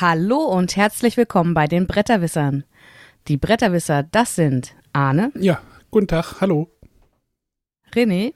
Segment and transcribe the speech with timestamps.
[0.00, 2.64] Hallo und herzlich willkommen bei den Bretterwissern.
[3.28, 6.70] Die Bretterwisser, das sind Arne, Ja, guten Tag, hallo.
[7.94, 8.32] René,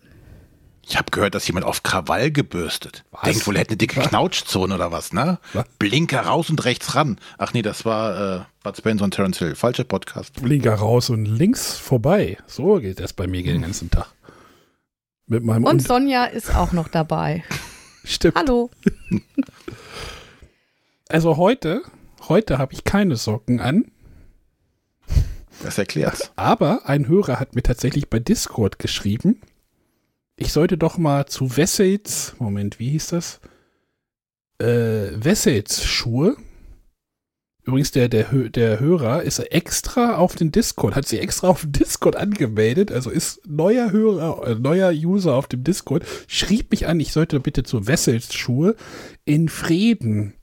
[0.86, 3.04] Ich habe gehört, dass jemand auf Krawall gebürstet.
[3.12, 3.22] Was?
[3.22, 4.08] Denkt wohl, er hätte eine dicke Was?
[4.08, 5.38] Knautschzone oder was, ne?
[5.54, 5.64] Was?
[5.78, 7.18] Blinker raus und rechts ran.
[7.38, 9.54] Ach nee, das war äh, Bud Spencer und Terence Hill.
[9.54, 10.40] Falscher Podcast.
[10.42, 12.36] Linker raus und links vorbei.
[12.46, 14.08] So geht das bei mir den ganzen Tag.
[15.26, 17.42] Mit meinem und Un- Sonja ist auch noch dabei.
[18.04, 18.36] Stimmt.
[18.36, 18.70] Hallo.
[21.08, 21.82] Also heute,
[22.28, 23.90] heute habe ich keine Socken an,
[25.62, 26.30] Das erklärt's.
[26.36, 29.40] aber ein Hörer hat mir tatsächlich bei Discord geschrieben,
[30.36, 33.40] ich sollte doch mal zu Wessels, Moment, wie hieß das?
[34.58, 36.36] Äh, Wessels Schuhe.
[37.62, 41.72] Übrigens, der, der, der Hörer ist extra auf den Discord, hat sich extra auf den
[41.72, 46.98] Discord angemeldet, also ist neuer Hörer, äh, neuer User auf dem Discord, schrieb mich an,
[47.00, 48.74] ich sollte bitte zu Wessels Schuhe
[49.24, 50.34] in Frieden.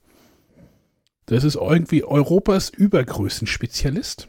[1.26, 4.28] Das ist irgendwie Europas Übergrößenspezialist.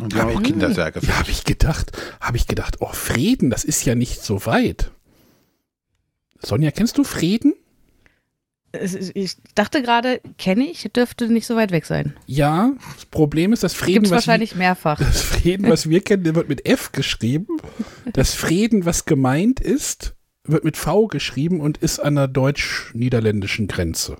[0.00, 1.00] Und die haben auch Kindersärge.
[1.02, 4.90] Ja, habe ich gedacht, habe ich gedacht, oh, Frieden, das ist ja nicht so weit.
[6.40, 7.54] Sonja, kennst du Frieden?
[9.14, 12.14] Ich dachte gerade, kenne ich, dürfte nicht so weit weg sein.
[12.26, 14.98] Ja, das Problem ist, das Gibt Frieden, es was wahrscheinlich mehrfach.
[14.98, 17.58] das Frieden, was wir kennen, der wird mit F geschrieben.
[18.12, 24.18] Das Frieden, was gemeint ist, wird mit V geschrieben und ist an der deutsch-niederländischen Grenze.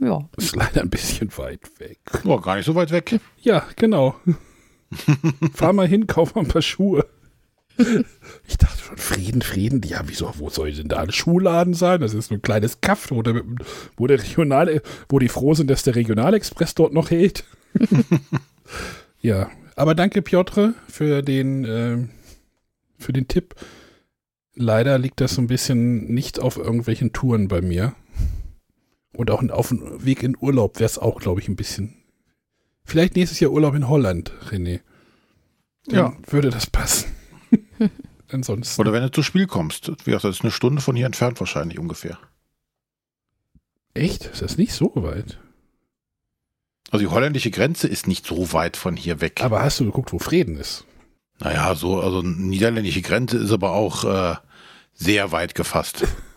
[0.00, 0.28] Ja.
[0.36, 2.00] Ist leider ein bisschen weit weg.
[2.24, 3.20] Oh, gar nicht so weit weg.
[3.42, 4.16] Ja, genau.
[5.54, 7.06] Fahr mal hin, kauf mal ein paar Schuhe.
[8.46, 9.82] Ich dachte schon, Frieden, Frieden.
[9.86, 12.00] Ja, wieso, wo soll denn da ein Schuhladen sein?
[12.00, 13.42] Das ist so ein kleines Kaff, wo der,
[13.96, 17.44] wo der Regional, wo die froh sind, dass der Regionalexpress dort noch hält.
[19.20, 22.10] ja, aber danke, Piotr, für den, ähm,
[22.98, 23.54] für den Tipp.
[24.54, 27.94] Leider liegt das so ein bisschen nicht auf irgendwelchen Touren bei mir.
[29.20, 31.94] Und auch auf dem Weg in Urlaub wäre es auch, glaube ich, ein bisschen.
[32.84, 34.80] Vielleicht nächstes Jahr Urlaub in Holland, René.
[35.84, 36.16] Dann Ja.
[36.30, 37.10] würde das passen.
[38.30, 38.80] Ansonsten.
[38.80, 39.88] Oder wenn du zu Spiel kommst.
[39.90, 42.16] Wie gesagt, das ist eine Stunde von hier entfernt wahrscheinlich ungefähr.
[43.92, 44.24] Echt?
[44.24, 45.38] Ist das nicht so weit?
[46.90, 49.42] Also die holländische Grenze ist nicht so weit von hier weg.
[49.44, 50.86] Aber hast du geguckt, wo Frieden ist?
[51.40, 54.36] naja, so, also niederländische Grenze ist aber auch äh,
[54.94, 56.06] sehr weit gefasst.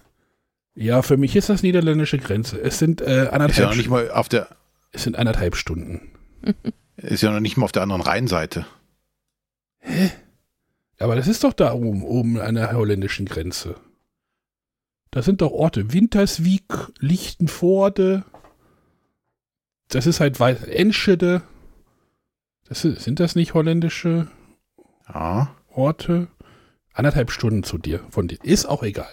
[0.75, 2.59] Ja, für mich ist das niederländische Grenze.
[2.59, 4.47] Es sind, äh, Ist ja anderthalb, noch nicht mal auf der,
[4.91, 6.11] es sind anderthalb Stunden.
[6.97, 8.66] ist ja noch nicht mal auf der anderen Rheinseite.
[11.00, 13.75] Aber das ist doch da oben, oben an der holländischen Grenze.
[15.12, 15.94] Das sind doch Orte.
[15.94, 18.23] Winterswijk, Lichtenvoorde.
[19.89, 20.63] Das ist halt weit.
[20.67, 21.44] Enschede.
[22.66, 24.28] Das ist, sind das nicht holländische
[25.07, 25.56] Ja.
[25.69, 26.29] Orte?
[26.94, 28.38] Anderthalb Stunden zu dir, von dir.
[28.44, 29.12] Ist auch egal.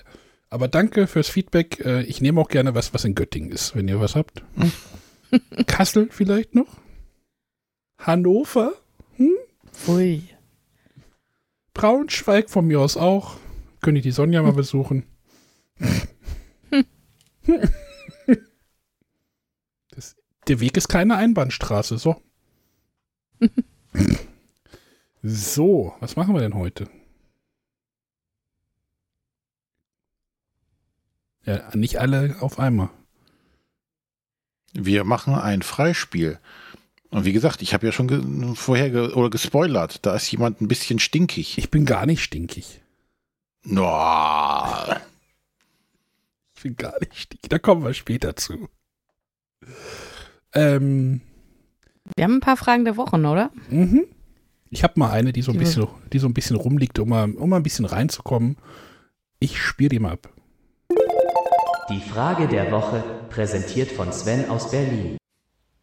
[0.50, 1.80] Aber danke fürs Feedback.
[1.84, 4.42] Äh, Ich nehme auch gerne was, was in Göttingen ist, wenn ihr was habt.
[4.56, 4.72] Hm?
[5.66, 6.78] Kassel vielleicht noch?
[7.98, 8.72] Hannover?
[9.86, 10.22] Ui.
[11.74, 13.36] Braunschweig von mir aus auch.
[13.80, 15.04] Könnt ihr die Sonja mal besuchen.
[19.90, 20.14] Das,
[20.46, 22.22] der Weg ist keine Einbahnstraße, so.
[25.22, 26.88] so, was machen wir denn heute?
[31.44, 32.90] Ja, nicht alle auf einmal.
[34.72, 36.38] Wir machen ein Freispiel.
[37.10, 40.06] Und wie gesagt, ich habe ja schon ge vorher ge oder gespoilert.
[40.06, 41.58] Da ist jemand ein bisschen stinkig.
[41.58, 42.80] Ich bin gar nicht stinkig.
[43.64, 43.86] No.
[46.56, 47.48] Ich bin gar nicht stinkig.
[47.48, 48.68] Da kommen wir später zu.
[50.52, 51.22] Ähm,
[52.16, 53.50] Wir haben ein paar Fragen der Wochen, oder?
[53.70, 54.04] Mhm.
[54.68, 57.30] Ich habe mal eine, die so ein bisschen, die so ein bisschen rumliegt, um mal,
[57.32, 58.58] um mal ein bisschen reinzukommen.
[59.38, 60.28] Ich spiele die mal ab.
[61.90, 65.16] Die Frage der Woche, präsentiert von Sven aus Berlin.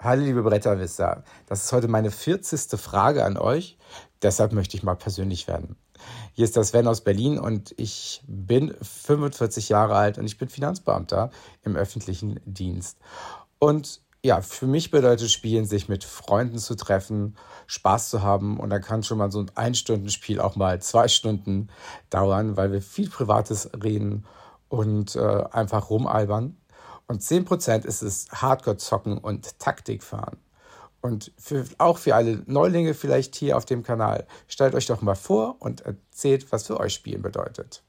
[0.02, 2.80] Hallo liebe Bretterwisser, das ist heute meine 40.
[2.80, 3.78] Frage an euch,
[4.22, 5.76] deshalb möchte ich mal persönlich werden.
[6.32, 10.48] Hier ist das Sven aus Berlin und ich bin 45 Jahre alt und ich bin
[10.48, 11.30] Finanzbeamter
[11.64, 13.00] im öffentlichen Dienst.
[13.60, 17.36] Und ja, für mich bedeutet Spielen, sich mit Freunden zu treffen,
[17.66, 21.68] Spaß zu haben und dann kann schon mal so ein Ein-Stunden-Spiel auch mal zwei Stunden
[22.10, 24.26] dauern, weil wir viel Privates reden
[24.70, 26.58] und äh, einfach rumalbern.
[27.08, 30.38] Und 10% ist es Hardcore-Zocken und Taktikfahren.
[31.02, 35.16] Und für, auch für alle Neulinge vielleicht hier auf dem Kanal, stellt euch doch mal
[35.16, 37.84] vor und erzählt, was für euch Spielen bedeutet.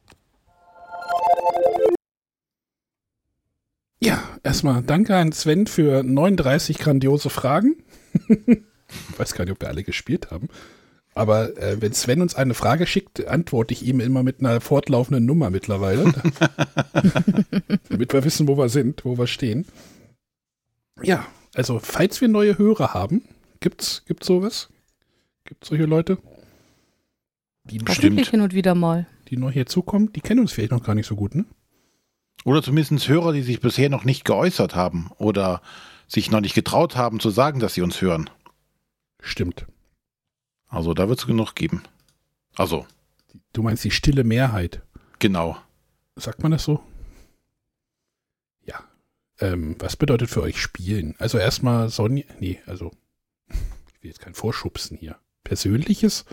[4.00, 7.82] Ja, erstmal danke an Sven für 39 grandiose Fragen.
[8.28, 10.48] ich weiß gar nicht, ob wir alle gespielt haben.
[11.18, 15.26] Aber äh, wenn Sven uns eine Frage schickt, antworte ich ihm immer mit einer fortlaufenden
[15.26, 16.04] Nummer mittlerweile.
[17.88, 19.66] damit wir wissen, wo wir sind, wo wir stehen.
[21.02, 23.22] Ja, also falls wir neue Hörer haben,
[23.58, 24.68] gibt's, gibt's sowas?
[25.44, 26.18] Gibt's solche Leute?
[27.64, 29.06] Die bestimmt, hin und wieder mal.
[29.28, 31.44] die neu hierzukommen, die kennen uns vielleicht noch gar nicht so gut, ne?
[32.44, 35.60] Oder zumindest Hörer, die sich bisher noch nicht geäußert haben oder
[36.06, 38.30] sich noch nicht getraut haben zu sagen, dass sie uns hören.
[39.20, 39.66] Stimmt.
[40.68, 41.82] Also da wird es genug geben.
[42.56, 42.86] Also,
[43.52, 44.82] Du meinst die stille Mehrheit.
[45.18, 45.56] genau.
[46.16, 46.82] Sagt man das so?
[48.64, 48.82] Ja.
[49.40, 51.14] Ähm, was bedeutet für euch spielen?
[51.18, 52.90] Also erstmal Sonja, nee, also
[53.48, 55.16] ich will jetzt kein Vorschubsen hier.
[55.44, 56.24] Persönliches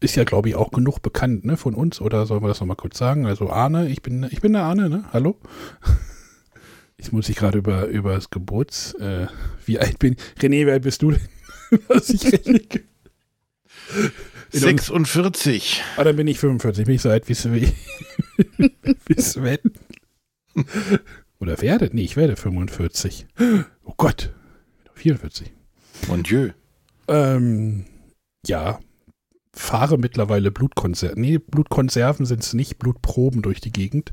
[0.00, 2.76] ist ja, glaube ich, auch genug bekannt, ne, von uns, oder sollen wir das nochmal
[2.76, 3.26] kurz sagen?
[3.26, 5.04] Also Arne, ich bin, ich bin der Arne, ne?
[5.12, 5.36] Hallo?
[6.96, 9.26] Jetzt muss ich gerade über, über das Geburts, äh,
[9.66, 11.28] wie alt bin René, wie alt bist du denn?
[11.88, 12.60] Was ich rechne.
[14.52, 15.82] In uns- 46.
[15.96, 17.72] Ah, dann bin ich 45, bin ich so alt wie Sven.
[19.06, 19.58] wie Sven.
[21.38, 21.90] Oder werde?
[21.92, 23.26] Nee, ich werde 45.
[23.84, 24.32] Oh Gott.
[24.94, 25.52] 44.
[26.08, 26.50] Mon Dieu.
[27.08, 27.86] Ähm,
[28.46, 28.80] ja.
[29.52, 31.20] Fahre mittlerweile Blutkonserven.
[31.20, 34.12] Nee, Blutkonserven sind es nicht, Blutproben durch die Gegend.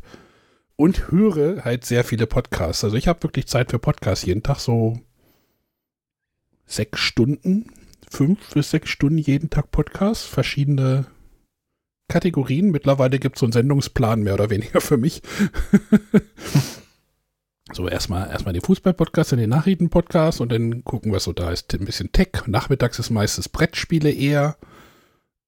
[0.75, 2.83] Und höre halt sehr viele Podcasts.
[2.83, 4.99] Also ich habe wirklich Zeit für Podcasts jeden Tag, so
[6.65, 7.71] sechs Stunden,
[8.09, 11.07] fünf bis sechs Stunden jeden Tag Podcasts, verschiedene
[12.07, 12.71] Kategorien.
[12.71, 15.21] Mittlerweile gibt es so einen Sendungsplan, mehr oder weniger für mich.
[17.73, 21.73] so, erstmal erstmal den Fußball-Podcast, dann den Nachrichten-Podcast und dann gucken, was so da ist.
[21.73, 22.29] Ein bisschen Tech.
[22.45, 24.57] Nachmittags ist meistens Brettspiele eher.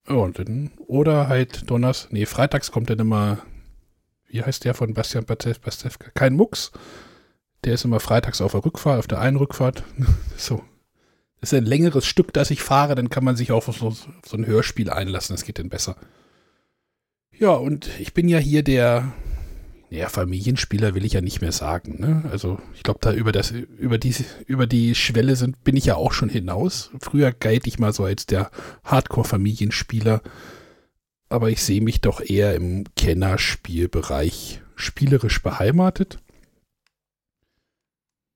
[0.07, 3.39] Und dann, oder halt Donners, nee, freitags kommt dann immer,
[4.27, 6.09] wie heißt der von Bastian Pastewka?
[6.13, 6.71] Kein Mucks.
[7.63, 9.83] Der ist immer freitags auf der Rückfahrt, auf der einen Rückfahrt.
[10.38, 10.63] so.
[11.41, 14.07] Ist ein längeres Stück, das ich fahre, dann kann man sich auch auf so, auf
[14.25, 15.95] so ein Hörspiel einlassen, das geht dann besser.
[17.38, 19.13] Ja, und ich bin ja hier der,
[19.89, 22.30] ja, Familienspieler will ich ja nicht mehr sagen, ne?
[22.31, 24.13] Also, ich glaube, da über das, über die,
[24.45, 26.91] über die Schwelle sind, bin ich ja auch schon hinaus.
[27.00, 28.51] Früher galt ich mal so als der
[28.83, 30.21] Hardcore-Familienspieler,
[31.30, 36.19] aber ich sehe mich doch eher im Kennerspielbereich spielerisch beheimatet.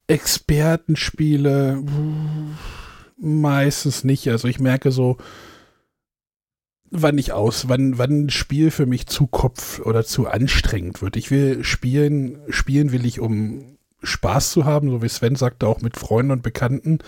[0.07, 2.82] Expertenspiele pff,
[3.17, 4.27] meistens nicht.
[4.29, 5.17] Also ich merke so,
[6.89, 11.15] wann ich aus, wann, wann ein Spiel für mich zu kopf oder zu anstrengend wird.
[11.15, 15.81] Ich will spielen, spielen will ich, um Spaß zu haben, so wie Sven sagte, auch
[15.81, 16.99] mit Freunden und Bekannten.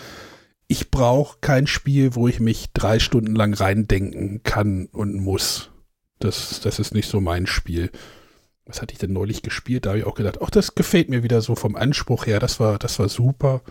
[0.67, 5.69] Ich brauche kein Spiel, wo ich mich drei Stunden lang reindenken kann und muss.
[6.17, 7.91] Das, das ist nicht so mein Spiel.
[8.65, 9.85] Was hatte ich denn neulich gespielt?
[9.85, 12.39] Da habe ich auch gedacht, ach, das gefällt mir wieder so vom Anspruch her.
[12.39, 13.61] Das war, das war super.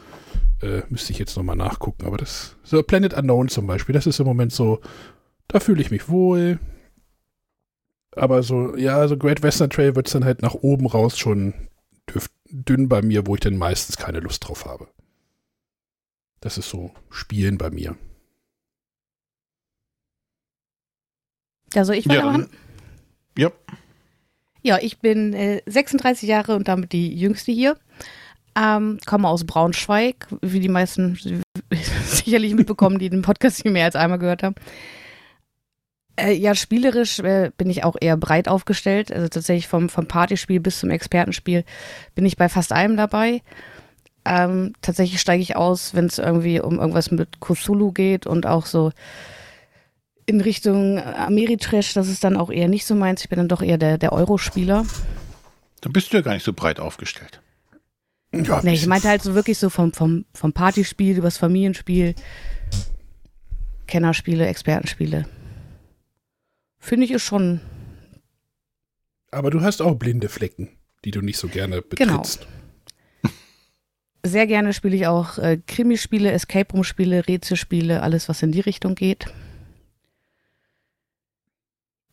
[0.64, 2.06] Äh, müsste ich jetzt nochmal nachgucken.
[2.06, 4.80] Aber das, so Planet Unknown zum Beispiel, das ist im Moment so,
[5.46, 6.58] da fühle ich mich wohl.
[8.16, 11.52] Aber so, ja, so Great Western Trail wird es dann halt nach oben raus schon
[12.48, 14.88] dünn bei mir, wo ich dann meistens keine Lust drauf habe.
[16.40, 17.96] Das ist so Spielen bei mir.
[21.74, 22.48] Ja, soll ich Ja, weitermachen?
[23.36, 23.52] Ja,
[24.62, 27.76] Ja, ich bin äh, 36 Jahre und damit die jüngste hier.
[28.56, 31.18] Ähm, komme aus Braunschweig, wie die meisten
[32.04, 34.54] sicherlich mitbekommen, die den Podcast hier mehr als einmal gehört haben.
[36.16, 39.10] Äh, ja, spielerisch äh, bin ich auch eher breit aufgestellt.
[39.12, 41.64] Also tatsächlich vom, vom Partyspiel bis zum Expertenspiel
[42.14, 43.42] bin ich bei fast allem dabei.
[44.24, 48.66] Ähm, tatsächlich steige ich aus, wenn es irgendwie um irgendwas mit Cthulhu geht und auch
[48.66, 48.92] so
[50.26, 53.22] in Richtung Ameritrash, das ist dann auch eher nicht so meins.
[53.22, 54.86] Ich bin dann doch eher der, der Eurospieler.
[55.82, 57.40] dann bist du ja gar nicht so breit aufgestellt.
[58.42, 62.14] Ja, Nee, ich meinte halt so wirklich so vom, vom, vom Partyspiel übers Familienspiel,
[63.86, 65.26] Kennerspiele, Expertenspiele.
[66.78, 67.60] Finde ich ist schon,
[69.30, 70.70] aber du hast auch blinde Flecken,
[71.04, 72.18] die du nicht so gerne Genau.
[72.18, 72.46] betrittst.
[74.24, 78.60] sehr gerne spiele ich auch äh, Krimispiele, Escape Room Spiele, Rätselspiele, alles was in die
[78.60, 79.26] Richtung geht.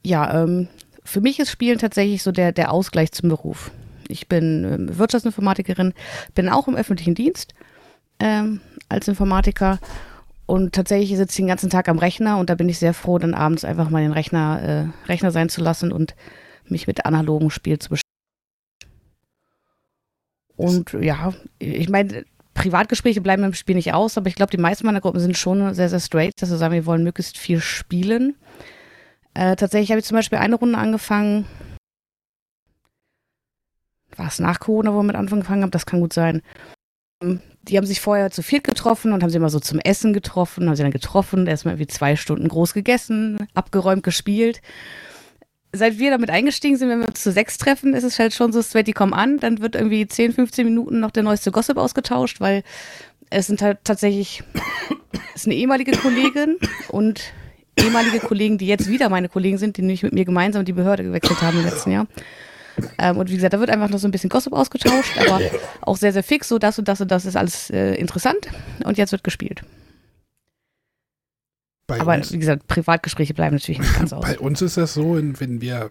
[0.05, 0.67] Ja, ähm,
[1.03, 3.71] für mich ist Spielen tatsächlich so der, der Ausgleich zum Beruf.
[4.11, 5.93] Ich bin ähm, Wirtschaftsinformatikerin,
[6.35, 7.53] bin auch im öffentlichen Dienst
[8.19, 9.79] ähm, als Informatiker
[10.51, 13.17] und tatsächlich sitze ich den ganzen Tag am Rechner und da bin ich sehr froh,
[13.17, 16.13] dann abends einfach mal den Rechner, äh, Rechner sein zu lassen und
[16.65, 18.01] mich mit analogen Spiel zu beschäftigen.
[20.57, 24.85] Und ja, ich meine, Privatgespräche bleiben im Spiel nicht aus, aber ich glaube, die meisten
[24.85, 28.35] meiner Gruppen sind schon sehr, sehr straight, dass sie sagen, wir wollen möglichst viel spielen.
[29.33, 31.45] Äh, tatsächlich habe ich zum Beispiel eine Runde angefangen.
[34.17, 35.71] War es nach Corona, wo wir mit angefangen haben?
[35.71, 36.41] Das kann gut sein.
[37.63, 40.67] Die haben sich vorher zu viert getroffen und haben sie immer so zum Essen getroffen,
[40.67, 44.61] haben sie dann getroffen, erstmal irgendwie zwei Stunden groß gegessen, abgeräumt gespielt.
[45.73, 48.51] seit wir damit eingestiegen sind, wenn wir uns zu sechs treffen, ist es halt schon
[48.51, 52.41] so, Sweaty kommen an, dann wird irgendwie 10, 15 Minuten noch der neueste Gossip ausgetauscht,
[52.41, 52.63] weil
[53.29, 54.43] es sind halt tatsächlich,
[55.35, 56.57] es ist eine ehemalige Kollegin
[56.89, 57.33] und
[57.77, 61.03] ehemalige Kollegen, die jetzt wieder meine Kollegen sind, die nämlich mit mir gemeinsam die Behörde
[61.03, 62.07] gewechselt haben im letzten Jahr.
[62.97, 65.41] Ähm, und wie gesagt, da wird einfach noch so ein bisschen Gossip ausgetauscht, aber
[65.81, 68.47] auch sehr, sehr fix, so das und das und das ist alles äh, interessant.
[68.83, 69.61] Und jetzt wird gespielt.
[71.87, 74.23] Bei aber uns, wie gesagt, Privatgespräche bleiben natürlich nicht ganz aus.
[74.23, 75.89] bei uns ist das so, wenn wir.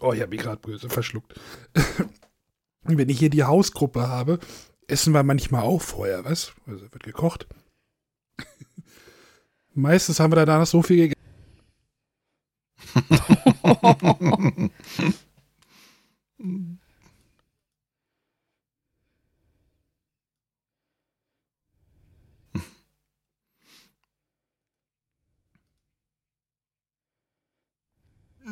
[0.00, 1.38] Oh, ich habe mich gerade böse verschluckt.
[2.84, 4.38] wenn ich hier die Hausgruppe habe,
[4.86, 6.52] essen wir manchmal auch vorher, was?
[6.66, 7.46] Also wird gekocht.
[9.74, 11.20] Meistens haben wir danach so viel gegessen.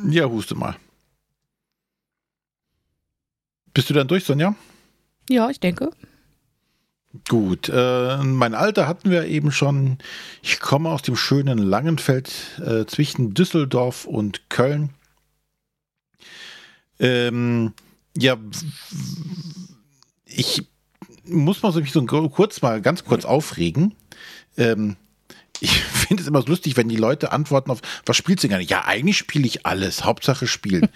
[0.09, 0.75] Ja, huste mal.
[3.73, 4.55] Bist du dann durch, Sonja?
[5.29, 5.91] Ja, ich denke.
[7.29, 9.99] Gut, äh, mein Alter hatten wir eben schon.
[10.41, 14.89] Ich komme aus dem schönen Langenfeld äh, zwischen Düsseldorf und Köln.
[17.03, 17.73] Ähm,
[18.17, 18.37] ja,
[20.25, 20.63] ich
[21.25, 23.93] muss mal so mich so kurz mal ganz kurz aufregen.
[24.57, 24.95] Ähm,
[25.59, 28.63] ich finde es immer so lustig, wenn die Leute antworten auf, was spielst du gerne?
[28.63, 30.87] Ja, eigentlich spiele ich alles, Hauptsache spielen.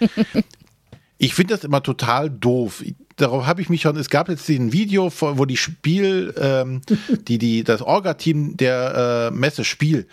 [1.18, 2.82] ich finde das immer total doof.
[3.16, 6.80] Darauf habe ich mich schon, es gab jetzt ein Video, wo die Spiel, ähm,
[7.26, 10.06] die, die, das Orga-Team der äh, Messe Spiel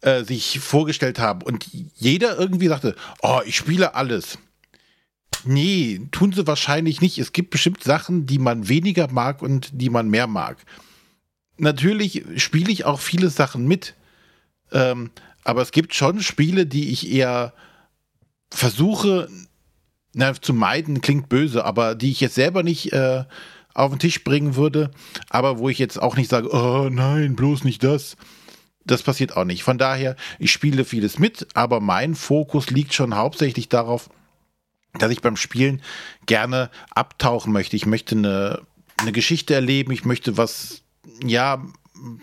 [0.00, 4.38] äh, sich vorgestellt haben und jeder irgendwie sagte, oh, ich spiele alles.
[5.44, 7.18] Nee, tun sie wahrscheinlich nicht.
[7.18, 10.58] Es gibt bestimmt Sachen, die man weniger mag und die man mehr mag.
[11.56, 13.94] Natürlich spiele ich auch viele Sachen mit,
[14.72, 15.10] ähm,
[15.44, 17.52] aber es gibt schon Spiele, die ich eher
[18.50, 19.28] versuche
[20.14, 23.24] na, zu meiden, klingt böse, aber die ich jetzt selber nicht äh,
[23.74, 24.90] auf den Tisch bringen würde,
[25.30, 28.16] aber wo ich jetzt auch nicht sage, oh nein, bloß nicht das.
[28.84, 29.62] Das passiert auch nicht.
[29.62, 34.08] Von daher, ich spiele vieles mit, aber mein Fokus liegt schon hauptsächlich darauf,
[34.94, 35.82] dass ich beim Spielen
[36.26, 37.76] gerne abtauchen möchte.
[37.76, 38.62] Ich möchte eine,
[38.96, 40.82] eine Geschichte erleben, ich möchte was,
[41.24, 41.62] ja,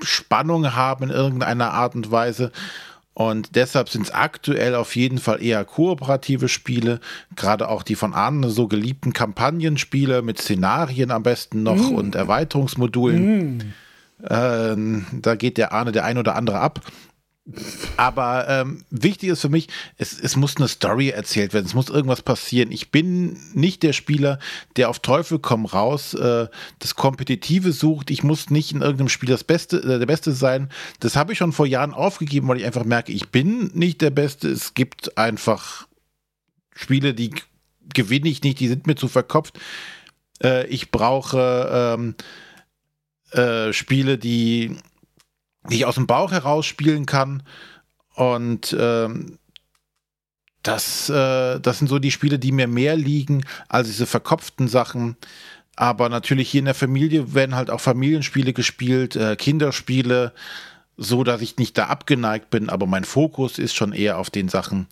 [0.01, 2.51] Spannung haben in irgendeiner Art und Weise.
[3.13, 6.99] Und deshalb sind es aktuell auf jeden Fall eher kooperative Spiele,
[7.37, 11.95] gerade auch die von Arne so geliebten Kampagnenspiele mit Szenarien am besten noch mm.
[11.95, 13.57] und Erweiterungsmodulen.
[13.57, 13.73] Mm.
[14.29, 16.81] Ähm, da geht der Arne der ein oder andere ab.
[17.95, 21.89] Aber ähm, wichtig ist für mich, es, es muss eine Story erzählt werden, es muss
[21.89, 22.71] irgendwas passieren.
[22.71, 24.39] Ich bin nicht der Spieler,
[24.77, 26.47] der auf Teufel komm raus äh,
[26.79, 28.09] das Kompetitive sucht.
[28.09, 30.71] Ich muss nicht in irgendeinem Spiel das Beste, äh, der Beste sein.
[30.99, 34.09] Das habe ich schon vor Jahren aufgegeben, weil ich einfach merke, ich bin nicht der
[34.09, 34.49] Beste.
[34.49, 35.87] Es gibt einfach
[36.75, 37.31] Spiele, die
[37.93, 39.59] gewinne ich nicht, die sind mir zu verkopft.
[40.41, 42.15] Äh, ich brauche ähm,
[43.31, 44.77] äh, Spiele, die
[45.69, 47.43] die ich aus dem Bauch heraus spielen kann.
[48.15, 49.37] Und ähm,
[50.63, 55.17] das, äh, das sind so die Spiele, die mir mehr liegen als diese verkopften Sachen.
[55.75, 60.33] Aber natürlich hier in der Familie werden halt auch Familienspiele gespielt, äh, Kinderspiele,
[60.97, 62.69] so dass ich nicht da abgeneigt bin.
[62.69, 64.87] Aber mein Fokus ist schon eher auf den Sachen,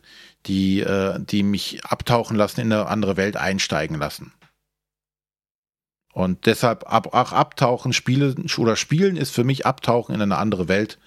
[0.45, 4.33] die, äh, die mich abtauchen lassen, in eine andere Welt einsteigen lassen.
[6.13, 10.67] Und deshalb ab, auch abtauchen, spielen oder spielen ist für mich abtauchen in eine andere
[10.67, 10.99] Welt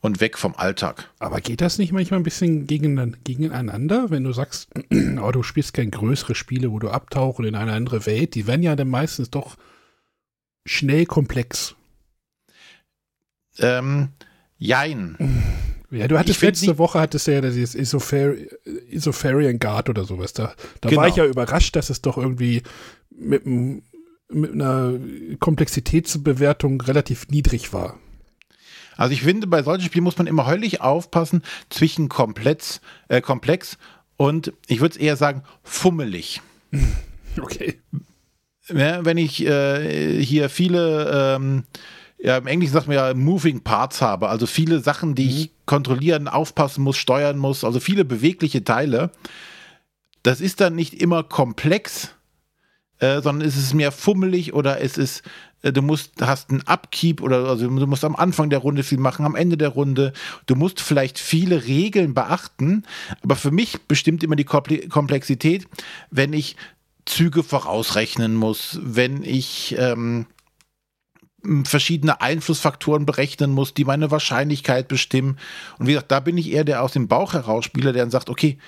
[0.00, 1.10] und weg vom Alltag.
[1.18, 4.68] Aber geht das nicht manchmal ein bisschen gegeneinander, wenn du sagst,
[5.22, 8.34] oh, du spielst kein größere Spiele, wo du abtauchen in eine andere Welt?
[8.34, 9.56] Die werden ja dann meistens doch
[10.64, 11.74] schnell komplex.
[13.58, 14.08] Ähm,
[14.58, 15.16] jein.
[15.94, 20.32] Ja, du hattest letzte nicht, Woche hattest du ja dieses Isopharian Guard oder sowas.
[20.32, 21.02] Da, da genau.
[21.02, 22.62] war ich ja überrascht, dass es doch irgendwie
[23.10, 23.82] mit einem
[24.34, 24.94] mit einer
[25.38, 27.98] Komplexitätsbewertung relativ niedrig war.
[28.96, 33.78] Also ich finde, bei solchen Spielen muss man immer höllisch aufpassen zwischen komplex, äh, komplex
[34.16, 36.40] und ich würde es eher sagen, fummelig.
[37.40, 37.80] Okay.
[38.68, 41.64] Ja, wenn ich äh, hier viele, ähm,
[42.18, 45.30] ja, im Englischen sagt man ja Moving Parts habe, also viele Sachen, die mhm.
[45.30, 49.12] ich kontrollieren, aufpassen muss, steuern muss, also viele bewegliche Teile,
[50.22, 52.14] das ist dann nicht immer komplex,
[53.02, 55.22] äh, sondern ist es mehr fummelig oder es ist,
[55.62, 58.98] äh, du musst, hast einen Upkeep oder also du musst am Anfang der Runde viel
[58.98, 60.12] machen, am Ende der Runde.
[60.46, 62.84] Du musst vielleicht viele Regeln beachten,
[63.22, 65.66] aber für mich bestimmt immer die Komplexität,
[66.12, 66.56] wenn ich
[67.04, 70.26] Züge vorausrechnen muss, wenn ich ähm,
[71.64, 75.38] verschiedene Einflussfaktoren berechnen muss, die meine Wahrscheinlichkeit bestimmen.
[75.80, 78.12] Und wie gesagt, da bin ich eher der aus dem Bauch heraus Spieler, der dann
[78.12, 78.58] sagt, okay,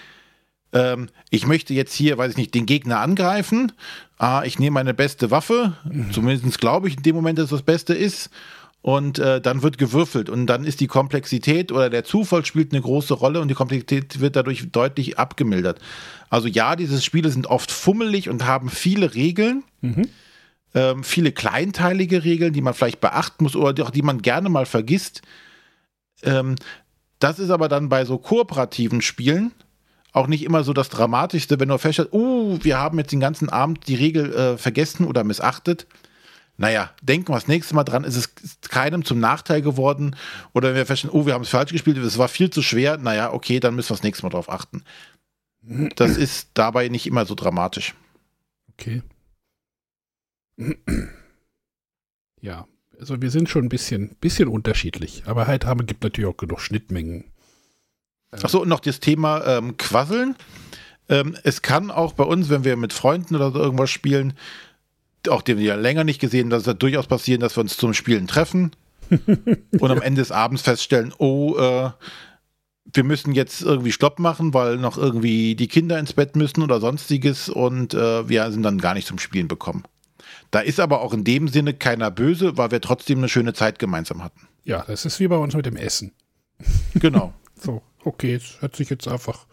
[0.75, 3.73] ähm, ich möchte jetzt hier, weiß ich nicht, den Gegner angreifen.
[4.19, 5.75] Ah, ich nehme meine beste Waffe.
[6.13, 8.29] Zumindest glaube ich in dem Moment, dass das Beste ist.
[8.83, 12.83] Und äh, dann wird gewürfelt und dann ist die Komplexität oder der Zufall spielt eine
[12.83, 15.81] große Rolle und die Komplexität wird dadurch deutlich abgemildert.
[16.29, 19.65] Also ja, diese Spiele sind oft fummelig und haben viele Regeln,
[20.75, 24.51] ähm, viele kleinteilige Regeln, die man vielleicht beachten muss oder die, auch die man gerne
[24.51, 25.23] mal vergisst.
[26.23, 26.57] Ähm,
[27.21, 29.53] das ist aber dann bei so kooperativen Spielen
[30.15, 33.51] auch nicht immer so das Dramatischste, wenn du feststellst, uh, wir haben jetzt den ganzen
[33.51, 35.87] Abend die Regel äh, vergessen oder missachtet.
[36.57, 40.15] Naja, denken wir das nächste Mal dran, ist es keinem zum Nachteil geworden
[40.53, 42.97] oder wenn wir feststellen, oh, wir haben es falsch gespielt, es war viel zu schwer,
[42.97, 44.85] naja, okay, dann müssen wir das nächste Mal drauf achten.
[45.97, 47.95] Das ist dabei nicht immer so dramatisch.
[48.75, 49.03] Okay.
[52.41, 52.69] Ja,
[53.01, 56.61] also wir sind schon ein bisschen, bisschen unterschiedlich, aber halt haben, gibt natürlich auch genug
[56.61, 57.25] Schnittmengen.
[58.43, 60.37] Achso, und noch das Thema ähm, Quasseln.
[61.09, 64.35] Ähm, es kann auch bei uns, wenn wir mit Freunden oder so irgendwas spielen,
[65.29, 67.95] auch den wir ja länger nicht gesehen, dass es durchaus passieren, dass wir uns zum
[67.95, 68.73] Spielen treffen
[69.11, 71.91] und am Ende des Abends feststellen, oh, äh,
[72.93, 76.81] wir müssen jetzt irgendwie Stopp machen, weil noch irgendwie die Kinder ins Bett müssen oder
[76.81, 79.85] sonstiges und äh, wir sind dann gar nicht zum Spielen bekommen.
[80.51, 83.79] Da ist aber auch in dem Sinne keiner böse, weil wir trotzdem eine schöne Zeit
[83.79, 84.47] gemeinsam hatten.
[84.65, 86.13] Ja, das ist wie bei uns mit dem Essen.
[86.95, 87.33] Genau.
[87.57, 89.47] So, okay, es hat sich jetzt einfach.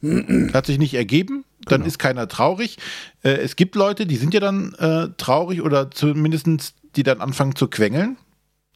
[0.52, 1.88] Hat sich nicht ergeben, dann Genau.
[1.88, 2.78] ist keiner traurig.
[3.24, 6.46] Äh, es gibt Leute, die sind ja dann äh, traurig oder zumindest
[6.94, 8.16] die dann anfangen zu quengeln.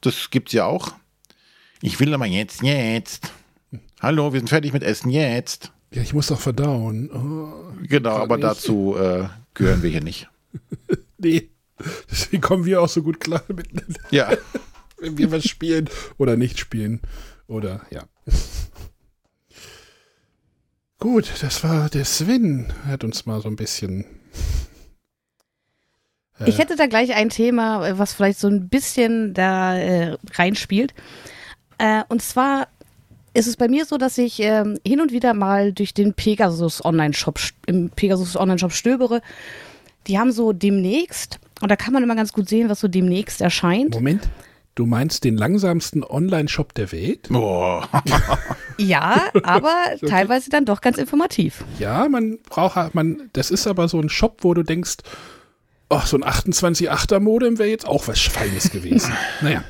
[0.00, 0.92] Das gibt's ja auch.
[1.81, 3.31] Ich will aber jetzt, jetzt.
[4.00, 5.71] Hallo, wir sind fertig mit Essen, jetzt.
[5.92, 7.09] Ja, ich muss doch verdauen.
[7.12, 8.42] Oh, Genau, aber ich.
[8.42, 10.28] dazu äh, gehören wir hier nicht.
[11.19, 11.50] nee.
[12.11, 14.33] Deswegen kommen wir auch so gut klar miteinander, Ja,
[14.99, 15.88] wenn wir was spielen
[16.19, 17.00] oder nicht spielen.
[17.47, 18.02] Oder ja.
[21.03, 22.67] Gut, das war der Sven.
[22.87, 24.05] Hat uns mal so ein bisschen.
[26.38, 30.17] Äh, Ich hätte da gleich ein Thema, äh, was vielleicht so ein bisschen da äh,
[30.35, 30.95] reinspielt.
[31.79, 32.69] Äh, und zwar
[33.35, 36.85] ist es bei mir so, dass ich ähm, hin und wieder mal durch den Pegasus
[36.85, 39.23] Online-Shop, im Pegasus Online-Shop stöbere.
[40.07, 43.41] Die haben so demnächst, und da kann man immer ganz gut sehen, was so demnächst
[43.41, 43.95] erscheint.
[43.95, 44.29] Moment.
[44.75, 47.29] Du meinst den langsamsten Online-Shop der Welt?
[47.29, 47.89] Boah.
[48.79, 49.75] Ja, aber
[50.09, 51.63] teilweise dann doch ganz informativ.
[51.79, 54.97] Ja, man braucht halt- man, das ist aber so ein Shop, wo du denkst,
[55.91, 59.13] ach, so ein 28-8er Modem wäre jetzt auch was Feines gewesen.
[59.43, 59.63] naja.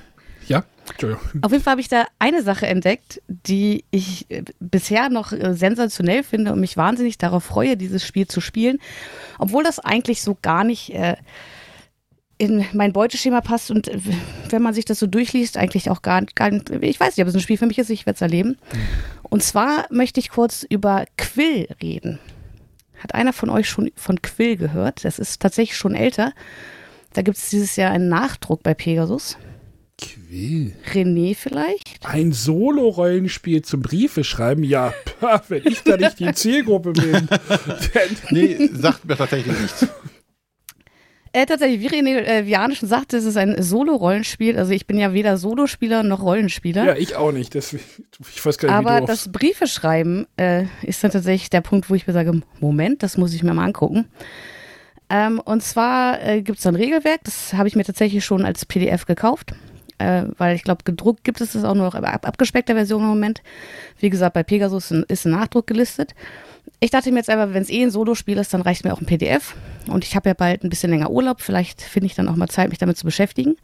[0.49, 1.23] Ja, Entschuldigung.
[1.43, 5.55] Auf jeden Fall habe ich da eine Sache entdeckt, die ich äh, bisher noch äh,
[5.55, 8.79] sensationell finde und mich wahnsinnig darauf freue, dieses Spiel zu spielen,
[9.39, 11.17] obwohl das eigentlich so gar nicht äh,
[12.43, 13.89] in mein Beuteschema passt und
[14.49, 17.29] wenn man sich das so durchliest, eigentlich auch gar, gar nicht, ich weiß nicht, ob
[17.29, 18.59] es ein Spiel für mich ist, ich werde es erleben.
[19.23, 22.19] Und zwar möchte ich kurz über Quill reden.
[22.99, 25.05] Hat einer von euch schon von Quill gehört?
[25.05, 26.33] Das ist tatsächlich schon älter.
[27.13, 29.37] Da gibt es dieses Jahr einen Nachdruck bei Pegasus.
[30.01, 30.75] Quill.
[30.93, 32.05] René vielleicht?
[32.05, 34.65] Ein Solo-Rollenspiel zum Briefe schreiben?
[34.65, 37.29] Ja, pah, wenn ich da nicht die Zielgruppe bin.
[38.31, 39.87] Nee, sagt mir tatsächlich nichts.
[41.35, 44.59] Äh, tatsächlich, wie René äh, schon sagte, es ist ein Solo-Rollenspiel.
[44.59, 46.85] Also ich bin ja weder Solospieler noch Rollenspieler.
[46.85, 47.55] ja, ich auch nicht.
[47.55, 51.63] Das, ich weiß gar nicht, wie aber das Briefe schreiben äh, ist dann tatsächlich der
[51.63, 54.09] Punkt, wo ich mir sage, Moment, das muss ich mir mal angucken.
[55.09, 58.65] Ähm, und zwar äh, gibt es ein Regelwerk, das habe ich mir tatsächlich schon als
[58.65, 59.53] PDF gekauft,
[59.99, 63.03] äh, weil ich glaube, gedruckt gibt es das auch nur noch in ab abgespeckter Version
[63.03, 63.43] im Moment.
[63.99, 66.15] Wie gesagt, bei Pegasus ist ein Nachdruck gelistet.
[66.81, 69.01] Ich dachte mir jetzt einfach, wenn es eh ein Solospiel ist, dann reicht mir auch
[69.01, 69.55] ein PDF.
[69.89, 71.41] Und ich habe ja bald ein bisschen länger Urlaub.
[71.41, 73.57] Vielleicht finde ich dann auch mal Zeit, mich damit zu beschäftigen.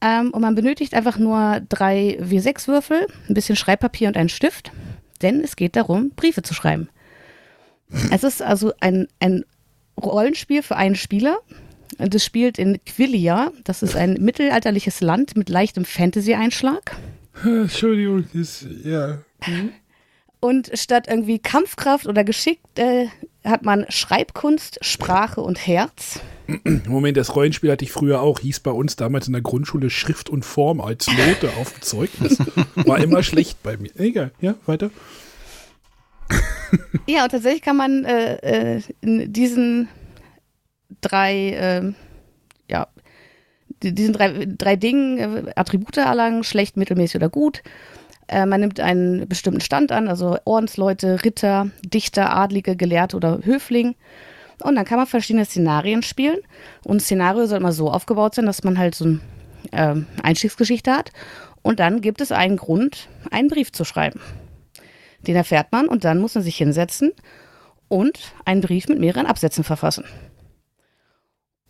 [0.00, 4.70] Ähm, und man benötigt einfach nur drei W6-Würfel, ein bisschen Schreibpapier und einen Stift,
[5.22, 6.88] denn es geht darum, Briefe zu schreiben.
[8.10, 9.44] Es ist also ein, ein
[10.00, 11.38] Rollenspiel für einen Spieler.
[11.98, 13.52] Das spielt in Quillia.
[13.64, 16.96] Das ist ein mittelalterliches Land mit leichtem Fantasy-Einschlag.
[17.44, 19.18] Entschuldigung, das, ja.
[20.40, 23.06] Und statt irgendwie Kampfkraft oder Geschick äh,
[23.44, 26.20] hat man Schreibkunst, Sprache und Herz.
[26.86, 28.38] Moment, das Rollenspiel hatte ich früher auch.
[28.40, 32.38] Hieß bei uns damals in der Grundschule Schrift und Form als Note auf dem Zeugnis.
[32.76, 33.90] War immer schlecht bei mir.
[33.98, 34.90] Egal, ja, weiter.
[37.08, 39.88] Ja, und tatsächlich kann man äh, äh, in diesen
[41.00, 41.92] drei, äh,
[42.68, 42.88] ja,
[43.82, 47.62] die- diesen drei, drei Dingen äh, Attribute erlangen, schlecht, mittelmäßig oder gut.
[48.28, 53.94] Äh, man nimmt einen bestimmten Stand an, also Ordensleute, Ritter, Dichter, Adlige, Gelehrte oder Höfling.
[54.62, 56.38] Und dann kann man verschiedene Szenarien spielen.
[56.84, 59.20] Und ein Szenario soll immer so aufgebaut sein, dass man halt so eine
[59.72, 61.12] ähm, Einstiegsgeschichte hat.
[61.62, 64.20] Und dann gibt es einen Grund, einen Brief zu schreiben.
[65.26, 67.12] Den erfährt man und dann muss man sich hinsetzen
[67.88, 70.04] und einen Brief mit mehreren Absätzen verfassen.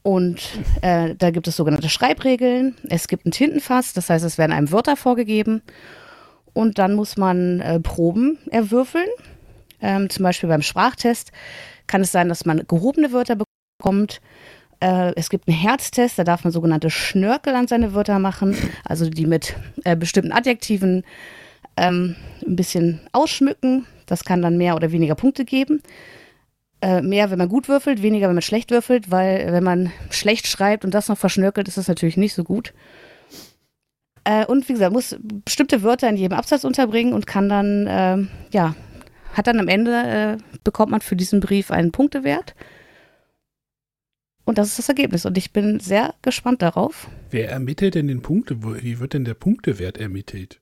[0.03, 0.40] Und
[0.83, 2.77] äh, da gibt es sogenannte Schreibregeln.
[2.88, 5.62] Es gibt ein Tintenfass, das heißt, es werden einem Wörter vorgegeben.
[6.57, 9.09] Und dann muss man äh, Proben erwürfeln.
[9.83, 11.31] Ähm, zum Beispiel beim Sprachtest
[11.87, 13.37] kann es sein, dass man gehobene Wörter
[13.79, 14.23] bekommt.
[14.81, 19.11] Äh, es gibt einen Herztest, da darf man sogenannte Schnörkel an seine Wörter machen, also
[19.11, 21.05] die mit äh, bestimmten Adjektiven
[21.77, 22.16] ähm,
[22.47, 23.85] ein bisschen ausschmücken.
[24.07, 25.83] Das kann dann mehr oder weniger Punkte geben.
[26.81, 30.47] Äh, mehr, wenn man gut würfelt, weniger, wenn man schlecht würfelt, weil wenn man schlecht
[30.47, 32.73] schreibt und das noch verschnörkelt, ist das natürlich nicht so gut.
[34.26, 38.26] Äh, und wie gesagt, muss bestimmte Wörter in jedem Absatz unterbringen und kann dann, äh,
[38.52, 38.74] ja,
[39.32, 42.56] hat dann am Ende, äh, bekommt man für diesen Brief einen Punktewert.
[44.44, 45.26] Und das ist das Ergebnis.
[45.26, 47.08] Und ich bin sehr gespannt darauf.
[47.30, 48.56] Wer ermittelt denn den Punkte?
[48.82, 50.60] Wie wird denn der Punktewert ermittelt?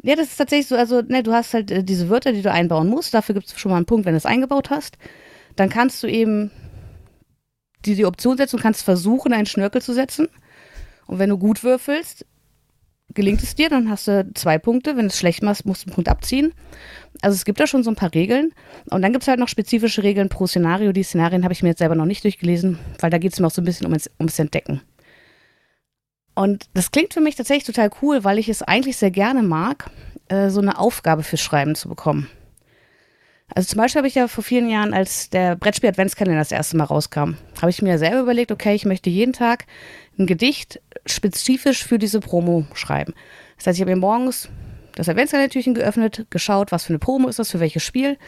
[0.00, 2.52] Ja, das ist tatsächlich so, also ne, du hast halt äh, diese Wörter, die du
[2.52, 3.14] einbauen musst.
[3.14, 4.96] Dafür gibt es schon mal einen Punkt, wenn du es eingebaut hast.
[5.56, 6.52] Dann kannst du eben
[7.84, 10.28] die, die Option setzen und kannst versuchen, einen Schnörkel zu setzen.
[11.06, 12.26] Und wenn du gut würfelst,
[13.14, 14.96] gelingt es dir, dann hast du zwei Punkte.
[14.96, 16.52] Wenn du es schlecht machst, musst du einen Punkt abziehen.
[17.20, 18.52] Also es gibt da schon so ein paar Regeln.
[18.90, 20.92] Und dann gibt es halt noch spezifische Regeln pro Szenario.
[20.92, 23.46] Die Szenarien habe ich mir jetzt selber noch nicht durchgelesen, weil da geht es mir
[23.46, 24.80] auch so ein bisschen ums, ums Entdecken.
[26.34, 29.90] Und das klingt für mich tatsächlich total cool, weil ich es eigentlich sehr gerne mag,
[30.28, 32.28] äh, so eine Aufgabe fürs Schreiben zu bekommen.
[33.54, 36.76] Also zum Beispiel habe ich ja vor vielen Jahren, als der Brettspiel Adventskalender das erste
[36.76, 39.66] Mal rauskam, habe ich mir selber überlegt, okay, ich möchte jeden Tag
[40.18, 43.14] ein Gedicht spezifisch für diese Promo schreiben.
[43.56, 44.48] Das heißt, ich habe mir morgens
[44.94, 48.18] das Adventskalendertürchen geöffnet, geschaut, was für eine Promo ist das, für welches Spiel,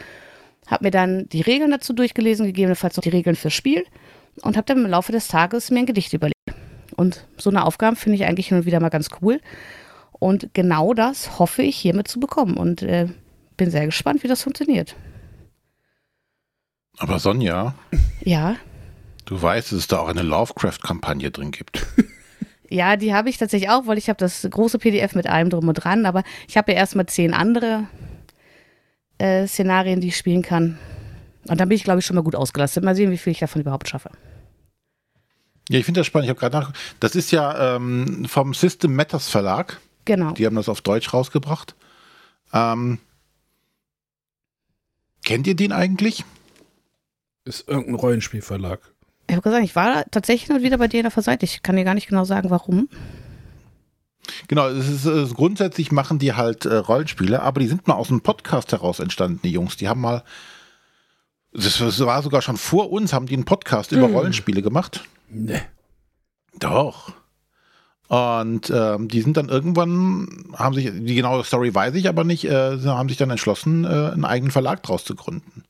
[0.67, 3.85] habe mir dann die Regeln dazu durchgelesen, gegebenenfalls noch die Regeln fürs Spiel
[4.41, 6.35] und habe dann im Laufe des Tages mir ein Gedicht überlegt.
[6.95, 9.41] Und so eine Aufgabe finde ich eigentlich hin und wieder mal ganz cool.
[10.13, 13.07] Und genau das hoffe ich hiermit zu bekommen und äh,
[13.57, 14.95] bin sehr gespannt, wie das funktioniert.
[16.97, 17.75] Aber Sonja.
[18.23, 18.55] Ja.
[19.25, 21.85] Du weißt, dass es da auch eine Lovecraft-Kampagne drin gibt.
[22.69, 25.67] ja, die habe ich tatsächlich auch, weil ich habe das große PDF mit allem drum
[25.67, 27.87] und dran, aber ich habe ja erstmal zehn andere
[29.17, 30.77] äh, Szenarien, die ich spielen kann.
[31.47, 32.83] Und dann bin ich, glaube ich, schon mal gut ausgelastet.
[32.83, 34.11] Mal sehen, wie viel ich davon überhaupt schaffe.
[35.69, 36.25] Ja, ich finde das spannend.
[36.25, 36.73] Ich habe gerade nach.
[36.99, 39.79] Das ist ja ähm, vom System Matters Verlag.
[40.05, 40.31] Genau.
[40.31, 41.75] Die haben das auf Deutsch rausgebracht.
[42.53, 42.99] Ähm,
[45.23, 46.23] kennt ihr den eigentlich?
[47.43, 48.79] Ist irgendein Rollenspielverlag.
[49.27, 51.45] Ich habe gesagt, ich war tatsächlich noch wieder bei dir auf der Seite.
[51.45, 52.89] Ich kann dir gar nicht genau sagen, warum.
[54.47, 58.09] Genau, es ist, äh, grundsätzlich machen die halt äh, Rollenspiele, aber die sind mal aus
[58.09, 59.77] einem Podcast heraus entstanden, die Jungs.
[59.77, 60.23] Die haben mal,
[61.53, 64.15] das war sogar schon vor uns, haben die einen Podcast über Hm.
[64.15, 65.03] Rollenspiele gemacht.
[65.29, 65.61] Ne.
[66.59, 67.13] Doch.
[68.07, 72.45] Und ähm, die sind dann irgendwann, haben sich, die genaue Story weiß ich aber nicht,
[72.45, 75.63] äh, haben sich dann entschlossen, äh, einen eigenen Verlag draus zu gründen.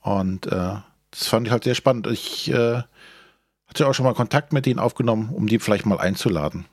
[0.00, 0.74] Und äh,
[1.16, 2.08] das fand ich halt sehr spannend.
[2.08, 2.82] Ich äh,
[3.66, 6.66] hatte auch schon mal Kontakt mit denen aufgenommen, um die vielleicht mal einzuladen.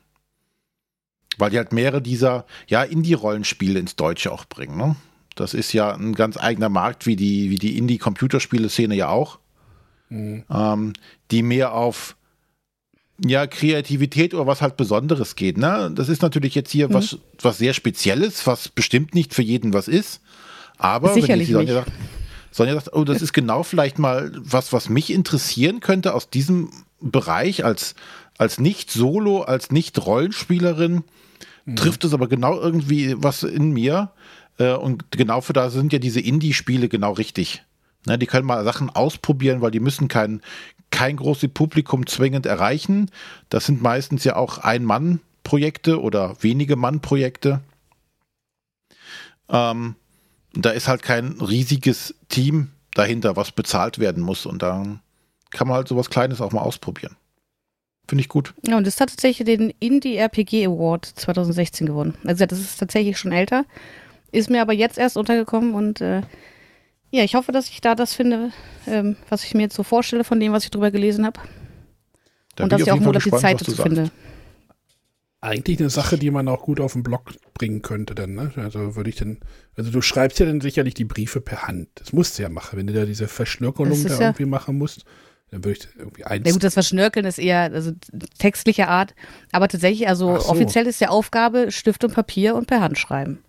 [1.38, 4.76] Weil die halt mehrere dieser, ja, Indie-Rollenspiele ins Deutsche auch bringen.
[4.76, 4.96] Ne?
[5.36, 9.38] Das ist ja ein ganz eigener Markt, wie die, wie die Indie-Computerspiele-Szene ja auch.
[10.10, 10.92] Ähm,
[11.30, 12.16] die mehr auf
[13.24, 15.56] ja, Kreativität oder was halt Besonderes geht.
[15.56, 15.90] Ne?
[15.94, 19.88] Das ist natürlich jetzt hier was, was sehr Spezielles, was bestimmt nicht für jeden was
[19.88, 20.20] ist.
[20.76, 21.84] Aber Sicherlich wenn jetzt die Sonja nicht.
[21.86, 22.11] sagt,
[22.52, 26.70] Sonja sagt, oh, das ist genau vielleicht mal was, was mich interessieren könnte aus diesem
[27.00, 27.94] Bereich als,
[28.38, 31.02] als Nicht-Solo, als Nicht-Rollenspielerin,
[31.74, 34.10] trifft es aber genau irgendwie was in mir.
[34.58, 37.64] Äh, und genau für da sind ja diese Indie-Spiele genau richtig.
[38.06, 40.42] Ne, die können mal Sachen ausprobieren, weil die müssen kein,
[40.90, 43.10] kein großes Publikum zwingend erreichen.
[43.48, 47.60] Das sind meistens ja auch Ein-Mann-Projekte oder wenige Mann-Projekte.
[49.48, 49.94] Ähm,
[50.54, 54.46] da ist halt kein riesiges Team dahinter, was bezahlt werden muss.
[54.46, 54.84] Und da
[55.50, 57.16] kann man halt sowas Kleines auch mal ausprobieren.
[58.08, 58.52] Finde ich gut.
[58.66, 62.14] Ja, und das hat tatsächlich den Indie RPG Award 2016 gewonnen.
[62.24, 63.64] Also das ist tatsächlich schon älter.
[64.32, 66.22] Ist mir aber jetzt erst untergekommen und äh,
[67.10, 68.50] ja, ich hoffe, dass ich da das finde,
[68.86, 71.40] ähm, was ich mir jetzt so vorstelle von dem, was ich drüber gelesen habe.
[72.58, 74.10] Und dass ich auch Fall die Zeit dazu finde.
[75.44, 78.52] Eigentlich eine Sache, die man auch gut auf den Blog bringen könnte dann, ne?
[78.56, 79.40] Also würde ich dann,
[79.76, 81.88] also du schreibst ja dann sicherlich die Briefe per Hand.
[81.96, 82.78] Das musst du ja machen.
[82.78, 85.04] Wenn du da diese Verschnörkelung da ja- irgendwie machen musst,
[85.50, 86.44] dann würde ich irgendwie eins.
[86.46, 87.90] Na gut, das Verschnörkeln ist eher also
[88.38, 89.16] textlicher Art.
[89.50, 90.48] Aber tatsächlich, also so.
[90.48, 93.40] offiziell ist ja Aufgabe Stift und Papier und per Hand schreiben.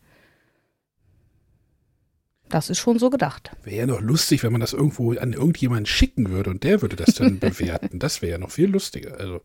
[2.49, 3.51] Das ist schon so gedacht.
[3.63, 6.95] Wäre ja noch lustig, wenn man das irgendwo an irgendjemanden schicken würde und der würde
[6.95, 7.99] das dann bewerten.
[7.99, 9.19] Das wäre ja noch viel lustiger.
[9.19, 9.41] Also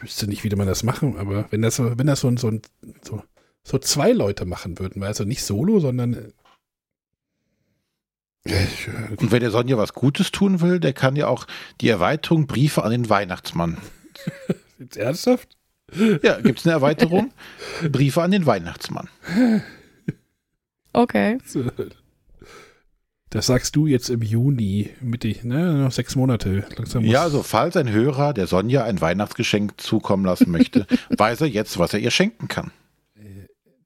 [0.00, 2.50] wüsste nicht, wie man das machen, aber wenn das so, wenn das so ein, so
[3.02, 3.22] so
[3.62, 5.02] so zwei Leute machen würden.
[5.02, 6.32] Also nicht solo, sondern.
[8.44, 8.66] äh,
[9.16, 11.46] Und wenn der Sonja was Gutes tun will, der kann ja auch
[11.80, 13.78] die Erweiterung Briefe an den Weihnachtsmann.
[14.78, 15.56] Jetzt ernsthaft?
[16.22, 17.32] Ja, gibt es eine Erweiterung?
[17.90, 19.08] Briefe an den Weihnachtsmann.
[20.92, 21.38] Okay.
[23.30, 25.74] Das sagst du jetzt im Juni, Mitte, ne?
[25.74, 26.64] Noch sechs Monate.
[26.76, 31.42] Langsam muss- Ja, also falls ein Hörer der Sonja ein Weihnachtsgeschenk zukommen lassen möchte, weiß
[31.42, 32.72] er jetzt, was er ihr schenken kann.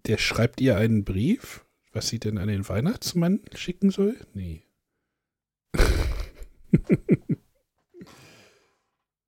[0.06, 4.16] Der schreibt ihr einen Brief, was sie denn an den Weihnachtsmann schicken soll?
[4.34, 4.62] Nee.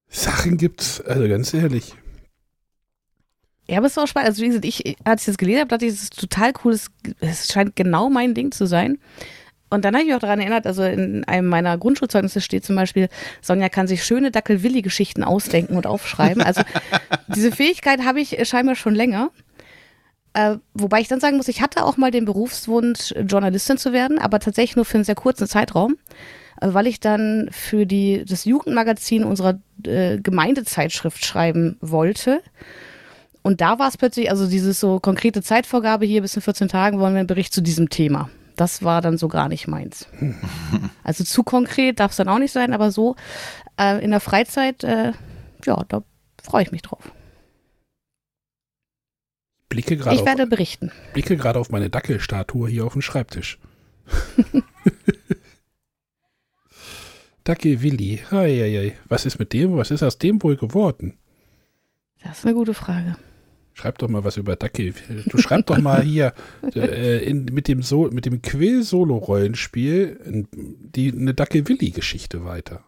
[0.09, 1.95] Sachen gibt's, also ganz ehrlich.
[3.69, 4.29] Ja, aber es ist auch spannend.
[4.29, 6.73] Also, wie gesagt, ich, als ich das gelesen habe, dachte ich, das ist total cool.
[6.73, 8.99] Es- Es scheint genau mein Ding zu sein.
[9.69, 12.77] Und dann habe ich mich auch daran erinnert, also in einem meiner Grundschulzeugnisse steht zum
[12.77, 13.09] Beispiel,
[13.43, 16.43] Sonja kann sich schöne Dackel-Willi-Geschichten ausdenken und aufschreiben.
[16.43, 16.63] Also
[17.35, 19.31] diese Fähigkeit habe ich scheinbar schon länger.
[20.35, 24.19] Äh, wobei ich dann sagen muss, ich hatte auch mal den Berufswunsch, Journalistin zu werden,
[24.19, 25.97] aber tatsächlich nur für einen sehr kurzen Zeitraum,
[26.61, 32.43] äh, weil ich dann für die, das Jugendmagazin unserer äh, Gemeindezeitschrift schreiben wollte.
[33.43, 37.01] Und da war es plötzlich, also dieses so konkrete Zeitvorgabe, hier bis in 14 Tagen
[37.01, 38.29] wollen wir einen Bericht zu diesem Thema.
[38.57, 40.09] Das war dann so gar nicht meins.
[41.05, 43.17] Also zu konkret darf es dann auch nicht sein, aber so
[43.79, 45.13] äh, in der Freizeit, äh,
[45.65, 46.03] ja, da
[46.43, 47.13] freue ich mich drauf.
[49.69, 50.91] Blicke gerade Ich auf, werde berichten.
[51.13, 53.59] blicke gerade auf meine Dackelstatue hier auf dem Schreibtisch.
[57.45, 58.21] Dackel Willi.
[58.31, 58.97] Eieiei.
[59.09, 59.77] Was ist mit dem?
[59.77, 61.17] Was ist aus dem wohl geworden?
[62.23, 63.17] Das ist eine gute Frage.
[63.79, 64.95] Schreib doch mal was über Dackel.
[65.27, 66.33] Du schreib doch mal hier
[66.75, 72.85] äh, in, mit dem, so mit dem Quill-Solo-Rollenspiel die eine Dackel-Willi-Geschichte weiter.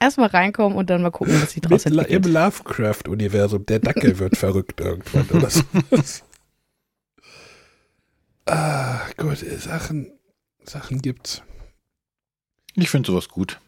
[0.00, 2.34] Erstmal reinkommen und dann mal gucken, was sich daraus Mit, La- Im entwickelt.
[2.42, 3.66] Lovecraft-Universum.
[3.66, 6.24] Der Dackel wird verrückt irgendwann oder sowas.
[8.44, 10.18] Ah, gut, äh, Sachen,
[10.64, 11.42] Sachen gibt's.
[12.74, 13.60] Ich finde sowas gut.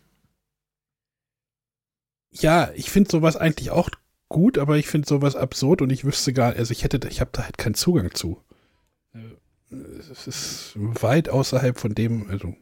[2.35, 3.91] Ja, ich finde sowas eigentlich auch
[4.29, 7.21] gut, aber ich finde sowas absurd und ich wüsste gar, also ich hätte, da- ich
[7.21, 8.41] habe da halt keinen Zugang zu.
[9.15, 9.19] Äh,
[10.11, 12.55] Es ist weit außerhalb von dem, also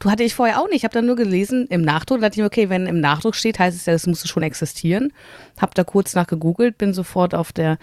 [0.00, 0.78] Du hatte ich vorher auch nicht.
[0.78, 2.18] Ich habe dann nur gelesen im Nachdruck.
[2.18, 4.42] Da dachte ich mir, okay, wenn im Nachdruck steht, heißt es ja, das musste schon
[4.42, 5.12] existieren.
[5.56, 7.78] Hab da kurz nach gegoogelt, bin sofort auf der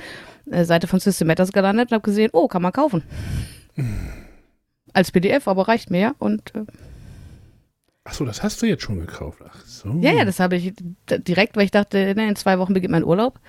[0.51, 3.01] äh, Seite von System Matters gelandet und habe gesehen, oh, kann man kaufen.
[4.93, 6.15] Als PDF, aber reicht mir ja.
[6.19, 6.65] Und äh,
[8.05, 9.41] ach so, das hast du jetzt schon gekauft.
[9.45, 9.89] Ach so.
[9.99, 10.73] ja, ja, das habe ich
[11.09, 13.39] direkt, weil ich dachte, ne, in zwei Wochen beginnt mein Urlaub.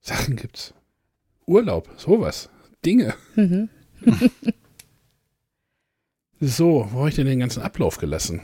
[0.00, 0.72] Sachen gibt's.
[1.46, 2.48] Urlaub, sowas.
[2.84, 3.14] Dinge.
[3.34, 3.68] Mhm.
[6.40, 8.40] So, wo habe ich denn den ganzen Ablauf gelassen?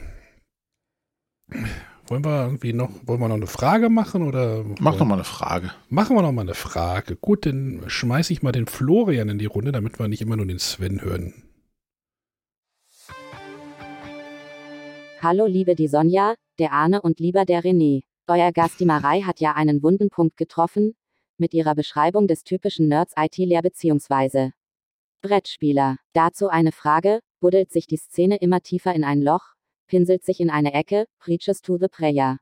[2.07, 4.65] Wollen wir irgendwie noch, wollen wir noch eine Frage machen oder?
[4.79, 5.71] Mach doch mal eine Frage.
[5.89, 7.15] Machen wir noch mal eine Frage.
[7.15, 10.45] Gut, dann schmeiße ich mal den Florian in die Runde, damit wir nicht immer nur
[10.45, 11.33] den Sven hören.
[15.27, 18.03] Hallo liebe die Sonja, der Arne und lieber der René.
[18.27, 20.95] Euer Gast die Marei hat ja einen wunden Punkt getroffen,
[21.39, 24.51] mit ihrer Beschreibung des typischen Nerds IT-Lehr bzw.
[25.23, 25.97] Brettspieler.
[26.13, 29.55] Dazu eine Frage, buddelt sich die Szene immer tiefer in ein Loch,
[29.87, 32.37] pinselt sich in eine Ecke, preaches to the prayer.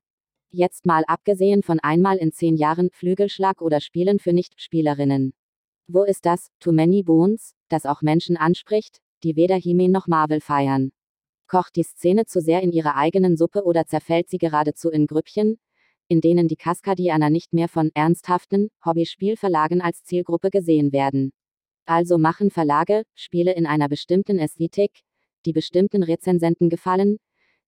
[0.51, 5.33] Jetzt mal abgesehen von einmal in zehn Jahren Flügelschlag oder Spielen für Nicht-Spielerinnen.
[5.87, 10.41] Wo ist das, Too Many Bones, das auch Menschen anspricht, die weder He-Man noch Marvel
[10.41, 10.91] feiern?
[11.53, 15.59] Kocht die Szene zu sehr in ihrer eigenen Suppe oder zerfällt sie geradezu in Grüppchen,
[16.07, 21.31] in denen die Kaskadianer nicht mehr von ernsthaften Hobbyspielverlagen als Zielgruppe gesehen werden?
[21.85, 25.01] Also machen Verlage Spiele in einer bestimmten Ästhetik,
[25.45, 27.17] die bestimmten Rezensenten gefallen,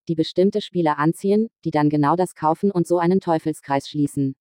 [0.07, 4.35] die bestimmte Spieler anziehen, die dann genau das kaufen und so einen Teufelskreis schließen.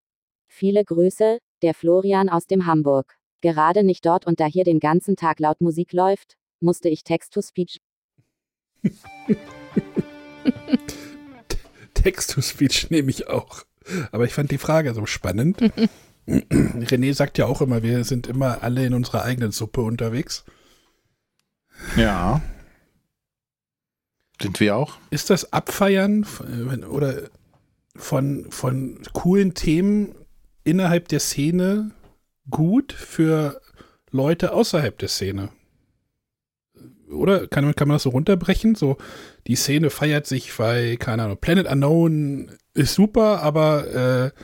[0.49, 3.19] Viele Grüße, der Florian aus dem Hamburg.
[3.43, 7.83] Gerade nicht dort und da hier den ganzen Tag laut Musik läuft, musste ich Text-to-Speech
[11.95, 13.65] Text-to-Speech nehme ich auch.
[14.13, 15.61] Aber ich fand die Frage so spannend.
[16.27, 20.45] René sagt ja auch immer, wir sind immer alle in unserer eigenen Suppe unterwegs.
[21.97, 22.41] Ja.
[24.41, 24.99] Sind wir auch?
[25.11, 26.27] Ist das Abfeiern
[26.89, 27.31] oder
[27.97, 30.15] von, von coolen Themen
[30.65, 31.93] innerhalb der Szene
[32.51, 33.61] gut für
[34.11, 35.51] Leute außerhalb der Szene?
[37.15, 38.75] Oder kann, man- kann man das so runterbrechen?
[38.75, 38.97] So,
[39.47, 44.41] die Szene feiert sich, weil, keine Ahnung, Planet Unknown ist super, aber äh,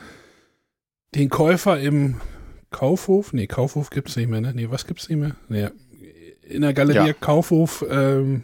[1.15, 2.21] den Käufer im
[2.69, 4.53] Kaufhof, nee, Kaufhof gibt's nicht mehr, ne?
[4.55, 5.35] Nee, was gibt's nicht mehr?
[5.49, 5.67] Nee,
[6.43, 7.13] in der Galerie Ja.
[7.13, 8.43] Kaufhof ähm,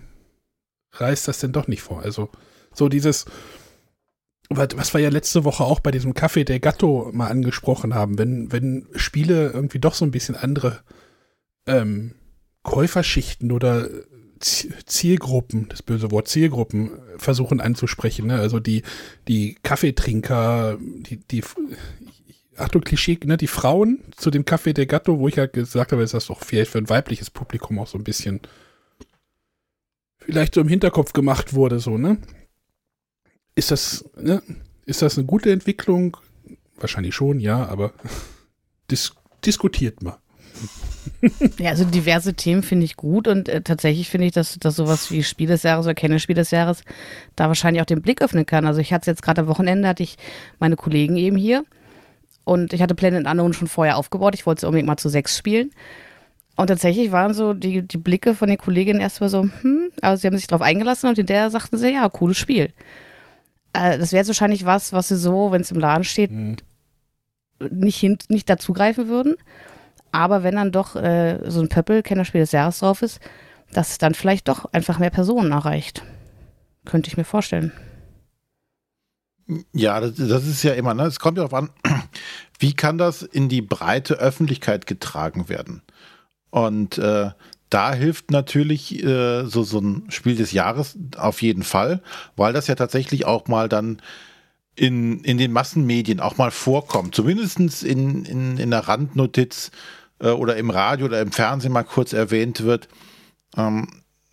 [0.91, 2.01] reißt das denn doch nicht vor.
[2.01, 2.29] Also,
[2.73, 3.25] so dieses,
[4.49, 8.17] was, was wir ja letzte Woche auch bei diesem Café der Gatto mal angesprochen haben,
[8.17, 10.81] wenn, wenn Spiele irgendwie doch so ein bisschen andere
[11.65, 12.15] ähm,
[12.63, 13.89] Käuferschichten oder
[14.39, 18.27] Zielgruppen, das böse Wort Zielgruppen, versuchen anzusprechen.
[18.27, 18.39] Ne?
[18.39, 18.83] Also die,
[19.27, 21.43] die Kaffeetrinker, die, die,
[22.57, 25.91] Achtung, Klischee, ne, die Frauen zu dem Café der Gatto, wo ich ja halt gesagt
[25.91, 28.41] habe, ist das doch vielleicht für ein weibliches Publikum auch so ein bisschen
[30.19, 32.17] vielleicht so im Hinterkopf gemacht wurde, so, ne?
[33.55, 34.41] Ist das, ne?
[34.85, 36.17] Ist das eine gute Entwicklung?
[36.75, 37.93] Wahrscheinlich schon, ja, aber
[38.91, 39.13] dis
[39.45, 40.17] diskutiert mal.
[41.57, 45.09] Ja, also diverse Themen finde ich gut und äh, tatsächlich finde ich, dass, dass sowas
[45.09, 46.83] wie Spiel des Jahres oder Kennerspiel des Jahres
[47.35, 48.65] da wahrscheinlich auch den Blick öffnen kann.
[48.65, 50.17] Also ich hatte es jetzt gerade am Wochenende, hatte ich
[50.59, 51.63] meine Kollegen eben hier
[52.43, 54.35] und ich hatte Planet Unknown schon vorher aufgebaut.
[54.35, 55.71] Ich wollte es unbedingt mal zu sechs spielen.
[56.55, 60.27] Und tatsächlich waren so die, die Blicke von den Kolleginnen erstmal so, hm, aber sie
[60.27, 62.73] haben sich darauf eingelassen und in der sagten sie, ja, cooles Spiel.
[63.73, 66.57] Äh, das wäre jetzt wahrscheinlich was, was sie so, wenn es im Laden steht, mhm.
[67.59, 69.35] nicht, hin, nicht dazugreifen würden.
[70.11, 73.19] Aber wenn dann doch äh, so ein Pöppel, Kennerspiel des Jahres drauf ist,
[73.71, 76.03] dass es dann vielleicht doch einfach mehr Personen erreicht.
[76.85, 77.73] Könnte ich mir vorstellen.
[79.73, 81.03] Ja, das, das ist ja immer, ne?
[81.03, 81.69] Es kommt ja darauf an,
[82.59, 85.81] wie kann das in die breite Öffentlichkeit getragen werden?
[86.49, 87.31] Und äh,
[87.69, 92.01] da hilft natürlich äh, so, so ein Spiel des Jahres auf jeden Fall,
[92.35, 94.01] weil das ja tatsächlich auch mal dann
[94.77, 97.15] in, in den Massenmedien auch mal vorkommt.
[97.15, 99.71] Zumindest in, in, in der Randnotiz
[100.19, 102.87] äh, oder im Radio oder im Fernsehen mal kurz erwähnt wird.
[103.57, 103.87] Ähm,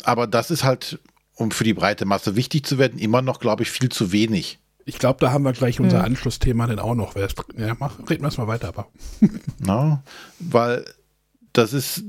[0.05, 1.01] aber das ist halt,
[1.35, 4.59] um für die breite Masse wichtig zu werden, immer noch, glaube ich, viel zu wenig.
[4.85, 6.05] Ich glaube, da haben wir gleich unser hm.
[6.05, 7.17] Anschlussthema dann auch noch.
[7.17, 8.89] Ja, mach, reden wir es mal weiter, aber.
[9.59, 10.03] no,
[10.41, 10.85] weil
[11.55, 12.03] das ist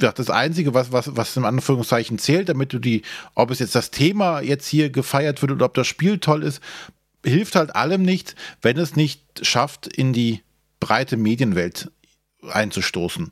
[0.00, 3.02] ja, das Einzige, was, was, was im Anführungszeichen zählt, damit du die,
[3.34, 6.62] ob es jetzt das Thema jetzt hier gefeiert wird oder ob das Spiel toll ist,
[7.28, 10.42] hilft halt allem nicht, wenn es nicht schafft, in die
[10.80, 11.90] breite Medienwelt
[12.48, 13.30] einzustoßen.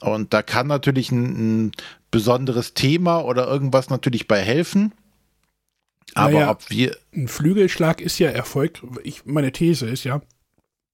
[0.00, 1.72] Und da kann natürlich ein, ein
[2.10, 4.92] besonderes Thema oder irgendwas natürlich bei helfen.
[6.14, 6.96] Aber naja, ob wir.
[7.14, 8.82] Ein Flügelschlag ist ja Erfolg.
[9.04, 10.20] Ich, meine These ist ja,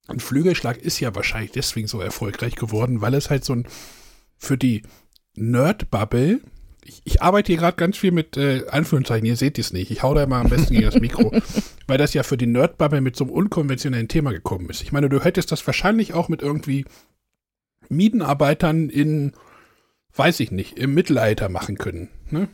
[0.06, 3.66] ein Flügelschlag ist ja wahrscheinlich deswegen so erfolgreich geworden, weil es halt so ein
[4.36, 4.82] für die
[5.34, 6.40] Nerd-Bubble.
[6.88, 9.90] Ich, ich, arbeite hier gerade ganz viel mit äh, Anführungszeichen, ihr seht es nicht.
[9.90, 11.32] Ich hau da mal am besten gegen das Mikro,
[11.86, 14.82] weil das ja für die Nerd-Bubble mit so einem unkonventionellen Thema gekommen ist.
[14.82, 16.86] Ich meine, du hättest das wahrscheinlich auch mit irgendwie
[17.90, 19.34] Mietenarbeitern in,
[20.16, 22.08] weiß ich nicht, im Mittelalter machen können.
[22.30, 22.48] Ne?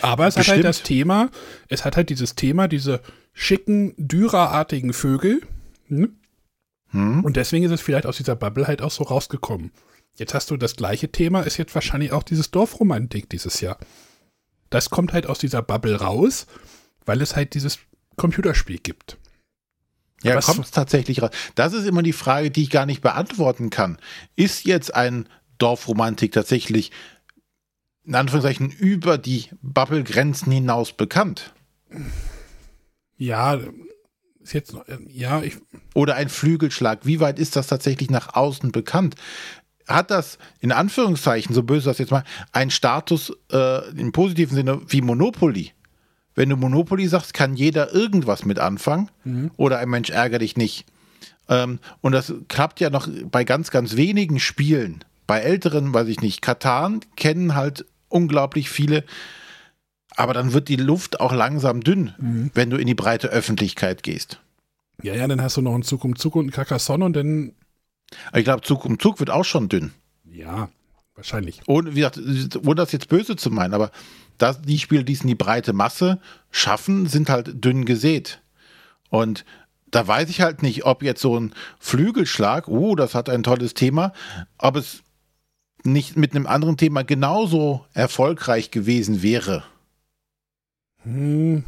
[0.00, 0.48] Aber es Bestimmt.
[0.48, 1.30] hat halt das Thema,
[1.68, 3.00] es hat halt dieses Thema, diese
[3.32, 5.42] schicken, dürerartigen Vögel,
[5.86, 6.16] hm?
[6.90, 7.24] Hm.
[7.24, 9.70] Und deswegen ist es vielleicht aus dieser Bubble halt auch so rausgekommen.
[10.16, 13.78] Jetzt hast du das gleiche Thema, ist jetzt wahrscheinlich auch dieses Dorfromantik dieses Jahr.
[14.70, 16.46] Das kommt halt aus dieser Bubble raus,
[17.04, 17.78] weil es halt dieses
[18.16, 19.18] Computerspiel gibt.
[20.22, 21.30] Ja, kommt es tatsächlich raus.
[21.54, 23.98] Das ist immer die Frage, die ich gar nicht beantworten kann.
[24.34, 26.90] Ist jetzt ein Dorfromantik tatsächlich
[28.04, 31.52] in Anführungszeichen über die Bubble-Grenzen hinaus bekannt?
[33.16, 33.58] Ja,
[34.40, 34.76] ist jetzt,
[35.08, 35.56] ja, ich.
[35.94, 37.04] Oder ein Flügelschlag.
[37.04, 39.16] Wie weit ist das tatsächlich nach außen bekannt?
[39.86, 44.80] Hat das in Anführungszeichen, so böse das jetzt mal, einen Status äh, im positiven Sinne
[44.88, 45.72] wie Monopoly?
[46.34, 49.50] Wenn du Monopoly sagst, kann jeder irgendwas mit anfangen mhm.
[49.56, 50.84] oder ein Mensch ärgere dich nicht.
[51.48, 55.04] Ähm, und das klappt ja noch bei ganz, ganz wenigen Spielen.
[55.26, 59.04] Bei älteren, weiß ich nicht, Katan kennen halt unglaublich viele
[60.16, 62.50] aber dann wird die Luft auch langsam dünn, mhm.
[62.54, 64.40] wenn du in die breite Öffentlichkeit gehst.
[65.02, 67.52] Ja, ja, dann hast du noch einen Zug um Zug und einen Carcassonne und dann.
[68.34, 69.92] Ich glaube, Zug um Zug wird auch schon dünn.
[70.24, 70.68] Ja,
[71.14, 71.60] wahrscheinlich.
[71.66, 72.20] Und wie gesagt,
[72.64, 73.90] ohne das jetzt böse zu meinen, aber
[74.38, 78.42] das, die Spiele, die es in die breite Masse schaffen, sind halt dünn gesät.
[79.08, 79.44] Und
[79.90, 83.74] da weiß ich halt nicht, ob jetzt so ein Flügelschlag, oh, das hat ein tolles
[83.74, 84.12] Thema,
[84.58, 85.02] ob es
[85.84, 89.62] nicht mit einem anderen Thema genauso erfolgreich gewesen wäre.
[91.02, 91.64] Hm.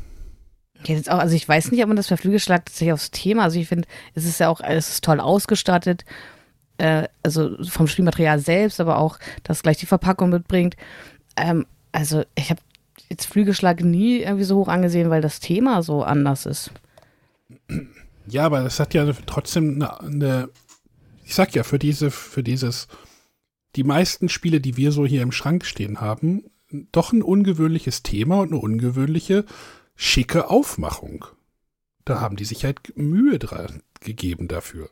[0.85, 3.59] Jetzt auch, also ich weiß nicht, ob man das bei Flügelschlag tatsächlich aufs Thema, also
[3.59, 6.05] ich finde, es ist ja auch, es ist toll ausgestattet,
[6.79, 10.76] äh, also vom Spielmaterial selbst, aber auch, dass gleich die Verpackung mitbringt.
[11.37, 12.61] Ähm, also ich habe
[13.11, 16.70] jetzt Flügelschlag nie irgendwie so hoch angesehen, weil das Thema so anders ist.
[18.29, 20.49] Ja, aber es hat ja trotzdem eine, eine,
[21.24, 22.89] ich sag ja, für diese, für dieses,
[23.76, 26.45] die meisten Spiele, die wir so hier im Schrank stehen haben,
[26.93, 29.45] doch ein ungewöhnliches Thema und eine ungewöhnliche,
[29.99, 31.26] schicke Aufmachung.
[32.05, 34.88] Da haben die sich halt Mühe dran gegeben dafür.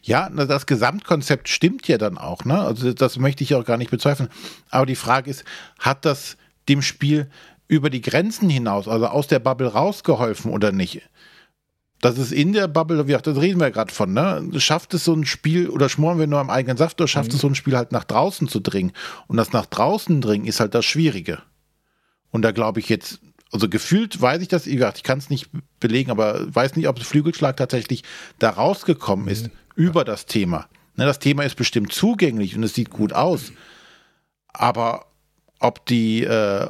[0.00, 2.58] Ja, das Gesamtkonzept stimmt ja dann auch, ne?
[2.58, 4.30] Also das möchte ich auch gar nicht bezweifeln.
[4.70, 5.44] Aber die Frage ist,
[5.78, 7.28] hat das dem Spiel
[7.68, 11.02] über die Grenzen hinaus, also aus der Bubble rausgeholfen oder nicht?
[12.00, 14.48] Das ist in der Bubble, wie gesagt, das reden wir ja gerade von, ne?
[14.58, 17.34] Schafft es so ein Spiel oder schmoren wir nur am eigenen Saft oder schafft mhm.
[17.34, 18.92] es so ein Spiel halt nach draußen zu dringen?
[19.26, 21.42] Und das nach draußen dringen ist halt das Schwierige.
[22.30, 23.20] Und da glaube ich jetzt,
[23.52, 25.48] also gefühlt weiß ich das, ich kann es nicht
[25.80, 28.02] belegen, aber weiß nicht, ob Flügelschlag tatsächlich
[28.38, 29.52] da rausgekommen ist mhm.
[29.76, 30.66] über das Thema.
[30.96, 33.52] Ne, das Thema ist bestimmt zugänglich und es sieht gut aus.
[34.48, 35.06] Aber
[35.60, 36.68] ob die äh,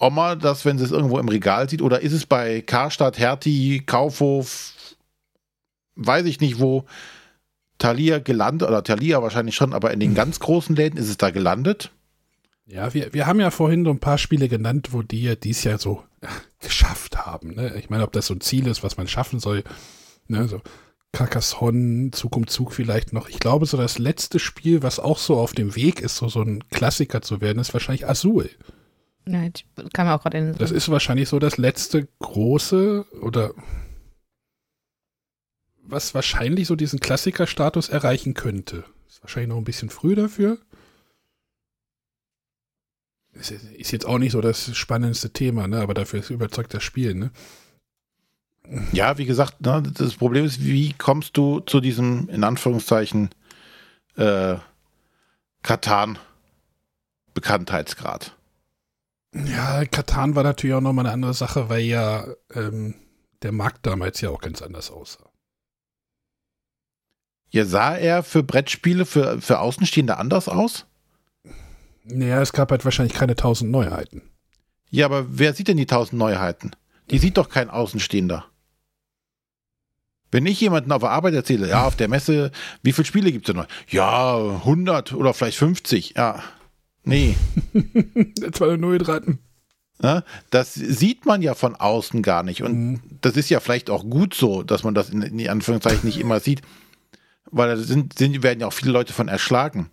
[0.00, 3.80] Oma das, wenn sie es irgendwo im Regal sieht, oder ist es bei Karstadt, Hertie,
[3.80, 4.72] Kaufhof,
[5.96, 6.84] weiß ich nicht wo,
[7.78, 11.30] Thalia gelandet, oder Thalia wahrscheinlich schon, aber in den ganz großen Läden ist es da
[11.30, 11.90] gelandet?
[12.66, 15.64] Ja, wir, wir haben ja vorhin so ein paar Spiele genannt, wo die ja dies
[15.64, 16.02] Jahr so
[16.60, 17.54] geschafft haben.
[17.54, 17.76] Ne?
[17.78, 19.64] Ich meine, ob das so ein Ziel ist, was man schaffen soll.
[20.28, 20.48] Ne?
[20.48, 20.62] So
[21.12, 23.28] Carcassonne, Zug um Zug vielleicht noch.
[23.28, 26.42] Ich glaube, so das letzte Spiel, was auch so auf dem Weg ist, so, so
[26.42, 28.50] ein Klassiker zu werden, ist wahrscheinlich Azul.
[29.26, 29.48] Ja,
[29.92, 33.54] kam mir auch gerade in Das ist wahrscheinlich so das letzte große oder
[35.86, 38.84] was wahrscheinlich so diesen Klassikerstatus erreichen könnte.
[39.08, 40.58] Ist wahrscheinlich noch ein bisschen früh dafür.
[43.34, 45.80] Ist, jetzt auch nicht so das spannendste Thema, ne?
[45.80, 47.14] aber dafür ist überzeugt das Spiel.
[47.14, 47.30] Ne?
[48.92, 53.30] Ja, wie gesagt, ne, das Problem ist, wie kommst du zu diesem, in Anführungszeichen,
[54.16, 54.56] äh,
[55.62, 58.36] Katan-Bekanntheitsgrad?
[59.34, 62.94] Ja, Katan war natürlich auch nochmal eine andere Sache, weil ja ähm,
[63.42, 65.28] der Markt damals ja auch ganz anders aussah.
[67.50, 70.86] Ja, sah er für Brettspiele, für, für Außenstehende anders aus?
[72.04, 74.22] Naja, es gab halt wahrscheinlich keine tausend Neuheiten.
[74.90, 76.70] Ja, aber wer sieht denn die tausend Neuheiten?
[77.10, 78.44] Die sieht doch kein Außenstehender.
[80.30, 82.50] Wenn ich jemanden auf der Arbeit erzähle, ja, auf der Messe,
[82.82, 83.68] wie viele Spiele gibt es denn noch?
[83.88, 86.14] Ja, 100 oder vielleicht 50.
[86.16, 86.42] Ja,
[87.04, 87.36] nee.
[88.40, 89.38] Jetzt war dran.
[90.02, 92.62] Ja, das sieht man ja von außen gar nicht.
[92.62, 93.00] Und mhm.
[93.20, 96.40] das ist ja vielleicht auch gut so, dass man das in, in Anführungszeichen nicht immer
[96.40, 96.62] sieht.
[97.50, 99.90] Weil da sind, sind, werden ja auch viele Leute von erschlagen.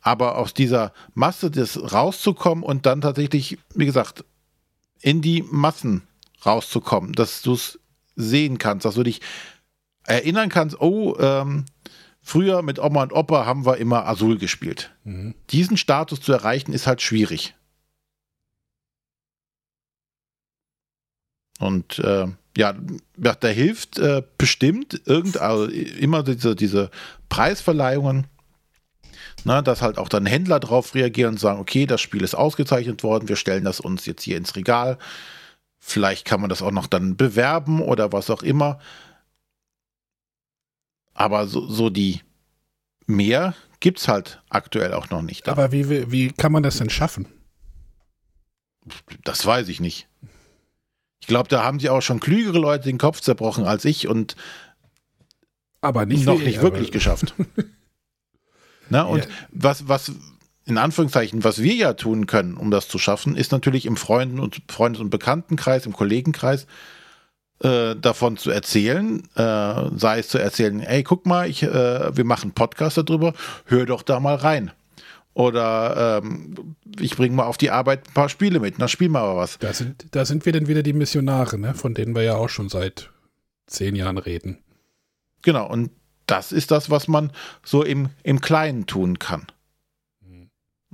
[0.00, 4.24] Aber aus dieser Masse des rauszukommen und dann tatsächlich, wie gesagt,
[5.00, 6.02] in die Massen
[6.44, 7.78] rauszukommen, dass du es
[8.16, 9.20] sehen kannst, dass du dich
[10.04, 11.66] erinnern kannst, oh, ähm,
[12.20, 14.94] früher mit Oma und Opa haben wir immer Azul gespielt.
[15.04, 15.34] Mhm.
[15.50, 17.54] Diesen Status zu erreichen ist halt schwierig.
[21.58, 22.26] Und äh,
[22.56, 22.74] ja,
[23.16, 26.90] da hilft äh, bestimmt irgend, also immer diese, diese
[27.28, 28.26] Preisverleihungen
[29.44, 33.02] na, dass halt auch dann Händler drauf reagieren und sagen, okay, das Spiel ist ausgezeichnet
[33.02, 34.98] worden, wir stellen das uns jetzt hier ins Regal.
[35.78, 38.78] Vielleicht kann man das auch noch dann bewerben oder was auch immer.
[41.14, 42.20] Aber so, so die
[43.06, 45.48] mehr gibt es halt aktuell auch noch nicht.
[45.48, 47.26] Aber wie, wie kann man das denn schaffen?
[49.24, 50.08] Das weiß ich nicht.
[51.22, 54.34] Ich glaube, da haben sie auch schon klügere Leute den Kopf zerbrochen als ich und
[55.80, 57.34] aber nicht noch nicht wirklich geschafft.
[58.88, 59.06] Ne?
[59.06, 59.30] Und ja.
[59.52, 60.12] was, was
[60.66, 64.38] in Anführungszeichen, was wir ja tun können, um das zu schaffen, ist natürlich im Freunden-
[64.38, 66.66] und Freundes- und Bekanntenkreis, im Kollegenkreis
[67.60, 72.24] äh, davon zu erzählen, äh, sei es zu erzählen, ey, guck mal, ich, äh, wir
[72.24, 73.32] machen Podcast darüber,
[73.64, 74.72] hör doch da mal rein.
[75.34, 79.20] Oder ähm, ich bringe mal auf die Arbeit ein paar Spiele mit, dann spielen wir
[79.20, 79.58] aber was.
[79.58, 81.74] Da sind, da sind wir dann wieder die Missionare, ne?
[81.74, 83.10] von denen wir ja auch schon seit
[83.66, 84.58] zehn Jahren reden.
[85.42, 85.90] Genau, und
[86.26, 87.32] das ist das, was man
[87.64, 89.46] so im, im Kleinen tun kann.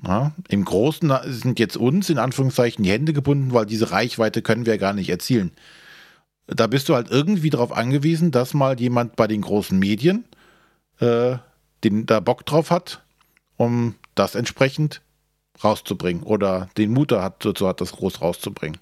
[0.06, 4.64] Ja, Im Großen sind jetzt uns in Anführungszeichen die Hände gebunden, weil diese Reichweite können
[4.64, 5.50] wir gar nicht erzielen.
[6.46, 10.24] Da bist du halt irgendwie darauf angewiesen, dass mal jemand bei den großen Medien
[11.00, 11.38] äh,
[11.84, 13.04] den da Bock drauf hat,
[13.58, 15.02] um das entsprechend
[15.62, 18.78] rauszubringen oder den hat, dazu hat, das groß rauszubringen.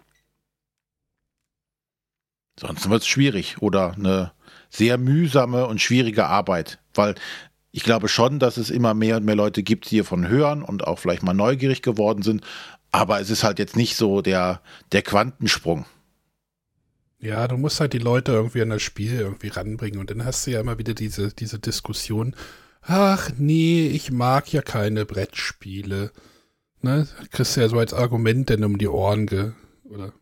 [2.61, 4.33] Sonst wird es schwierig oder eine
[4.71, 7.15] sehr mühsame und schwierige Arbeit, weil
[7.73, 10.87] ich glaube schon, dass es immer mehr und mehr Leute gibt, die hiervon hören und
[10.87, 12.45] auch vielleicht mal neugierig geworden sind,
[12.93, 14.63] aber es ist halt jetzt nicht so der,
[14.93, 15.85] der Quantensprung.
[17.19, 20.47] Ja, du musst halt die Leute irgendwie an das Spiel irgendwie ranbringen und dann hast
[20.47, 22.35] du ja immer wieder diese, diese Diskussion,
[22.87, 26.13] ach nee, ich mag ja keine Brettspiele.
[26.83, 27.07] Ne?
[27.31, 29.53] Kriegst du ja so als Argument denn um die Ohren ge
[29.85, 30.13] oder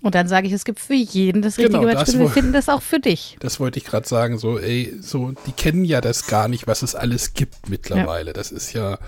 [0.00, 2.20] und dann sage ich, es gibt für jeden das richtige genau, Brettspiel.
[2.20, 3.36] Wir finden das auch für dich.
[3.40, 4.38] Das wollte ich gerade sagen.
[4.38, 8.28] So, ey, so, die kennen ja das gar nicht, was es alles gibt mittlerweile.
[8.28, 8.32] Ja.
[8.32, 8.98] Das ist ja.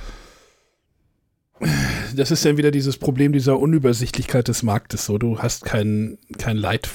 [2.16, 5.04] Das ist dann wieder dieses Problem dieser Unübersichtlichkeit des Marktes.
[5.04, 6.88] So, du hast kein, kein Leit,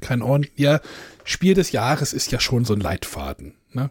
[0.00, 0.46] kein Ort.
[0.54, 0.80] Ja,
[1.24, 3.54] Spiel des Jahres ist ja schon so ein Leitfaden.
[3.72, 3.90] Ne?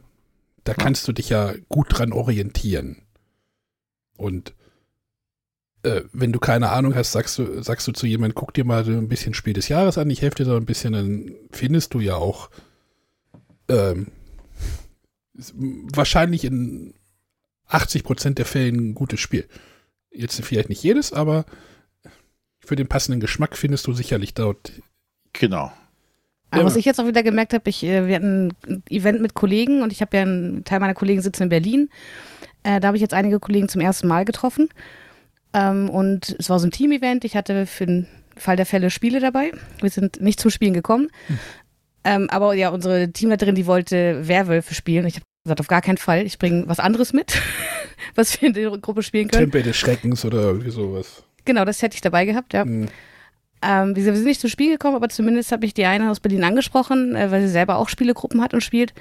[0.66, 2.98] Da kannst du dich ja gut dran orientieren.
[4.18, 4.54] Und
[5.84, 8.84] äh, wenn du keine Ahnung hast, sagst du, sagst du zu jemandem, guck dir mal
[8.84, 11.94] so ein bisschen Spiel des Jahres an, ich helfe dir so ein bisschen, dann findest
[11.94, 12.50] du ja auch
[13.70, 14.08] ähm,
[15.34, 16.96] wahrscheinlich in
[17.68, 19.48] 80 Prozent der Fällen ein gutes Spiel.
[20.10, 21.46] Jetzt vielleicht nicht jedes, aber
[22.60, 24.72] für den passenden Geschmack findest du sicherlich dort.
[25.34, 25.72] Genau.
[26.52, 29.34] Aber was ich jetzt auch wieder gemerkt habe, ich, äh, wir hatten ein Event mit
[29.34, 31.90] Kollegen und ich habe ja einen Teil meiner Kollegen sitzen in Berlin.
[32.64, 34.70] Äh, da habe ich jetzt einige Kollegen zum ersten Mal getroffen.
[35.54, 37.26] Ähm, und es war so ein Team-Event.
[37.26, 39.52] Ich hatte für den Fall der Fälle Spiele dabei.
[39.82, 41.10] Wir sind nicht zum Spielen gekommen.
[41.28, 41.40] Hm.
[42.04, 45.08] Ähm, aber ja, unsere Teamleiterin, die wollte Werwölfe spielen.
[45.08, 46.26] Ich habe gesagt, auf gar keinen Fall.
[46.26, 47.42] Ich bringe was anderes mit,
[48.16, 49.46] was wir in der Gruppe spielen können.
[49.46, 51.24] Tempel des Schreckens oder irgendwie sowas.
[51.46, 52.66] Genau, das hätte ich dabei gehabt, ja.
[52.66, 52.90] Mhm.
[53.66, 56.44] Ähm, wir sind nicht zum Spiel gekommen, aber zumindest habe ich die eine aus Berlin
[56.44, 58.94] angesprochen, äh, weil sie selber auch Spielegruppen hat und spielt.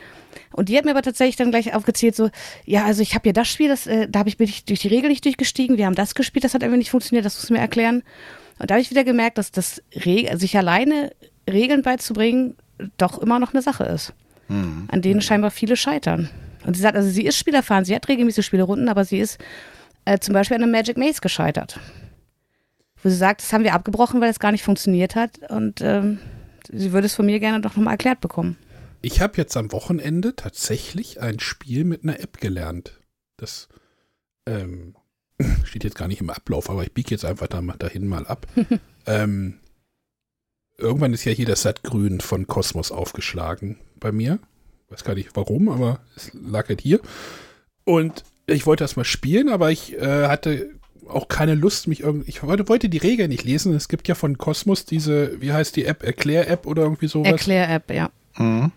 [0.53, 2.31] Und die hat mir aber tatsächlich dann gleich aufgezählt, so,
[2.65, 4.81] ja, also ich habe ja das Spiel, das, äh, da habe ich bin ich durch
[4.81, 7.51] die Regel nicht durchgestiegen, wir haben das gespielt, das hat irgendwie nicht funktioniert, das muss
[7.51, 8.03] mir erklären.
[8.59, 11.13] Und da habe ich wieder gemerkt, dass das Re sich alleine
[11.51, 12.57] Regeln beizubringen
[12.97, 14.15] doch immer noch eine Sache ist,
[14.49, 14.89] mhm.
[14.91, 16.31] an denen scheinbar viele scheitern.
[16.65, 19.39] Und sie sagt, also sie ist spielerfahren, sie hat regelmäßig Spielerunden, aber sie ist
[20.07, 21.79] äh, zum Beispiel an einem Magic Maze gescheitert
[23.05, 26.19] wo sie sagt, das haben wir abgebrochen, weil es gar nicht funktioniert hat und ähm,
[26.73, 28.57] sie würde es von mir gerne doch nochmal erklärt bekommen.
[29.03, 32.99] Ich habe jetzt am Wochenende tatsächlich ein Spiel mit einer App gelernt.
[33.37, 33.69] Das
[34.47, 34.97] ähm,
[35.65, 38.47] steht jetzt gar nicht im Ablauf, aber ich biege jetzt einfach da, dahin mal ab.
[39.07, 39.61] ähm,
[40.79, 44.39] irgendwann ist ja hier das Sattgrün von Kosmos aufgeschlagen bei mir.
[44.89, 47.01] Weiß gar nicht warum, aber es lag halt hier.
[47.85, 50.71] Und ich wollte das mal spielen, aber ich äh, hatte
[51.09, 52.29] auch keine Lust, mich irgendwie.
[52.29, 53.75] Ich wollte, wollte die Regeln nicht lesen.
[53.75, 56.03] Es gibt ja von Cosmos diese, wie heißt die App?
[56.03, 57.31] Erklär-App oder irgendwie sowas.
[57.31, 58.11] Erklär-App, ja.
[58.37, 58.73] Mhm.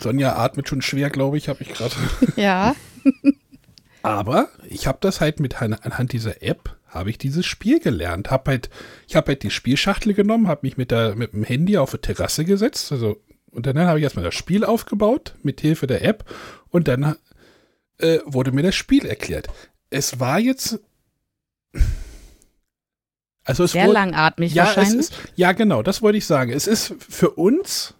[0.00, 1.94] Sonja atmet schon schwer, glaube ich, habe ich gerade.
[2.36, 2.74] Ja.
[4.02, 8.30] Aber ich habe das halt mit anhand dieser App habe ich dieses Spiel gelernt.
[8.30, 8.70] Hab halt,
[9.06, 12.00] ich habe halt die Spielschachtel genommen, habe mich mit, der, mit dem Handy auf eine
[12.00, 16.24] Terrasse gesetzt, also und dann habe ich erstmal das Spiel aufgebaut mit Hilfe der App
[16.68, 17.16] und dann
[17.96, 19.48] äh, wurde mir das Spiel erklärt.
[19.88, 20.80] Es war jetzt
[23.46, 25.00] also es Sehr wurde, langatmig ja, wahrscheinlich.
[25.00, 26.50] Ist, ja, genau, das wollte ich sagen.
[26.52, 27.94] Es ist für uns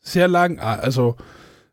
[0.00, 1.16] sehr lang, also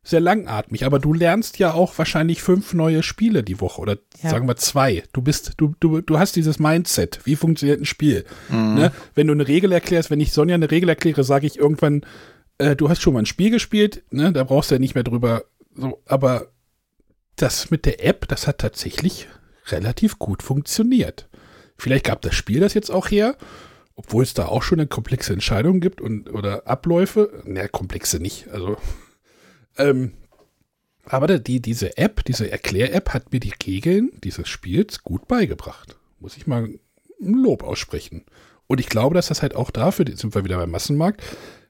[0.01, 4.29] sehr langatmig, aber du lernst ja auch wahrscheinlich fünf neue Spiele die Woche oder ja.
[4.29, 5.03] sagen wir zwei.
[5.13, 7.19] Du bist, du, du, du hast dieses Mindset.
[7.25, 8.25] Wie funktioniert ein Spiel?
[8.49, 8.75] Mhm.
[8.75, 8.91] Ne?
[9.13, 12.01] Wenn du eine Regel erklärst, wenn ich Sonja eine Regel erkläre, sage ich irgendwann,
[12.57, 14.31] äh, du hast schon mal ein Spiel gespielt, ne?
[14.33, 15.43] da brauchst du ja nicht mehr drüber.
[15.75, 16.47] So, aber
[17.35, 19.27] das mit der App, das hat tatsächlich
[19.67, 21.29] relativ gut funktioniert.
[21.77, 23.37] Vielleicht gab das Spiel das jetzt auch her,
[23.95, 27.43] obwohl es da auch schon eine komplexe Entscheidung gibt und oder Abläufe.
[27.45, 28.47] Naja, komplexe nicht.
[28.49, 28.77] Also,
[29.77, 30.13] ähm,
[31.05, 35.97] aber die, diese App, diese Erklär-App hat mir die Regeln dieses Spiels gut beigebracht.
[36.19, 36.79] Muss ich mal ein
[37.19, 38.25] Lob aussprechen.
[38.67, 41.21] Und ich glaube, dass das halt auch dafür, jetzt sind wir wieder beim Massenmarkt,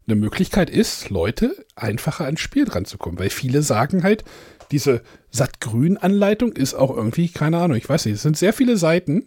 [0.08, 3.20] eine Möglichkeit ist, Leute einfacher ans Spiel dran zu kommen.
[3.20, 4.24] Weil viele sagen halt,
[4.72, 5.02] diese
[5.32, 9.26] Sattgrün-Anleitung ist auch irgendwie, keine Ahnung, ich weiß nicht, es sind sehr viele Seiten.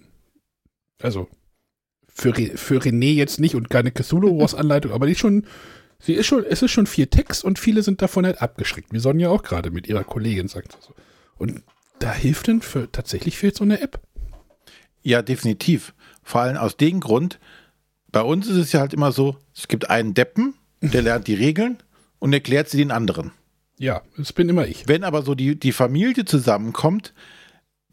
[1.01, 1.29] Also
[2.09, 5.47] für, für René jetzt nicht und keine Cthulhu Wars Anleitung, aber die schon,
[6.01, 8.99] sie ist schon, es ist schon viel Text und viele sind davon halt abgeschreckt, wie
[8.99, 10.77] Sonja auch gerade mit ihrer Kollegin sagt.
[11.37, 11.63] Und
[12.01, 14.01] da hilft denn für, tatsächlich fehlt so eine App.
[15.03, 15.95] Ja, definitiv.
[16.23, 17.39] Vor allem aus dem Grund,
[18.11, 21.35] bei uns ist es ja halt immer so, es gibt einen Deppen, der lernt die
[21.35, 21.79] Regeln
[22.19, 23.33] und erklärt sie den anderen.
[23.79, 24.89] Ja, das bin immer ich.
[24.89, 27.15] Wenn aber so die, die Familie zusammenkommt,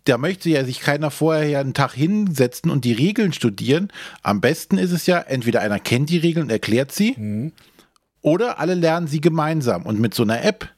[0.06, 3.90] da möchte ja sich keiner vorher einen Tag hinsetzen und die Regeln studieren.
[4.22, 7.54] Am besten ist es ja, entweder einer kennt die Regeln und erklärt sie, mhm.
[8.22, 9.84] oder alle lernen sie gemeinsam.
[9.86, 10.70] Und mit so einer App,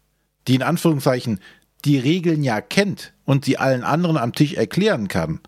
[0.48, 1.40] die in Anführungszeichen
[1.86, 5.42] die Regeln ja kennt und sie allen anderen am Tisch erklären kann,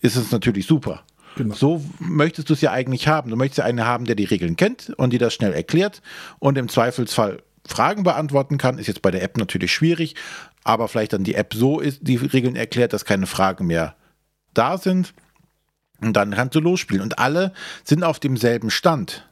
[0.00, 1.02] ist es natürlich super.
[1.36, 1.54] Genau.
[1.54, 3.30] So möchtest du es ja eigentlich haben.
[3.30, 6.00] Du möchtest ja einen haben, der die Regeln kennt und die das schnell erklärt
[6.38, 8.78] und im Zweifelsfall Fragen beantworten kann.
[8.78, 10.14] Ist jetzt bei der App natürlich schwierig,
[10.64, 13.96] aber vielleicht dann die App so ist, die Regeln erklärt, dass keine Fragen mehr
[14.54, 15.14] da sind.
[16.00, 17.02] Und dann kannst du losspielen.
[17.02, 17.52] Und alle
[17.84, 19.28] sind auf demselben Stand.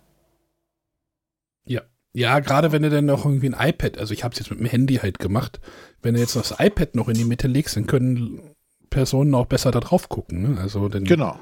[1.64, 1.82] Ja.
[2.12, 4.60] Ja, gerade wenn du dann noch irgendwie ein iPad, also ich habe es jetzt mit
[4.60, 5.60] dem Handy halt gemacht,
[6.00, 8.54] wenn du jetzt das iPad noch in die Mitte legst, dann können
[8.88, 10.54] Personen auch besser da drauf gucken.
[10.54, 10.60] Ne?
[10.60, 11.40] Also dann, genau.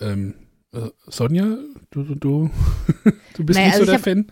[0.00, 0.34] Ähm,
[0.72, 1.58] äh, Sonja,
[1.90, 2.50] du, du, du,
[3.34, 4.26] du bist naja, nicht so also der Fan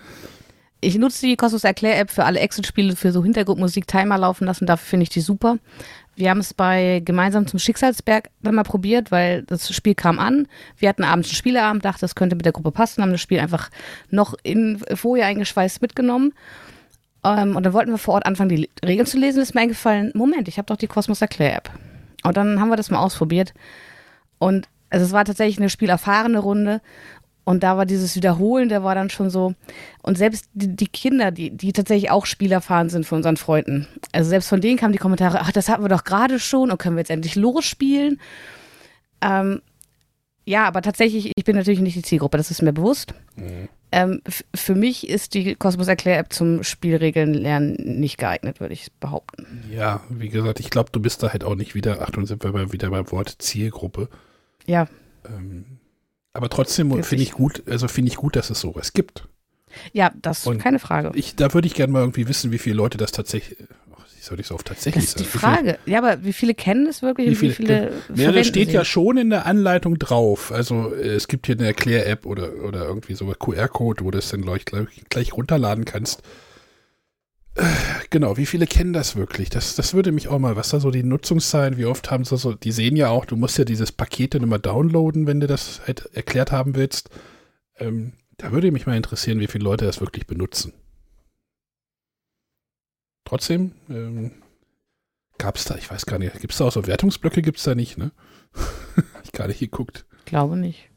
[0.80, 4.66] ich nutze die Cosmos Erklär-App für alle Exit-Spiele, für so Hintergrundmusik, Timer laufen lassen.
[4.66, 5.58] Dafür finde ich die super.
[6.14, 10.46] Wir haben es bei Gemeinsam zum Schicksalsberg dann mal probiert, weil das Spiel kam an.
[10.76, 13.40] Wir hatten abends einen Spieleabend, dachte, das könnte mit der Gruppe passen, haben das Spiel
[13.40, 13.70] einfach
[14.10, 16.32] noch in Folie eingeschweißt mitgenommen.
[17.24, 19.42] Ähm, und dann wollten wir vor Ort anfangen, die Regeln zu lesen.
[19.42, 21.70] Ist mir eingefallen, Moment, ich habe doch die Cosmos Erklär-App.
[22.24, 23.54] Und dann haben wir das mal ausprobiert.
[24.38, 26.80] Und also es war tatsächlich eine spielerfahrene Runde
[27.48, 29.54] und da war dieses Wiederholen, der war dann schon so.
[30.02, 34.28] Und selbst die, die Kinder, die, die tatsächlich auch spielerfahren sind von unseren Freunden, also
[34.28, 36.96] selbst von denen kamen die Kommentare, ach, das hatten wir doch gerade schon und können
[36.96, 38.20] wir jetzt endlich losspielen.
[39.22, 39.62] Ähm,
[40.44, 43.14] ja, aber tatsächlich, ich bin natürlich nicht die Zielgruppe, das ist mir bewusst.
[43.36, 43.70] Mhm.
[43.92, 44.20] Ähm,
[44.54, 49.64] für mich ist die Cosmos Erklär-App zum Spielregeln lernen nicht geeignet, würde ich behaupten.
[49.72, 52.72] Ja, wie gesagt, ich glaube, du bist da halt auch nicht wieder, Achtung, sind wir
[52.74, 54.10] wieder beim Wort Zielgruppe.
[54.66, 54.86] Ja.
[55.24, 55.77] Ähm,
[56.38, 59.28] aber trotzdem finde ich gut, also finde ich gut, dass es sowas gibt.
[59.92, 61.12] Ja, das Und keine Frage.
[61.14, 63.58] Ich, da würde ich gerne mal irgendwie wissen, wie viele Leute das tatsächlich,
[63.94, 65.34] ach, wie soll ich so auf tatsächlich Das ist die sagen?
[65.34, 65.78] Wie viele- Frage.
[65.84, 68.68] Ja, aber wie viele kennen es wirklich Wie und wie viele, viele ja, das steht
[68.68, 68.74] sie?
[68.74, 70.50] ja schon in der Anleitung drauf.
[70.52, 74.16] Also äh, es gibt hier eine Erklär-App oder, oder irgendwie so ein QR-Code, wo du
[74.18, 74.64] das dann gleich,
[75.10, 76.22] gleich runterladen kannst.
[78.10, 79.50] Genau, wie viele kennen das wirklich?
[79.50, 82.36] Das, das würde mich auch mal, was da so die Nutzungszahlen, wie oft haben sie
[82.36, 85.46] so, die sehen ja auch, du musst ja dieses Paket dann immer downloaden, wenn du
[85.46, 87.10] das halt erklärt haben willst.
[87.76, 90.72] Ähm, da würde mich mal interessieren, wie viele Leute das wirklich benutzen.
[93.24, 94.30] Trotzdem, ähm,
[95.36, 97.64] gab es da, ich weiß gar nicht, gibt es da auch so Wertungsblöcke, gibt es
[97.64, 98.12] da nicht, ne?
[99.24, 100.06] Ich gar nicht geguckt.
[100.24, 100.88] Glaube nicht.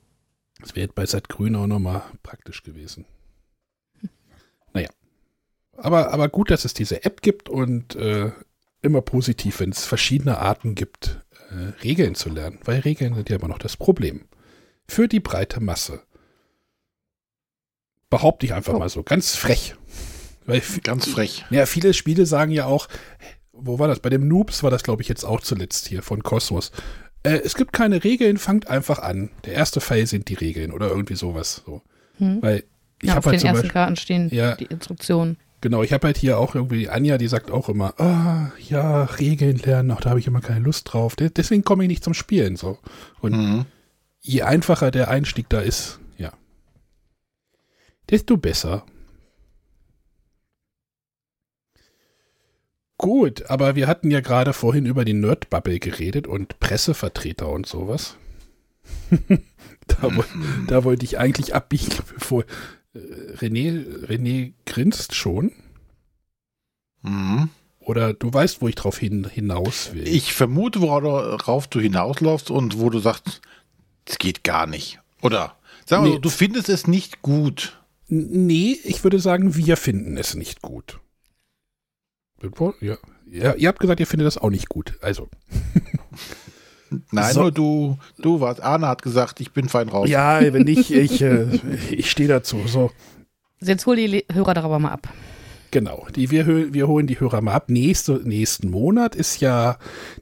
[0.59, 3.05] Das wäre bei Sat Grün auch nochmal praktisch gewesen.
[5.84, 8.32] Aber, aber gut, dass es diese App gibt und äh,
[8.82, 13.38] immer positiv, wenn es verschiedene Arten gibt, äh, Regeln zu lernen, weil Regeln sind ja
[13.38, 14.25] immer noch das Problem.
[14.88, 16.01] Für die breite Masse.
[18.09, 18.79] Behaupte ich einfach Oh.
[18.79, 19.75] mal so, ganz frech.
[20.45, 21.45] Weil Ganz frech.
[21.49, 22.88] ja, viele Spiele sagen ja auch,
[23.53, 23.99] wo war das?
[23.99, 26.71] Bei dem Noobs war das, glaube ich, jetzt auch zuletzt hier von Cosmos.
[27.23, 29.29] Äh, es gibt keine Regeln, fangt einfach an.
[29.45, 31.61] Der erste Fall sind die Regeln oder irgendwie sowas.
[31.65, 31.82] So.
[32.17, 32.41] Hm?
[32.41, 32.63] Weil
[33.01, 34.55] ich ja, auf habe halt den ersten Beispiel, Karten stehen Ja.
[34.55, 35.38] die Instruktionen.
[35.62, 39.57] Genau, ich habe halt hier auch irgendwie Anja, die sagt auch immer, ah, ja, Regeln
[39.57, 41.16] lernen, auch da habe ich immer keine Lust drauf.
[41.16, 42.55] De deswegen komme ich nicht zum Spielen.
[42.57, 42.78] So.
[43.22, 43.66] Und Mhm.
[44.22, 46.34] je einfacher der Einstieg da ist, ja,
[48.09, 48.86] desto besser.
[52.97, 58.16] Gut, aber wir hatten ja gerade vorhin über die Nerdbubble geredet und Pressevertreter und sowas.
[59.88, 60.26] da, woll-
[60.68, 62.43] da wollte ich eigentlich abbiegen, bevor
[62.95, 65.51] René, René grinst schon.
[67.01, 67.49] Mhm.
[67.79, 70.07] Oder du weißt, wo ich drauf hin, hinaus will.
[70.07, 73.41] Ich vermute, worauf du hinausläufst und wo du sagst,
[74.05, 74.99] es geht gar nicht.
[75.21, 76.15] Oder sagen wir Nee.
[76.15, 77.81] so, du findest es nicht gut.
[78.07, 80.99] Nee, ich würde sagen, wir finden es nicht gut.
[82.81, 82.97] Ja.
[83.27, 84.97] ja, ihr habt gesagt, ihr findet das auch nicht gut.
[85.01, 85.29] Also.
[87.11, 87.41] Nein, So.
[87.43, 88.61] nur du, du warst.
[88.61, 90.09] Arne hat gesagt, ich bin fein raus.
[90.09, 91.45] Ja, wenn nicht, ich, äh,
[91.91, 92.57] ich stehe dazu.
[92.67, 92.91] So,
[93.61, 95.07] Jetzt hol die Hörer darüber mal ab.
[95.71, 96.05] genau.
[96.15, 97.69] Die, wir, wir holen die Hörer mal ab.
[97.69, 99.77] Nächste, nächsten Monat ist ja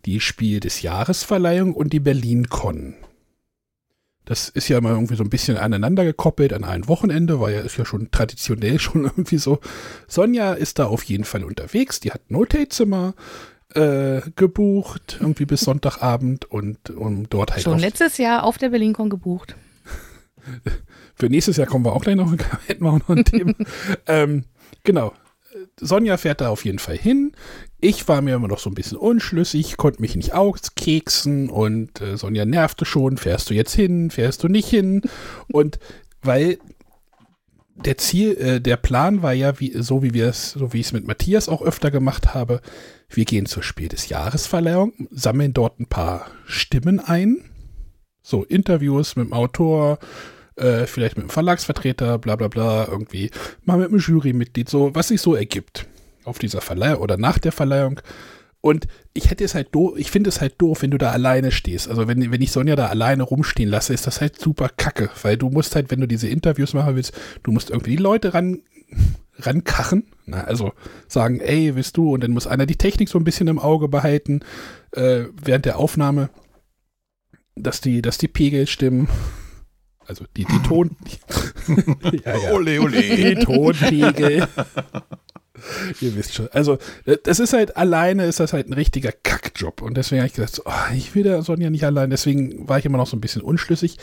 [0.05, 2.95] die Spiel des Jahresverleihung und die Berlin-Con.
[4.25, 7.61] Das ist ja immer irgendwie so ein bisschen aneinander gekoppelt an ein Wochenende, weil ja
[7.61, 9.59] ist ja schon traditionell schon irgendwie so.
[10.07, 11.99] Sonja ist da auf jeden Fall unterwegs.
[11.99, 13.15] Die hat ein Hotelzimmer
[13.73, 19.09] äh, gebucht, irgendwie bis Sonntagabend und um dort halt Schon letztes Jahr auf der BerlinCon
[19.09, 19.55] gebucht.
[21.15, 22.31] Für nächstes Jahr kommen wir auch gleich noch,
[22.67, 23.53] hätten wir auch noch ein Thema.
[24.07, 24.45] ähm,
[24.83, 25.13] genau.
[25.79, 27.33] Sonja fährt da auf jeden Fall hin.
[27.81, 32.17] Ich war mir immer noch so ein bisschen unschlüssig, konnte mich nicht auskeksen und äh,
[32.17, 33.17] Sonja nervte schon.
[33.17, 34.11] Fährst du jetzt hin?
[34.11, 35.01] Fährst du nicht hin?
[35.51, 35.79] Und
[36.21, 36.59] weil
[37.85, 40.87] der Ziel, äh, der Plan war ja, wie, so wie wir es, so wie ich
[40.87, 42.61] es mit Matthias auch öfter gemacht habe,
[43.09, 47.37] wir gehen zur Spiel des Jahresverleihung, sammeln dort ein paar Stimmen ein.
[48.21, 49.97] So, Interviews mit dem Autor,
[50.55, 53.31] äh, vielleicht mit dem Verlagsvertreter, bla bla bla, irgendwie
[53.63, 55.87] mal mit einem Jurymitglied, so, was sich so ergibt
[56.25, 58.01] auf dieser Verleihung oder nach der Verleihung.
[58.61, 61.51] Und ich hätte es halt doof, ich finde es halt doof, wenn du da alleine
[61.51, 61.87] stehst.
[61.87, 65.37] Also wenn, wenn ich Sonja da alleine rumstehen lasse, ist das halt super kacke, weil
[65.37, 68.61] du musst halt, wenn du diese Interviews machen willst, du musst irgendwie die Leute ran,
[69.37, 70.11] rankachen.
[70.25, 70.73] Na, also
[71.07, 72.13] sagen, ey, willst du?
[72.13, 74.41] Und dann muss einer die Technik so ein bisschen im Auge behalten,
[74.91, 76.29] äh, während der Aufnahme,
[77.55, 79.07] dass die, dass die Pegel stimmen.
[80.05, 80.97] Also die, die Ton.
[82.25, 82.51] ja, ja.
[82.51, 83.01] Ole, ole.
[83.01, 84.47] Die Tonpegel.
[86.01, 86.47] Ihr wisst schon.
[86.51, 86.77] Also,
[87.23, 89.81] das ist halt, alleine ist das halt ein richtiger Kackjob.
[89.81, 92.09] Und deswegen habe ich gesagt, so, oh, ich will da Sonja nicht allein.
[92.09, 93.97] Deswegen war ich immer noch so ein bisschen unschlüssig.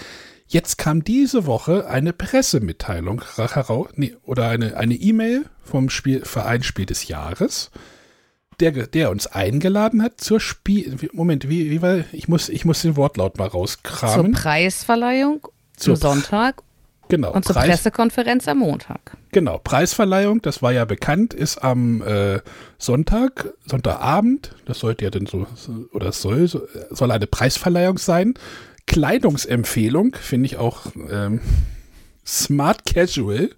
[0.48, 6.62] Jetzt kam diese Woche eine Pressemitteilung heraus, nee, oder eine eine E-Mail vom Spiel, Verein
[6.62, 7.72] Spiel des Jahres,
[8.60, 10.96] der, der uns eingeladen hat zur Spiel.
[11.12, 14.32] Moment, wie, wie war, ich muss, ich muss den Wortlaut mal Zur rauskramen.
[14.32, 16.62] Preisverleihung Zur am Sonntag
[17.08, 19.16] genau, und zur Preis- Pressekonferenz am Montag.
[19.36, 22.40] Genau, Preisverleihung, das war ja bekannt, ist am äh,
[22.78, 25.46] Sonntag, Sonntagabend, das sollte ja dann so,
[25.92, 28.32] oder soll, so, soll eine Preisverleihung sein.
[28.86, 31.40] Kleidungsempfehlung finde ich auch ähm,
[32.24, 33.50] Smart Casual.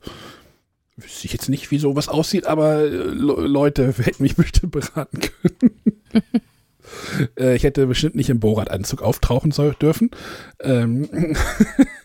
[0.97, 5.21] Wüsste ich jetzt nicht, wie sowas aussieht, aber äh, Le Leute hätten mich bestimmt beraten
[5.21, 5.77] können.
[7.39, 10.11] äh, ich hätte bestimmt nicht im Borat-Anzug auftauchen soll, dürfen.
[10.59, 11.37] Ähm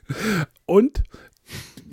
[0.68, 1.02] und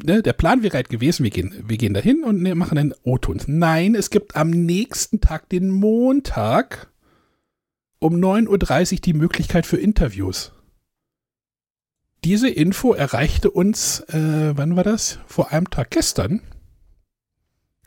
[0.04, 2.94] ne, der Plan wäre halt gewesen, wir gehen, wir gehen dahin und ne, machen einen
[3.02, 3.40] O-Ton.
[3.46, 6.90] Nein, es gibt am nächsten Tag, den Montag,
[7.98, 10.52] um 9.30 Uhr die Möglichkeit für Interviews.
[12.24, 15.18] Diese Info erreichte uns, äh, wann war das?
[15.26, 16.42] Vor einem Tag, gestern.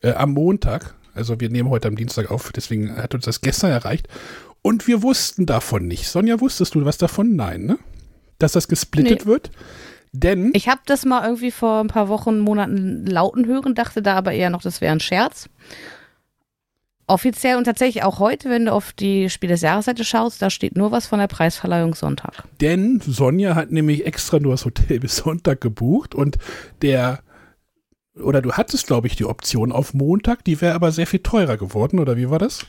[0.02, 0.96] Äh, am Montag.
[1.14, 4.08] Also wir nehmen heute am Dienstag auf, deswegen hat uns das gestern erreicht.
[4.64, 6.08] Und wir wussten davon nicht.
[6.08, 7.36] Sonja, wusstest du was davon?
[7.36, 7.78] Nein, ne?
[8.40, 9.26] Dass das gesplittet Nee.
[9.26, 9.52] wird?
[10.14, 14.14] Denn Ich habe das mal irgendwie vor ein paar Wochen, Monaten lauten hören, dachte da
[14.16, 15.50] aber eher noch, das wäre ein Scherz.
[17.08, 20.78] Offiziell und tatsächlich auch heute, wenn du auf die Spiel des Jahresseite schaust, da steht
[20.78, 22.44] nur was von der Preisverleihung Sonntag.
[22.62, 26.38] Denn Sonja hat nämlich extra nur das Hotel bis Sonntag gebucht und
[26.84, 27.20] der,
[28.16, 31.58] oder du hattest, glaube ich, die Option auf Montag, die wäre aber sehr viel teurer
[31.58, 32.68] geworden, oder wie war das?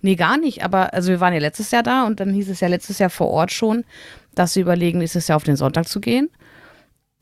[0.00, 2.60] Nee, gar nicht, aber also wir waren ja letztes Jahr da und dann hieß es
[2.60, 3.84] ja letztes Jahr vor Ort schon,
[4.34, 6.30] dass sie überlegen, nächstes Jahr auf den Sonntag zu gehen.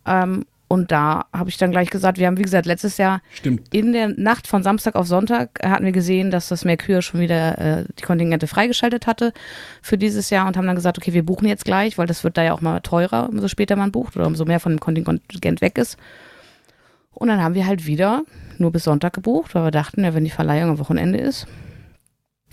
[0.07, 3.73] Ähm, und da habe ich dann gleich gesagt, wir haben, wie gesagt, letztes Jahr Stimmt.
[3.73, 7.59] in der Nacht von Samstag auf Sonntag hatten wir gesehen, dass das Mercure schon wieder
[7.59, 9.33] äh, die Kontingente freigeschaltet hatte
[9.83, 12.37] für dieses Jahr und haben dann gesagt, okay, wir buchen jetzt gleich, weil das wird
[12.39, 15.61] da ja auch mal teurer, umso später man bucht oder umso mehr von dem Kontingent
[15.61, 15.97] weg ist.
[17.13, 18.25] Und dann haben wir halt wieder
[18.59, 21.47] nur bis Sonntag gebucht, weil wir dachten, ja, wenn die Verleihung am Wochenende ist,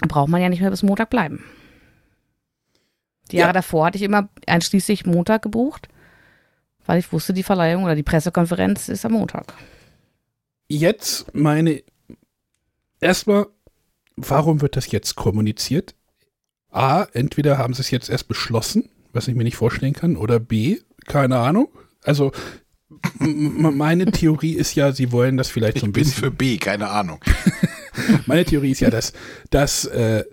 [0.08, 1.44] braucht man ja nicht mehr bis Montag bleiben.
[3.32, 3.42] Die Ja.
[3.44, 5.88] Jahre davor hatte ich immer einschließlich Montag gebucht,
[6.86, 9.54] weil ich wusste, die Verleihung oder die Pressekonferenz ist am Montag.
[10.68, 11.84] Jetzt meine,
[13.00, 13.48] erstmal,
[14.16, 15.96] warum wird das jetzt kommuniziert?
[16.70, 20.40] A, entweder haben sie es jetzt erst beschlossen, was ich mir nicht vorstellen kann, oder
[20.40, 21.68] B, keine Ahnung.
[22.04, 22.32] Also,
[23.20, 26.24] meine Theorie ist ja, sie wollen das vielleicht so Ich ein bin bisschen.
[26.24, 27.20] für B, keine Ahnung.
[28.26, 29.12] Meine Theorie ist ja, dass,
[29.50, 30.24] dass äh,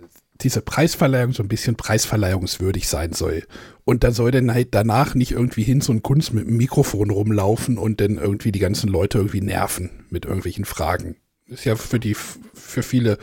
[0.41, 3.43] diese Preisverleihung so ein bisschen preisverleihungswürdig sein soll.
[3.89, 7.09] Und da soll dann halt danach nicht irgendwie hin so ein Kunst mit dem Mikrofon
[7.09, 11.15] rumlaufen und dann irgendwie die ganzen Leute irgendwie nerven mit irgendwelchen Fragen.
[11.47, 13.17] Ist ja für die, für viele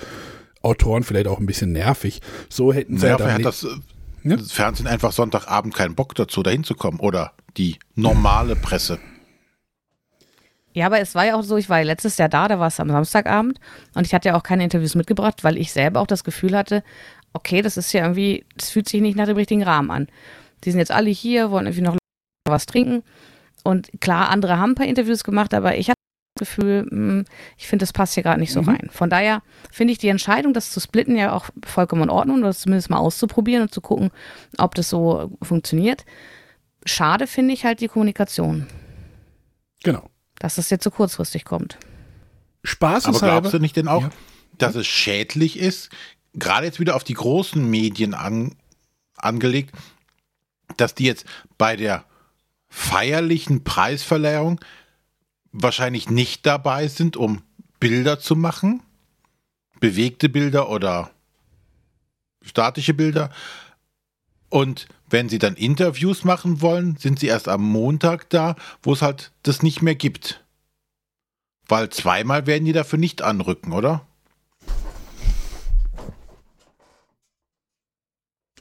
[0.63, 2.21] Autoren vielleicht auch ein bisschen nervig.
[2.49, 3.79] So hätten sie Naja, am vielleicht hat
[4.25, 6.99] ne- das, das Fernsehen einfach Sonntagabend keinen Bock dazu, dahin zu kommen.
[6.99, 8.99] Oder die normale Presse.
[10.73, 12.67] Ja, aber es war ja auch so, ich war ja letztes Jahr da, da war
[12.67, 13.61] es am Samstagabend
[13.95, 16.83] und ich hatte ja auch keine Interviews mitgebracht, weil ich selber auch das Gefühl hatte,
[17.35, 20.09] okay, das ist ja irgendwie, das fühlt sich nicht nach dem richtigen Rahmen an.
[20.67, 21.97] Die sind jetzt alle hier, wollen irgendwie noch
[22.47, 23.03] was trinken
[23.65, 25.97] und klar, andere haben ein paar Interviews gemacht, aber ich hatte
[26.39, 27.25] das Gefühl, hm,
[27.57, 28.69] ich finde, das passt hier gerade nicht so Mhm.
[28.69, 28.91] rein.
[28.93, 29.43] Von daher
[29.73, 32.91] finde ich die Entscheidung, das zu splitten, ja auch vollkommen in Ordnung oder das zumindest
[32.91, 34.11] mal auszuprobieren und zu gucken,
[34.59, 36.05] ob das so funktioniert.
[36.85, 38.67] Schade finde ich halt die Kommunikation,
[39.83, 40.09] Genau.
[40.39, 41.79] dass das jetzt so kurzfristig kommt.
[42.65, 43.35] Spaß Aber ist halber.
[43.41, 44.11] glaubst du nicht denn auch, Ja.
[44.59, 45.91] dass es schädlich ist,
[46.35, 48.55] gerade jetzt wieder auf die großen Medien an,
[49.17, 49.73] angelegt,
[50.77, 51.27] dass die jetzt
[51.59, 52.05] bei der
[52.69, 54.61] feierlichen Preisverleihung
[55.53, 57.43] wahrscheinlich nicht dabei sind, um
[57.81, 58.83] Bilder zu machen,
[59.81, 61.11] bewegte Bilder oder
[62.43, 63.31] statische Bilder.
[64.49, 69.03] Und wenn sie dann Interviews machen wollen, sind sie erst am Montag da, wo es
[69.03, 70.45] halt das nicht mehr gibt.
[71.69, 74.07] Weil zweimal werden die dafür nicht anrücken, oder?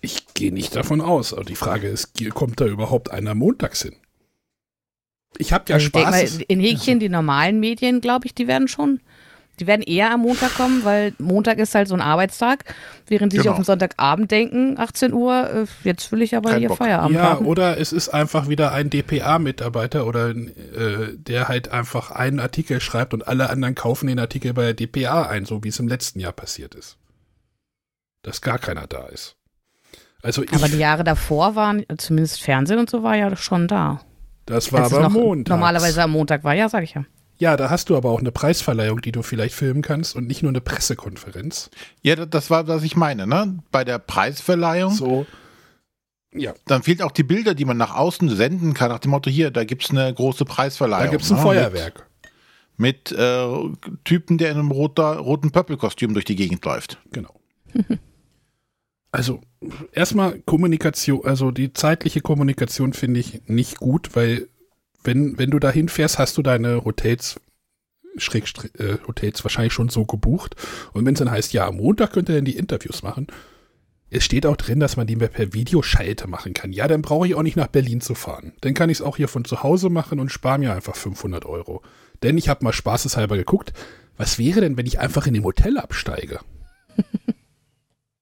[0.05, 1.33] Ich gehe nicht davon aus.
[1.33, 3.95] Aber die Frage ist, kommt da überhaupt einer montags hin?
[5.37, 6.11] Ich habe ja Also Spaß.
[6.11, 9.01] mal, in Häkchen, die normalen Medien, glaube ich, die werden schon,
[9.59, 12.63] die werden eher am Montag kommen, weil Montag ist halt so ein Arbeitstag,
[13.07, 13.53] während die sich Genau.
[13.53, 16.77] auf den Sonntagabend denken, 18 Uhr, äh, jetzt will ich aber Kein hier Bock.
[16.77, 17.45] Feierabend Ja, haben.
[17.47, 23.13] oder es ist einfach wieder ein DPA-Mitarbeiter oder äh, der halt einfach einen Artikel schreibt
[23.15, 26.19] und alle anderen kaufen den Artikel bei der DPA ein, so wie es im letzten
[26.19, 26.97] Jahr passiert ist.
[28.21, 29.34] Dass gar keiner da ist.
[30.25, 34.01] Also ich, Aber die Jahre davor waren, zumindest Fernsehen und so war ja schon da.
[34.47, 35.55] das war es aber noch Montag.
[35.55, 37.05] Normalerweise am Montag war, ja, sag ich ja.
[37.37, 40.41] Ja, da hast du aber auch eine Preisverleihung, die du vielleicht filmen kannst und nicht
[40.41, 41.69] nur eine Pressekonferenz.
[42.01, 43.59] Ja, das- das war, was ich meine, ne?
[43.71, 45.25] Bei der Preisverleihung, So.
[46.33, 49.29] Ja, dann fehlt auch die Bilder, die man nach außen senden kann, nach dem Motto,
[49.29, 51.05] hier, da gibt's eine große Preisverleihung.
[51.05, 51.43] da gibt es ein ne?
[51.43, 52.07] Feuerwerk.
[52.77, 53.47] Mit, mit äh,
[54.03, 56.97] Typen, der in einem roter, roten Pöppelkostüm durch die Gegend läuft.
[57.11, 57.33] Genau.
[59.15, 59.39] Also
[59.93, 64.49] erstmal Kommunikation, also die zeitliche Kommunikation finde ich nicht gut, weil
[65.05, 67.39] wenn, wenn du da hinfährst, hast du deine Hotels,
[68.17, 70.57] Schrägstrich, äh, Hotels wahrscheinlich schon so gebucht.
[70.91, 73.27] Und wenn es dann heißt, ja, am Montag könnt ihr dann die Interviews machen,
[74.09, 76.73] es steht auch drin, dass man die per Videoschalte machen kann.
[76.73, 78.51] Ja, dann brauche ich auch nicht nach Berlin zu fahren.
[78.59, 81.45] Dann kann ich es auch hier von zu Hause machen und spare mir einfach 500
[81.45, 81.83] Euro.
[82.21, 83.71] Denn ich habe mal spaßeshalber geguckt,
[84.17, 86.41] was wäre denn, wenn ich einfach in dem Hotel absteige?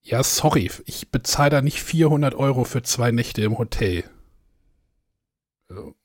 [0.04, 4.04] Ja, sorry, ich bezahle da nicht 400 Euro für zwei Nächte im Hotel.
[5.70, 5.96] Also,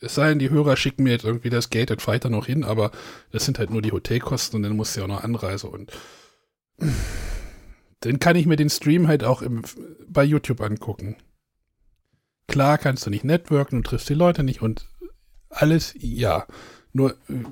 [0.00, 2.64] es sei denn, die Hörer schicken mir jetzt irgendwie das Geld, ich da noch hin,
[2.64, 2.90] aber
[3.32, 5.90] das sind halt nur die Hotelkosten und dann muss ja auch noch Anreise und
[8.00, 9.62] dann kann ich mir den Stream halt auch im,
[10.06, 11.16] bei YouTube angucken.
[12.46, 14.86] Klar kannst du nicht networken und triffst die Leute nicht und
[15.48, 16.46] alles, ja.
[16.92, 17.44] Nur äh,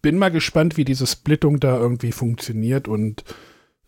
[0.00, 3.24] bin mal gespannt, wie diese Splittung da irgendwie funktioniert und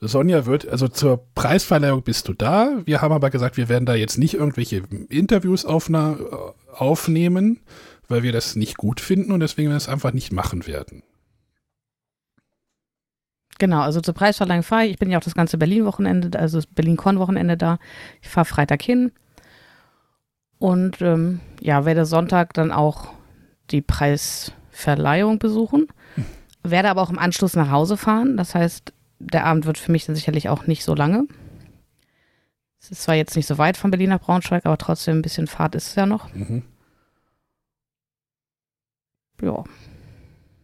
[0.09, 2.83] Sonja wird, also zur Preisverleihung bist du da.
[2.85, 7.61] Wir haben aber gesagt, wir werden da jetzt nicht irgendwelche Interviews aufnehmen,
[8.09, 11.03] weil wir das nicht gut finden und deswegen wir das einfach nicht machen werden.
[13.59, 14.93] Genau, also zur Preisverleihung fahre ich.
[14.93, 17.79] Ich bin ja auch das ganze Berlin-Wochenende, also das Berlin-Con-Wochenende da.
[18.21, 19.13] Ich fahre Freitag hin
[20.59, 23.09] und ähm, ja, werde Sonntag dann auch
[23.71, 25.87] die Preisverleihung besuchen.
[26.17, 26.25] Hm.
[26.65, 28.37] Werde aber auch im Anschluss nach Hause fahren.
[28.37, 31.27] Das heißt, der Abend wird für mich dann sicherlich auch nicht so lange.
[32.81, 35.47] Es ist zwar jetzt nicht so weit von Berlin nach Braunschweig, aber trotzdem ein bisschen
[35.47, 36.33] Fahrt ist es ja noch.
[36.35, 36.63] Mhm.
[39.41, 39.65] Ja.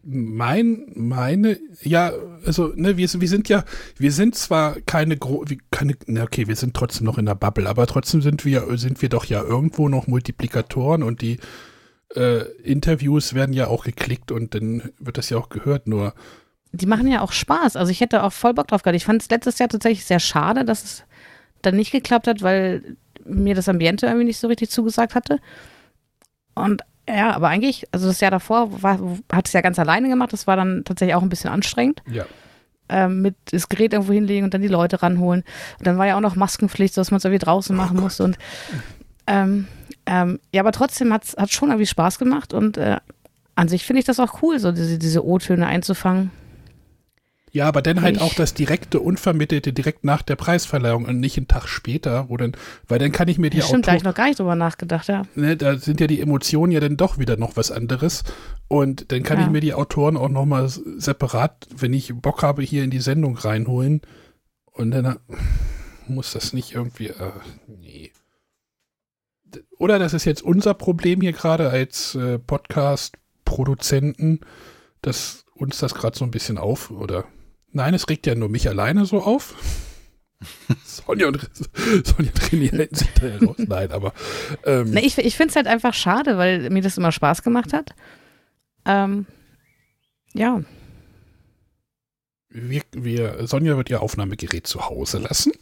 [0.02, 2.12] Mein, meine, ja,
[2.46, 3.64] also, ne, wir, wir sind ja,
[3.96, 7.68] wir sind zwar keine, Gro keine, ne, okay, wir sind trotzdem noch in der Bubble,
[7.68, 11.38] aber trotzdem sind wir, sind wir doch ja irgendwo noch Multiplikatoren und die
[12.14, 16.14] äh, Interviews werden ja auch geklickt und dann wird das ja auch gehört, nur
[16.72, 17.76] die machen ja auch Spaß.
[17.76, 18.96] Also ich hätte auch voll Bock drauf gehabt.
[18.96, 21.04] Ich fand es letztes Jahr tatsächlich sehr schade, dass es
[21.62, 25.38] dann nicht geklappt hat, weil mir das Ambiente irgendwie nicht so richtig zugesagt hatte.
[26.54, 29.00] Und ja, aber eigentlich, also das Jahr davor war,
[29.32, 30.32] hat es ja ganz alleine gemacht.
[30.32, 32.02] Das war dann tatsächlich auch ein bisschen anstrengend.
[32.10, 32.24] Ja.
[32.88, 35.44] Ähm, mit das Gerät irgendwo hinlegen und dann die Leute ranholen.
[35.78, 38.24] Und dann war ja auch noch Maskenpflicht, dass man es irgendwie draußen machen oh musste.
[38.24, 38.38] Und
[39.26, 39.66] ähm,
[40.06, 42.96] ähm, ja, aber trotzdem hat es schon irgendwie Spaß gemacht und äh,
[43.54, 46.30] an sich finde ich das auch cool, so diese, diese O-Töne einzufangen.
[47.52, 48.22] Ja, aber dann halt ich.
[48.22, 52.52] auch das direkte, unvermittelte direkt nach der Preisverleihung und nicht einen Tag später, wo dann,
[52.86, 54.54] weil dann kann ich mir die ja, Stimmt, da habe ich noch gar nicht drüber
[54.54, 55.22] nachgedacht, ja.
[55.34, 58.22] Ne, da sind ja die Emotionen ja dann doch wieder noch was anderes.
[58.68, 59.46] Und dann kann ja.
[59.46, 63.36] ich mir die Autoren auch nochmal separat, wenn ich Bock habe, hier in die Sendung
[63.36, 64.02] reinholen.
[64.72, 65.18] Und dann
[66.06, 67.32] muss das nicht irgendwie, äh,
[67.66, 68.12] nee.
[69.78, 74.38] Oder das ist jetzt unser Problem hier gerade als äh, Podcast-Produzenten,
[75.02, 77.24] dass uns das gerade so ein bisschen auf, oder
[77.72, 79.54] Nein, es regt ja nur mich alleine so auf.
[80.84, 81.50] Sonja und,
[82.04, 83.56] Sonja trainieren sich da raus.
[83.58, 84.12] Nein, aber.
[84.64, 87.72] Ähm, Na, ich ich finde es halt einfach schade, weil mir das immer Spaß gemacht
[87.72, 87.94] hat.
[88.86, 89.26] Ähm,
[90.32, 90.62] ja.
[92.48, 95.52] Wir, wir, Sonja wird ihr Aufnahmegerät zu Hause lassen.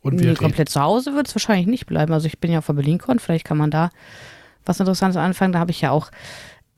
[0.00, 2.12] Und wir nee, komplett zu Hause wird es wahrscheinlich nicht bleiben.
[2.12, 3.90] Also ich bin ja auf der BerlinCon, vielleicht kann man da
[4.64, 5.52] was Interessantes anfangen.
[5.52, 6.10] Da habe ich ja auch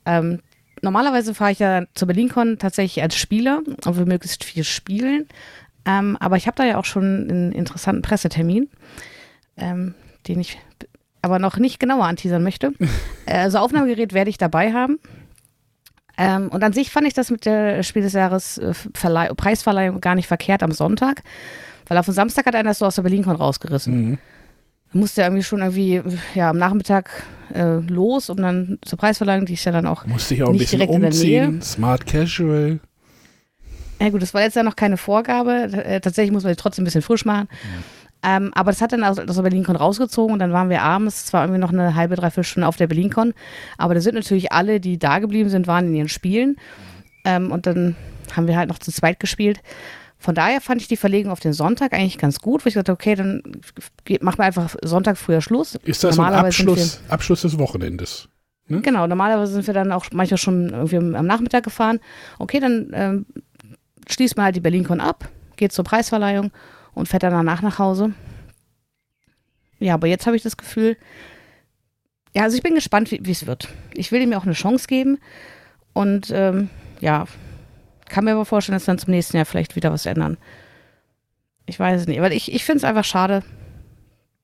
[0.04, 0.40] ähm,
[0.82, 5.28] normalerweise fahre ich ja zur BerlinCon tatsächlich als Spieler und will möglichst viel spielen.
[5.84, 8.68] Ähm, aber ich habe da ja auch schon einen interessanten Pressetermin,
[9.56, 9.94] ähm,
[10.26, 10.58] den ich
[11.22, 12.72] aber noch nicht genauer anteasern möchte.
[13.26, 14.98] also Aufnahmegerät werde ich dabei haben.
[16.16, 20.14] Ähm, und an sich fand ich das mit der Spiel des Jahres äh, Preisverleihung gar
[20.14, 21.22] nicht verkehrt am Sonntag,
[21.86, 24.10] weil auf dem Samstag hat einer das so aus der BerlinCon rausgerissen.
[24.10, 24.18] Mhm
[24.94, 26.02] musste irgendwie schon irgendwie
[26.34, 27.10] ja, am Nachmittag
[27.52, 30.58] äh, los, um dann zur Preisverleihung, die ist ja dann auch musste ich auch ein
[30.58, 32.80] bisschen umziehen, Smart Casual.
[34.00, 35.70] Ja gut, das war jetzt ja noch keine Vorgabe.
[35.72, 37.48] Äh, tatsächlich muss man die trotzdem ein bisschen frisch machen.
[37.50, 38.36] Ja.
[38.36, 41.26] Ähm, aber das hat dann aus, aus der BerlinCon rausgezogen und dann waren wir abends
[41.26, 43.34] zwar irgendwie noch eine halbe, dreiviertel Stunde auf der BerlinCon,
[43.76, 46.56] aber da sind natürlich alle, die da geblieben sind, waren in ihren Spielen.
[47.24, 47.96] Ähm, und dann
[48.34, 49.60] haben wir halt noch zu zweit gespielt.
[50.24, 52.92] Von daher fand ich die Verlegung auf den Sonntag eigentlich ganz gut, wo ich dachte,
[52.92, 53.42] okay, dann
[54.22, 55.74] machen wir einfach Sonntag früher Schluss.
[55.84, 58.30] Ist das ein Abschluss, wir, Abschluss des Wochenendes?
[58.66, 58.80] Ne?
[58.80, 62.00] Genau, normalerweise sind wir dann auch manchmal schon irgendwie am Nachmittag gefahren.
[62.38, 63.26] Okay, dann ähm,
[64.08, 66.52] schließt man halt die BerlinCon ab, geht zur Preisverleihung
[66.94, 68.14] und fährt dann danach nach Hause.
[69.78, 70.96] Ja, aber jetzt habe ich das Gefühl,
[72.34, 73.68] ja, also ich bin gespannt, wie es wird.
[73.92, 75.18] Ich will ihm auch eine Chance geben
[75.92, 76.70] und ähm,
[77.02, 77.26] ja,
[78.14, 80.38] kann mir aber vorstellen, dass dann zum nächsten Jahr vielleicht wieder was ändern.
[81.66, 83.42] Ich weiß es nicht, weil ich, ich finde es einfach schade,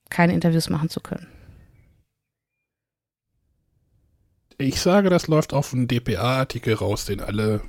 [0.09, 1.29] keine Interviews machen zu können.
[4.59, 7.61] Ich sage, das läuft auf einen DPA-Artikel raus, den alle,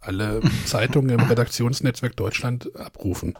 [0.00, 3.38] alle Zeitungen im Redaktionsnetzwerk Deutschland abrufen.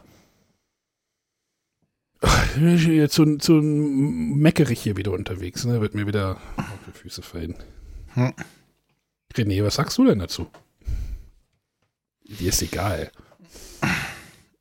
[3.09, 5.81] Zu, zu meckerig hier wieder unterwegs, ne?
[5.81, 7.55] Wird mir wieder auf die Füße fallen.
[8.13, 8.33] Hm.
[9.35, 10.47] René, was sagst du denn dazu?
[12.27, 13.11] Dir ist egal.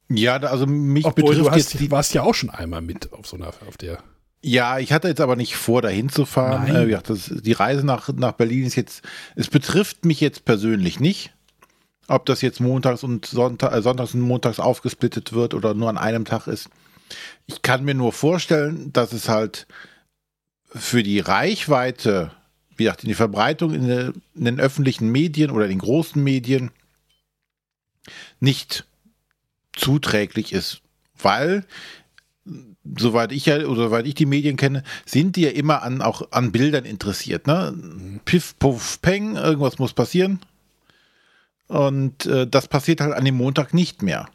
[0.08, 3.12] Ja, also mich Obwohl du betrifft hast, jetzt die, warst ja auch schon einmal mit
[3.12, 3.98] auf so einer, auf der.
[4.42, 6.72] Ja, ich hatte jetzt aber nicht vor, dahin zu fahren.
[6.72, 6.82] Nein.
[6.82, 9.02] Äh, gesagt, das, die Reise nach, nach Berlin ist jetzt,
[9.34, 11.32] es betrifft mich jetzt persönlich nicht.
[12.08, 15.98] Ob das jetzt montags und Sonntag, äh, sonntags und montags aufgesplittet wird oder nur an
[15.98, 16.68] einem Tag ist.
[17.46, 19.66] Ich kann mir nur vorstellen, dass es halt
[20.68, 22.30] für die Reichweite,
[22.76, 26.70] wie gesagt, in die Verbreitung in, in den öffentlichen Medien oder in den großen Medien
[28.40, 28.84] nicht
[29.72, 30.80] zuträglich ist.
[31.18, 31.64] Weil
[32.98, 36.30] soweit ich ja oder soweit ich die Medien kenne, sind die ja immer an auch
[36.30, 37.46] an Bildern interessiert.
[37.46, 38.20] Ne?
[38.24, 40.40] Piff, puff, peng, irgendwas muss passieren.
[41.68, 44.28] Und äh, das passiert halt an dem Montag nicht mehr.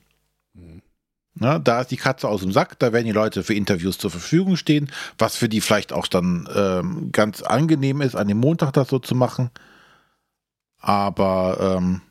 [1.33, 1.61] Ne?
[1.63, 4.57] Da ist die Katze aus dem Sack, da werden die Leute für Interviews zur Verfügung
[4.57, 8.89] stehen, was für die vielleicht auch dann ähm, ganz angenehm ist, an dem Montag das
[8.89, 9.49] so zu machen.
[10.79, 12.01] Aber ähm,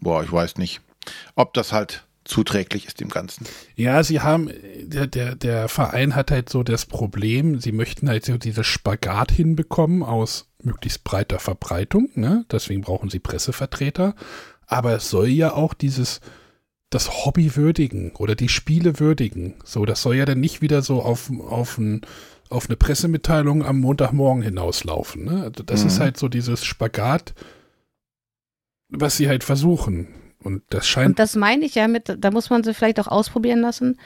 [0.00, 0.80] boah, ich weiß nicht,
[1.34, 3.46] ob das halt zuträglich ist dem Ganzen.
[3.74, 4.50] Ja, sie haben,
[4.82, 9.32] der, der, der Verein hat halt so das Problem, sie möchten halt so dieses Spagat
[9.32, 12.44] hinbekommen aus möglichst breiter Verbreitung, ne?
[12.52, 14.14] Deswegen brauchen sie Pressevertreter.
[14.66, 16.20] Aber es soll ja auch dieses,
[16.90, 19.54] das Hobby würdigen oder die Spiele würdigen.
[19.64, 22.02] So, das soll ja dann nicht wieder so auf, auf, ein,
[22.50, 25.24] auf eine Pressemitteilung am Montagmorgen hinauslaufen.
[25.24, 25.42] Ne?
[25.44, 25.86] Also Das Mhm.
[25.88, 27.34] ist halt so dieses Spagat,
[28.90, 30.08] was sie halt versuchen.
[30.42, 33.08] Und das scheint Und das meine ich ja mit, da muss man sie vielleicht auch
[33.08, 33.98] ausprobieren lassen.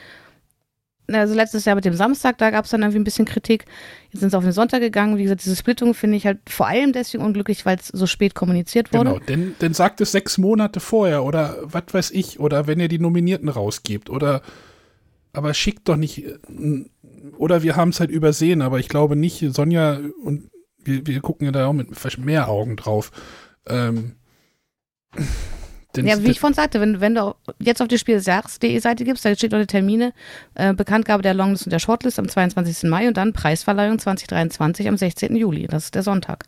[1.07, 3.65] Also letztes Jahr mit dem Samstag, da gab es dann irgendwie ein bisschen Kritik.
[4.11, 5.17] Jetzt sind sie auf den Sonntag gegangen.
[5.17, 8.33] Wie gesagt, diese Splittung finde ich halt vor allem deswegen unglücklich, weil es so spät
[8.33, 9.11] kommuniziert wurde.
[9.13, 12.87] Genau, denn, denn sagt es sechs Monate vorher oder was weiß ich, oder wenn ihr
[12.87, 14.41] die Nominierten rausgebt oder
[15.31, 16.25] aber schickt doch nicht
[17.37, 20.49] oder wir haben es halt übersehen, aber ich glaube nicht, Sonja und
[20.83, 23.11] wir, wir gucken ja da auch mit mehr Augen drauf.
[23.67, 24.13] Ähm,
[25.95, 28.77] denn- Ja, wie ich vorhin sagte, wenn, wenn du jetzt auf die Spiel des Jahres.de
[28.79, 30.13] Seite gibst, da steht die Termine,
[30.55, 32.89] äh, Bekanntgabe der Longlist und der Shortlist am 22.
[32.89, 35.35] Mai und dann Preisverleihung 2023 am 16.
[35.35, 35.67] Juli.
[35.67, 36.45] Das ist der Sonntag.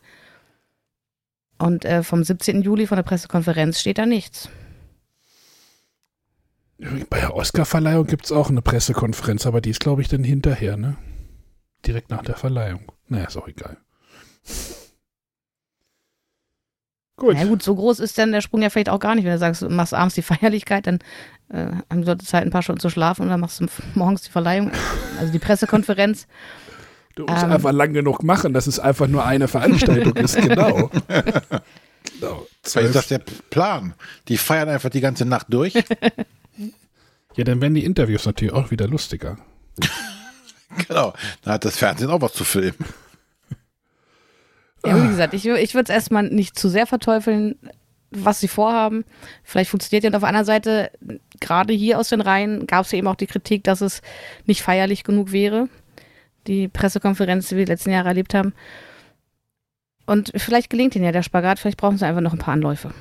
[1.58, 2.62] Und äh, vom 17.
[2.62, 4.48] Juli von der Pressekonferenz steht da nichts.
[7.10, 10.76] Bei der Oscarverleihung gibt es auch eine Pressekonferenz, aber die ist, glaube ich, dann hinterher,
[10.76, 10.96] ne?
[11.84, 12.92] Direkt nach der Verleihung.
[13.08, 13.78] Naja, ist auch egal.
[17.18, 17.34] Gut.
[17.36, 19.24] Na gut, so groß ist dann der Sprung ja vielleicht auch gar nicht.
[19.24, 21.00] Wenn du sagst, du machst abends die Feierlichkeit, dann
[21.50, 24.22] äh, haben die Leute Zeit, ein paar Stunden zu schlafen und dann machst du morgens
[24.22, 24.70] die Verleihung,
[25.18, 26.26] also die Pressekonferenz.
[27.16, 27.50] Du musst Ähm.
[27.52, 30.88] einfach lang genug machen, dass es einfach nur eine Veranstaltung ist, genau.
[32.20, 32.46] genau.
[32.62, 33.18] Vielleicht ist das der
[33.50, 33.94] Plan.
[34.28, 35.74] Die feiern einfach die ganze Nacht durch.
[37.36, 39.36] Ja, dann werden die Interviews natürlich auch wieder lustiger.
[40.88, 41.12] genau.
[41.42, 42.74] Da hat das Fernsehen auch was zu filmen.
[44.84, 47.56] Ja, wie gesagt, ich, ich würde es erstmal nicht zu sehr verteufeln,
[48.10, 49.04] was sie vorhaben.
[49.42, 50.90] Vielleicht funktioniert ja und auf anderen Seite,
[51.40, 54.02] gerade hier aus den Reihen gab es ja eben auch die Kritik, dass es
[54.46, 55.68] nicht feierlich genug wäre.
[56.46, 58.54] Die Pressekonferenz, die wir die letzten Jahre erlebt haben.
[60.06, 62.94] Und vielleicht gelingt ihnen ja der Spagat, vielleicht brauchen sie einfach noch ein paar Anläufe.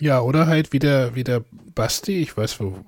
[0.00, 1.44] Ja, oder halt wie der
[1.74, 2.82] Basti, ich weiß wo,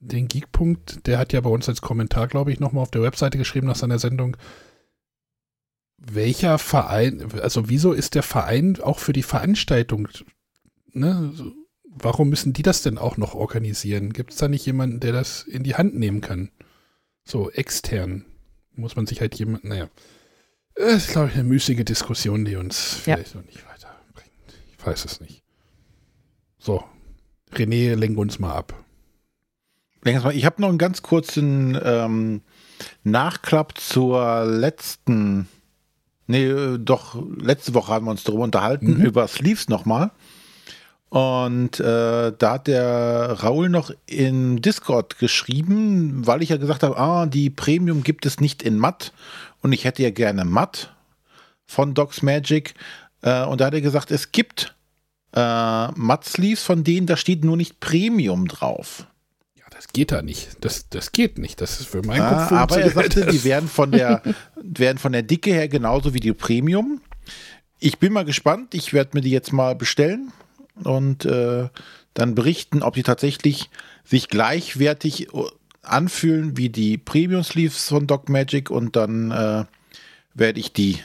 [0.00, 3.38] den Geekpunkt, der hat ja bei uns als Kommentar, glaube ich, nochmal auf der Webseite
[3.38, 4.36] geschrieben nach seiner Sendung,
[6.00, 10.08] welcher Verein, also wieso ist der Verein auch für die Veranstaltung,
[10.92, 11.32] ne,
[11.84, 14.12] warum müssen die das denn auch noch organisieren?
[14.12, 16.50] Gibt es da nicht jemanden, der das in die Hand nehmen kann?
[17.24, 18.24] So extern
[18.74, 19.88] muss man sich halt jemand, naja,
[20.74, 23.16] das ist, glaube ich, eine müßige Diskussion, die uns Ja.
[23.16, 24.30] vielleicht noch nicht weiterbringt.
[24.70, 25.42] Ich weiß es nicht.
[26.58, 26.82] So,
[27.52, 28.74] René, lenk uns mal ab.
[30.04, 32.40] Ich habe noch einen ganz kurzen ähm,
[33.04, 35.46] Nachklapp zur letzten,
[36.30, 39.04] nee, äh, doch, letzte Woche haben wir uns darüber unterhalten, Mhm.
[39.04, 40.10] über Sleeves nochmal.
[41.10, 46.96] Und äh, da hat der Raul noch in Discord geschrieben, weil ich ja gesagt habe,
[46.96, 49.12] ah, die Premium gibt es nicht in matt
[49.60, 50.94] und ich hätte ja gerne matt
[51.66, 52.74] von Docs Magic.
[53.22, 54.72] Äh, und da hat er gesagt, es gibt
[55.34, 59.06] äh, Matt Sleeves von denen, da steht nur nicht Premium drauf.
[59.80, 60.58] Das geht da nicht.
[60.60, 61.62] Das, das geht nicht.
[61.62, 63.34] Das ist für meinen Ah, Kopf aber er sagte, das.
[63.34, 64.22] die werden von der
[64.62, 67.00] werden von der Dicke her genauso wie die Premium.
[67.78, 68.74] Ich bin mal gespannt.
[68.74, 70.34] Ich werde mir die jetzt mal bestellen
[70.84, 71.70] und äh,
[72.12, 73.70] dann berichten, ob die tatsächlich
[74.04, 75.44] sich gleichwertig äh,
[75.80, 79.64] anfühlen wie die Premium Sleeves von Doc Magic und dann äh,
[80.34, 80.98] werde ich die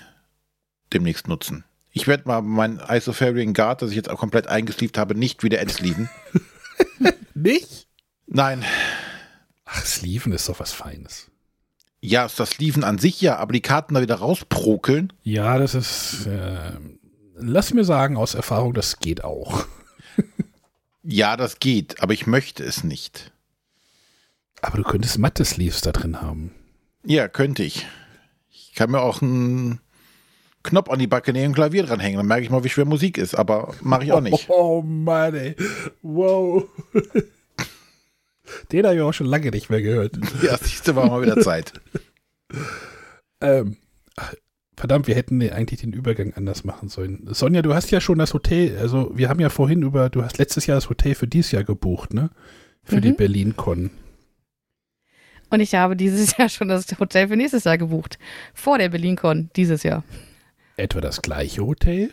[0.92, 1.64] demnächst nutzen.
[1.94, 5.62] Ich werde mal mein Isofarian Guard, das ich jetzt auch komplett eingesleeved habe, nicht wieder
[5.62, 6.10] entsleeven.
[7.34, 7.88] Nicht?
[8.28, 8.64] Nein,
[9.66, 11.28] Ach, Sleeven ist doch was Feines.
[12.02, 15.12] ja, ist das Sleeven an sich ja, aber die Karten da wieder rausprokeln.
[15.24, 16.72] Ja, das ist, äh,
[17.36, 19.66] lass mir sagen aus Erfahrung, das geht auch.
[21.08, 23.32] Ja, das geht, aber ich möchte es nicht.
[24.64, 26.50] Aber du könntest Matte-Sleeves da drin haben.
[27.04, 27.86] Ja, könnte ich.
[28.50, 29.82] Ich kann mir auch einen
[30.64, 32.18] Knopf an die Backe nehmen und Klavier dranhängen.
[32.18, 34.46] Dann merke ich mal, wie schwer Musik ist, aber mache ich auch nicht.
[34.50, 35.56] Oh, Mann, ey.
[36.02, 36.64] Wow.
[38.72, 40.18] Den habe ich auch schon lange nicht mehr gehört.
[40.44, 41.74] Ja, siehste, war mal wieder Zeit.
[43.42, 43.76] Ähm,
[44.78, 47.28] verdammt, wir hätten eigentlich den Übergang anders machen sollen.
[47.32, 50.38] Sonja, du hast ja schon das Hotel, also wir haben ja vorhin über, du hast
[50.38, 52.30] letztes Jahr das Hotel für dieses Jahr gebucht, ne?
[52.84, 53.02] Für Mhm.
[53.02, 53.90] die BerlinCon.
[55.50, 58.18] Und ich habe dieses Jahr schon das Hotel für nächstes Jahr gebucht.
[58.54, 60.04] Vor der BerlinCon dieses Jahr.
[60.78, 62.12] Etwa das gleiche Hotel?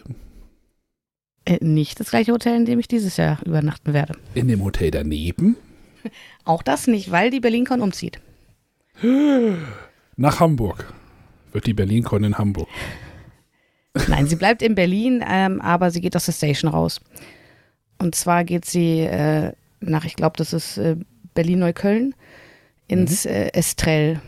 [1.44, 4.14] Äh, nicht das gleiche Hotel, in dem ich dieses Jahr übernachten werde.
[4.34, 5.56] In dem Hotel daneben?
[6.44, 8.20] Auch das nicht, weil die BerlinCon umzieht.
[10.16, 10.92] Nach Hamburg.
[11.52, 12.68] Wird die BerlinCon in Hamburg.
[14.08, 17.00] Nein, sie bleibt in Berlin, ähm, aber sie geht aus der Station raus.
[17.98, 20.96] Und zwar geht sie äh, nach, ich glaube, das ist äh,
[21.34, 22.14] Berlin-Neukölln,
[22.88, 24.20] ins äh, Estrell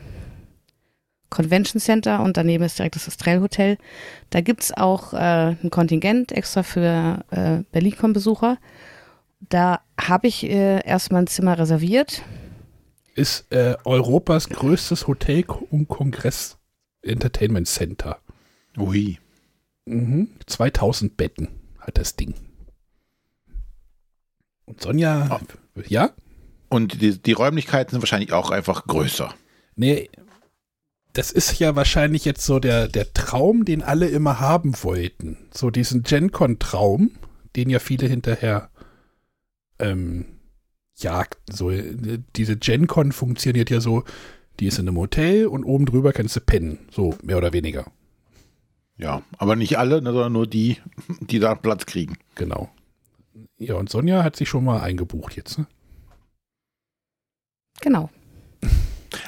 [1.30, 3.76] Convention Center und daneben ist direkt das Estrell Hotel.
[4.30, 8.58] Da gibt es auch äh, ein Kontingent extra für äh, BerlinCon-Besucher.
[9.48, 12.22] Da habe ich äh, erstmal ein Zimmer reserviert.
[13.14, 18.18] Ist äh, Europas größtes Hotel- und Kongress-Entertainment Center.
[18.76, 19.18] Ui.
[19.86, 20.28] Mhm.
[20.46, 22.34] 2000 Betten hat das Ding.
[24.64, 25.40] Und Sonja,
[25.86, 26.10] ja?
[26.68, 29.34] Und die, die Räumlichkeiten sind wahrscheinlich auch einfach größer.
[29.76, 30.08] Nee,
[31.12, 35.48] das ist ja wahrscheinlich jetzt so der, der Traum, den alle immer haben wollten.
[35.54, 37.12] So diesen GenCon-Traum,
[37.54, 38.70] den ja viele hinterher
[39.78, 40.26] ähm,
[40.96, 41.54] jagten.
[41.54, 44.04] So, äh, diese GenCon funktioniert ja so,
[44.60, 46.78] die ist in einem Hotel und oben drüber kannst du pennen.
[46.90, 47.86] So, mehr oder weniger.
[48.96, 50.78] Ja, aber nicht alle, ne, sondern nur die,
[51.20, 52.16] die da Platz kriegen.
[52.36, 52.70] Genau.
[53.58, 55.66] Ja, und Sonja hat sich schon mal eingebucht jetzt, ne?
[57.80, 58.08] Genau.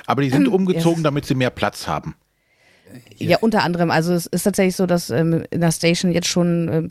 [0.07, 1.03] Aber die sind Ähm, umgezogen, yes.
[1.03, 2.15] damit sie mehr Platz haben.
[3.17, 3.91] Ja, unter anderem.
[3.91, 6.89] Also es ist tatsächlich so, dass ähm, in der Station jetzt schon ähm,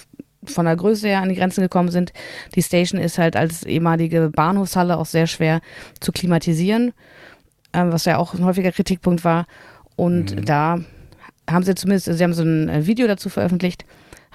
[0.52, 2.14] von der Größe her an die Grenzen gekommen sind.
[2.56, 5.62] Die Station ist halt als ehemalige Bahnhofshalle auch sehr schwer
[6.00, 6.94] zu klimatisieren,
[7.74, 9.46] ähm, was ja auch ein häufiger Kritikpunkt war.
[9.96, 10.46] Und Mhm.
[10.46, 10.80] da
[11.50, 13.86] haben sie zumindest, sie haben so ein äh, Video dazu veröffentlicht,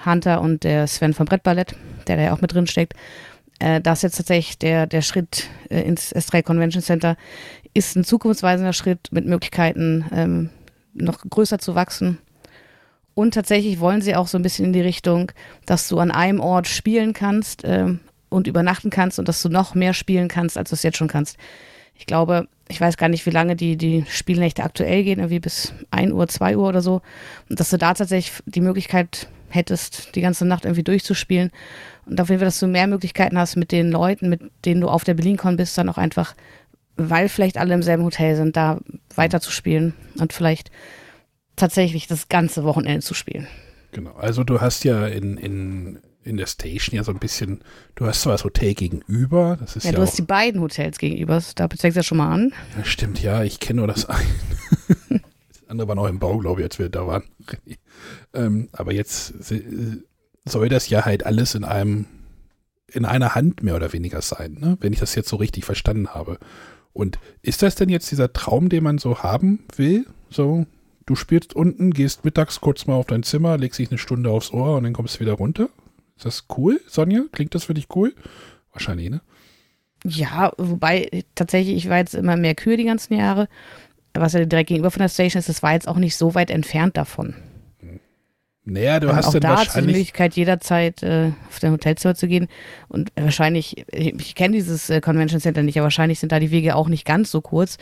[0.05, 1.75] Hunter und der Sven vom Brettballett,
[2.07, 2.93] der da ja auch mit drin steckt.
[3.59, 7.15] Äh, das jetzt tatsächlich der, der Schritt äh, ins S3 Convention Center
[7.73, 10.49] ist ein zukunftsweisender Schritt mit Möglichkeiten, ähm,
[10.93, 12.17] noch größer zu wachsen.
[13.21, 15.31] Und tatsächlich wollen sie auch so ein bisschen in die Richtung,
[15.67, 17.99] dass du an einem Ort spielen kannst ähm,
[18.29, 21.07] und übernachten kannst und dass du noch mehr spielen kannst, als du es jetzt schon
[21.07, 21.37] kannst.
[21.93, 25.71] Ich glaube, ich weiß gar nicht, wie lange die, die Spielnächte aktuell gehen, irgendwie bis
[25.91, 27.03] 1 Uhr, 2 Uhr oder so.
[27.47, 31.51] Und dass du da tatsächlich die Möglichkeit hättest, die ganze Nacht irgendwie durchzuspielen.
[32.07, 34.87] Und auf jeden Fall, dass du mehr Möglichkeiten hast mit den Leuten, mit denen du
[34.87, 36.33] auf der BerlinCon bist, dann auch einfach,
[36.95, 38.79] weil vielleicht alle im selben Hotel sind, da
[39.13, 40.71] weiterzuspielen und vielleicht
[41.55, 43.47] tatsächlich das ganze Wochenende zu spielen.
[43.91, 44.13] Genau.
[44.13, 47.63] Also du hast ja in, in, in der Station ja so ein bisschen,
[47.95, 50.61] du hast zwar das Hotel gegenüber, das ist Ja, ja, du auch, hast die beiden
[50.61, 52.53] Hotels gegenüber, da fängst du ja schon mal an.
[52.77, 54.25] ja, stimmt, ja, ich kenne nur das eine.
[55.09, 57.23] das andere war noch im Bau, glaube ich, als wir da waren.
[58.33, 59.33] ähm, aber jetzt
[60.45, 62.05] soll das ja halt alles in einem,
[62.87, 64.77] in einer Hand mehr oder weniger sein, ne?
[64.79, 66.37] wenn ich das jetzt so richtig verstanden habe.
[66.93, 70.05] Und ist das denn jetzt dieser Traum, den man so haben will?
[70.29, 70.65] So,
[71.05, 74.51] du spielst unten, gehst mittags kurz mal auf dein Zimmer, legst dich eine Stunde aufs
[74.51, 75.69] Ohr und dann kommst du wieder runter?
[76.15, 77.23] Ist das cool, Sonja?
[77.31, 78.13] Klingt das für dich cool?
[78.71, 79.21] Wahrscheinlich, ne?
[80.03, 83.47] Ja, wobei tatsächlich, ich war jetzt immer mehr Kühe die ganzen Jahre,
[84.13, 86.49] was ja direkt gegenüber von der Station ist, das war jetzt auch nicht so weit
[86.49, 87.35] entfernt davon.
[88.63, 90.35] Naja, du Und hast auch dann da du die wahrscheinlich.
[90.35, 92.47] Jederzeit äh, auf dein Hotelzimmer zu gehen.
[92.89, 96.51] Und wahrscheinlich, ich, ich kenne dieses äh, Convention Center nicht, aber wahrscheinlich sind da die
[96.51, 97.77] Wege auch nicht ganz so kurz.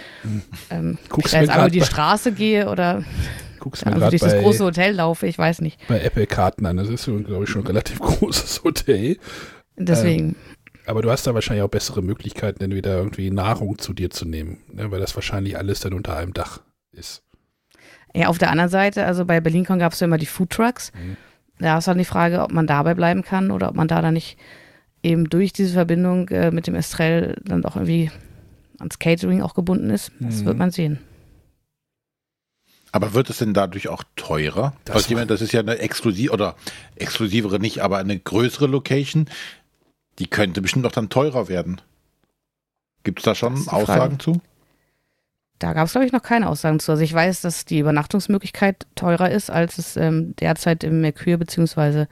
[0.70, 3.04] Ähm, ob ich Guckst da jetzt einmal die Straße gehe oder
[3.60, 5.86] Guckst mir durch das große Hotel laufe, ich weiß nicht.
[5.88, 6.78] bei Apple Karten an.
[6.78, 9.18] Das ist, glaube ich, schon ein relativ großes Hotel.
[9.76, 10.36] Deswegen.
[10.86, 14.60] Aber du hast da wahrscheinlich auch bessere Möglichkeiten, entweder irgendwie Nahrung zu dir zu nehmen,
[14.74, 14.90] ne?
[14.92, 16.62] weil das wahrscheinlich alles dann unter einem Dach
[16.92, 17.22] ist.
[18.16, 20.92] Ja, auf der anderen Seite, also bei BerlinCon gab es ja immer die Food Trucks.
[20.94, 21.18] Mhm.
[21.60, 24.14] Da ist dann die Frage, ob man dabei bleiben kann oder ob man da dann
[24.14, 24.38] nicht
[25.04, 28.12] eben durch diese Verbindung äh, mit dem Estrell dann doch irgendwie
[28.80, 30.12] ans Catering auch gebunden ist.
[30.20, 30.46] Das Mhm.
[30.46, 31.00] wird man sehen.
[32.92, 34.74] Aber wird es denn dadurch auch teurer?
[34.86, 36.56] Das ich meine, das ist ja eine exklusiv oder
[36.96, 39.30] exklusivere nicht, aber eine größere Location.
[40.18, 41.82] Die könnte bestimmt auch dann teurer werden.
[43.04, 43.84] Gibt es da schon die Frage.
[43.84, 44.42] Aussagen zu?
[45.60, 46.92] Da gab es, glaube ich, noch keine Aussagen zu.
[46.92, 52.08] Also ich weiß, dass die Übernachtungsmöglichkeit teurer ist, als es ähm, derzeit im Mercure beziehungsweise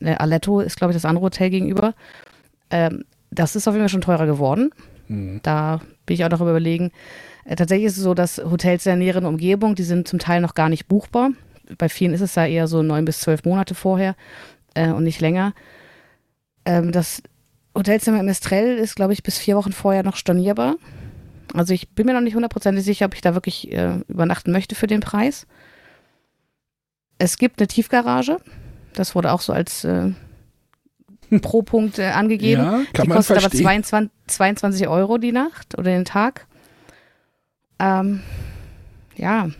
[0.00, 1.94] äh, Aletto ist, glaube ich, das andere Hotel gegenüber.
[2.70, 4.70] Ähm, das ist auf jeden Fall schon teurer geworden.
[5.08, 5.40] Hm.
[5.42, 6.92] Da bin ich auch noch überlegen.
[7.44, 10.40] Äh, tatsächlich ist es so, dass Hotels in der näheren Umgebung, die sind zum Teil
[10.40, 11.30] noch gar nicht buchbar.
[11.78, 14.14] Bei vielen ist es da eher so neun bis zwölf Monate vorher
[14.74, 15.54] äh, und nicht länger.
[16.64, 17.22] Ähm, das
[17.76, 20.76] Hotelzimmer im Estrell ist, glaube ich, bis vier Wochen vorher noch stornierbar.
[21.54, 24.74] Also ich bin mir noch nicht hundertprozentig sicher, ob ich da wirklich äh, übernachten möchte
[24.74, 25.46] für den Preis.
[27.18, 28.38] Es gibt eine Tiefgarage.
[28.94, 30.12] Das wurde auch so als äh,
[31.42, 32.62] pro Punkt äh, angegeben.
[32.62, 33.84] Ja, kann die kostet aber verstehen.
[33.84, 36.46] 22, 22 Euro die Nacht oder den Tag.
[37.78, 38.22] Ähm,
[39.16, 39.50] ja,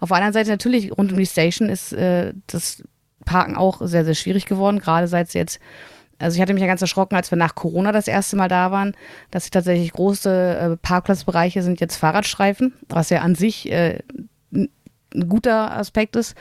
[0.00, 2.82] auf der anderen Seite natürlich rund um die Station ist äh, das
[3.24, 5.60] Parken auch sehr, sehr schwierig geworden, gerade seit es jetzt,
[6.24, 8.70] also ich hatte mich ja ganz erschrocken, als wir nach Corona das erste Mal da
[8.70, 8.96] waren,
[9.30, 13.98] dass tatsächlich große äh, Parkplatzbereiche sind jetzt Fahrradstreifen, was ja an sich äh,
[14.52, 16.34] ein guter Aspekt ist.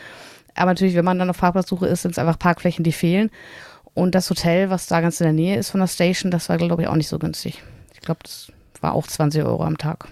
[0.55, 3.29] Aber natürlich, wenn man dann auf Parkplatzsuche ist, sind es einfach Parkflächen, die fehlen.
[3.93, 6.57] Und das Hotel, was da ganz in der Nähe ist von der Station, das war,
[6.57, 7.61] glaube ich, auch nicht so günstig.
[7.93, 10.07] Ich glaube, das war auch 20 Euro am Tag.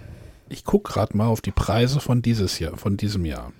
[0.50, 3.52] Ich gucke gerade mal auf die Preise von dieses Jahr, von diesem Jahr.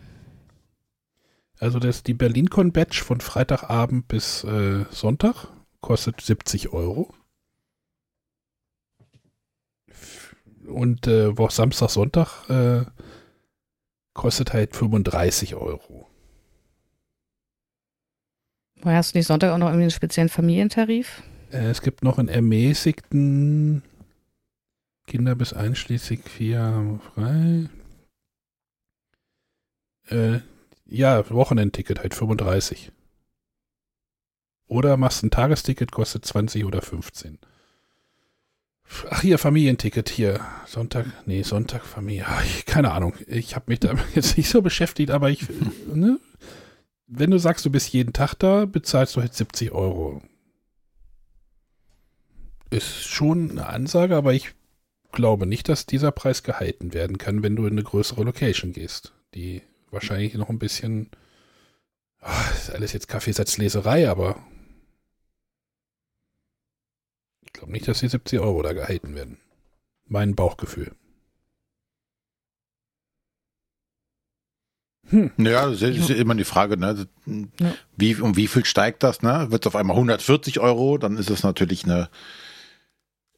[1.59, 5.49] Also das die BerlinCon Badge von Freitagabend bis äh, Sonntag
[5.83, 7.13] kostet 70 Euro.
[10.67, 12.87] Und äh, wo Samstag, Sonntag äh,
[14.15, 16.09] kostet halt 35 Euro.
[18.81, 21.23] Woher hast du nicht Sonntag auch noch irgendwie einen speziellen Familientarif?
[21.51, 23.83] Äh, es gibt noch einen ermäßigten
[25.07, 27.69] Kinder bis einschließlich vier frei.
[30.09, 30.41] Äh,
[30.87, 32.93] ja, Wochenendticket halt 35.
[34.67, 37.39] Oder machst ein Tagesticket, kostet 20 oder 15.
[39.11, 40.41] Ach hier, Familienticket hier.
[40.67, 42.25] Sonntag, nee, Sonntag Familie.
[42.29, 43.15] Ach, ich, keine Ahnung.
[43.27, 45.47] Ich habe mich da jetzt nicht so beschäftigt, aber ich,
[45.93, 46.19] ne?
[47.07, 50.23] Wenn du sagst, du bist jeden Tag da, bezahlst du halt 70 Euro.
[52.71, 54.55] Ist schon eine Ansage, aber ich
[55.11, 59.13] glaube nicht, dass dieser Preis gehalten werden kann, wenn du in eine größere Location gehst,
[59.35, 59.61] die
[59.91, 61.11] wahrscheinlich noch ein bisschen,
[62.21, 64.43] ah, ist alles jetzt Kaffeesatzleserei, aber
[67.55, 69.37] ich glaube nicht, dass die 70 Euro da gehalten werden.
[70.07, 70.93] Mein Bauchgefühl.
[75.11, 75.31] Hm.
[75.37, 77.07] Ja, das ist ja immer die Frage, ne?
[77.27, 77.75] Ja.
[77.97, 79.49] Wie, um wie viel steigt das, ne?
[79.51, 82.09] Wird es auf einmal 140 Euro, dann ist es natürlich eine,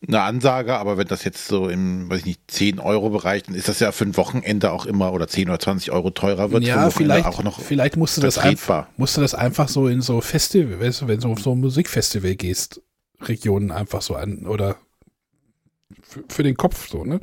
[0.06, 3.56] eine Ansage, aber wenn das jetzt so im, weiß ich nicht, 10 Euro Bereich, dann
[3.56, 6.62] ist das ja für ein Wochenende auch immer oder 10 oder 20 Euro teurer wird.
[6.62, 10.00] Ja, vielleicht, auch noch vielleicht musst du das einfach, musst du das einfach so in
[10.00, 12.80] so Festival, weißt du, wenn du auf so ein Musikfestival gehst,
[13.28, 14.76] Regionen einfach so an oder
[16.02, 17.20] für, für den Kopf so, ne?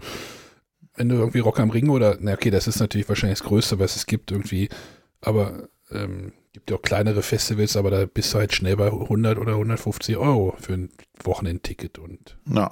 [0.96, 3.80] Wenn du irgendwie Rock am Ring oder, na okay, das ist natürlich wahrscheinlich das Größte,
[3.80, 4.70] was es gibt irgendwie,
[5.22, 9.38] aber ähm, gibt ja auch kleinere Festivals, aber da bist du halt schnell bei 100
[9.38, 10.90] oder 150 Euro für ein
[11.24, 12.72] Wochenendticket und Ja.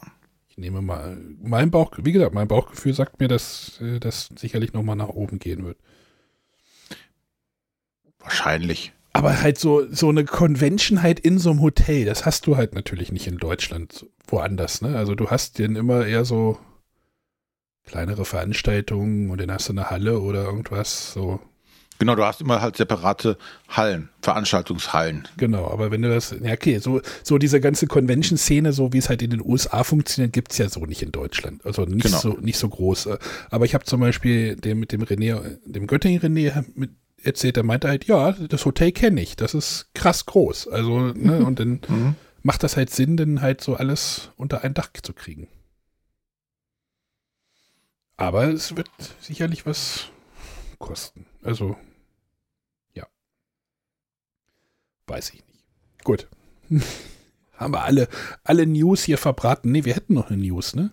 [0.50, 4.74] ich nehme mal, mein Bauch, wie gesagt, mein Bauchgefühl sagt mir, dass äh, das sicherlich
[4.74, 5.78] nochmal nach oben gehen wird.
[8.20, 8.92] Wahrscheinlich.
[9.20, 12.74] Aber halt so, so eine Convention halt in so einem Hotel, das hast du halt
[12.74, 14.96] natürlich nicht in Deutschland woanders, ne?
[14.98, 16.58] Also du hast dann immer eher so
[17.86, 21.40] kleinere Veranstaltungen und dann hast du eine Halle oder irgendwas, so.
[21.98, 23.38] Genau, du hast immer halt separate
[23.68, 25.28] Hallen, Veranstaltungshallen.
[25.36, 29.10] Genau, aber wenn du das, ja okay, so, so diese ganze Convention-Szene, so wie es
[29.10, 31.66] halt in den USA funktioniert, gibt's ja so nicht in Deutschland.
[31.66, 32.20] Also nicht Genau.
[32.20, 33.10] so nicht so groß.
[33.50, 36.92] Aber ich habe zum Beispiel dem, mit dem René, dem Göttingen René mit
[37.24, 40.68] erzählt, der meinte halt, ja, das Hotel kenne ich, das ist krass groß.
[40.70, 42.16] Also, ne, und dann Mhm.
[42.44, 45.48] macht das halt Sinn, dann halt so alles unter ein Dach zu kriegen.
[48.18, 48.90] Aber es wird
[49.22, 50.08] sicherlich was
[50.78, 51.26] kosten.
[51.42, 51.78] Also,
[52.94, 53.08] ja.
[55.08, 55.64] Weiß ich nicht.
[56.04, 56.28] Gut.
[57.56, 58.08] Haben wir alle,
[58.44, 59.72] alle News hier verbraten.
[59.72, 60.92] Nee, wir hätten noch eine News, ne?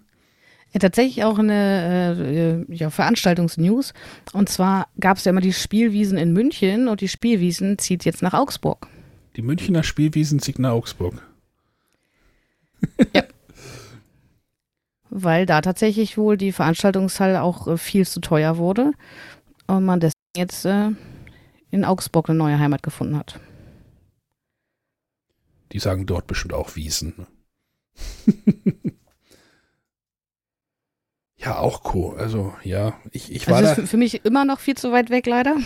[0.77, 3.95] Ja, tatsächlich auch eine äh, äh, ja, Veranstaltungsnews.
[4.35, 8.21] Und zwar gab es ja immer die Spielwiesen in München und die Spielwiesen zieht jetzt
[8.21, 8.87] nach Augsburg.
[9.37, 11.27] Die Münchner Spielwiesen zieht nach Augsburg.
[15.09, 18.93] weil da tatsächlich wohl die Veranstaltungshalle auch äh, viel zu teuer wurde
[19.69, 20.91] und man deswegen jetzt äh,
[21.71, 23.41] in Augsburg eine neue Heimat gefunden hat.
[25.73, 27.15] Die sagen dort bestimmt auch Wiesen.
[27.17, 27.27] Ne?
[31.47, 32.19] ja, auch cool.
[32.19, 33.73] Also, ja, ich, ich war Also da.
[33.73, 35.57] ist für, für mich immer noch viel zu weit weg, leider.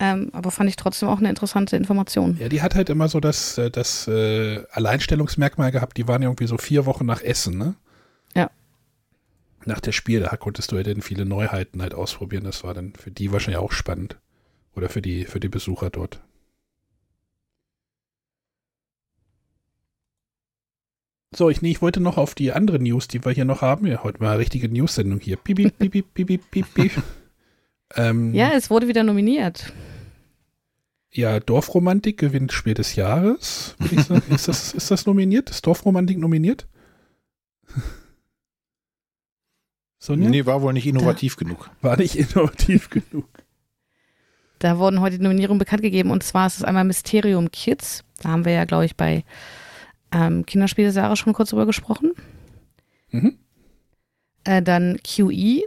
[0.00, 2.38] Ähm, aber fand ich trotzdem auch eine interessante Information.
[2.40, 5.98] Ja, die hat halt immer so das, äh, das äh, Alleinstellungsmerkmal gehabt.
[5.98, 7.74] Die waren irgendwie so vier Wochen nach Essen, ne?
[8.34, 8.50] Ja.
[9.66, 12.44] Nach der Spiel, da konntest du ja dann viele Neuheiten halt ausprobieren.
[12.44, 14.16] Das war dann für die wahrscheinlich auch spannend.
[14.74, 16.22] Oder für die, für die Besucher dort.
[21.34, 23.86] So, ich, nee, ich wollte noch auf die andere News, die wir hier noch haben.
[23.86, 25.36] Ja, heute mal eine richtige News-Sendung hier.
[25.36, 26.92] Piep, piep, piep, piep, piep, piep, piep.
[27.94, 29.70] Ähm, Ja, es wurde wieder nominiert.
[31.10, 33.76] ja, Dorfromantik gewinnt Spiel des Jahres.
[34.30, 35.50] Ist, das, ist das nominiert?
[35.50, 36.66] Ist Dorfromantik nominiert?
[39.98, 40.30] Sonja?
[40.30, 41.70] Nee, war wohl nicht innovativ genug.
[41.82, 43.28] War nicht innovativ genug.
[44.58, 48.04] Da wurden heute die Nominierungen bekannt gegeben und zwar ist es einmal Mysterium Kids.
[48.22, 49.22] Da haben wir ja, glaube ich, bei
[50.12, 52.12] ähm, Kinderspiel des Jahres schon kurz drüber gesprochen.
[53.10, 53.38] Mhm.
[54.44, 55.62] Äh, dann QE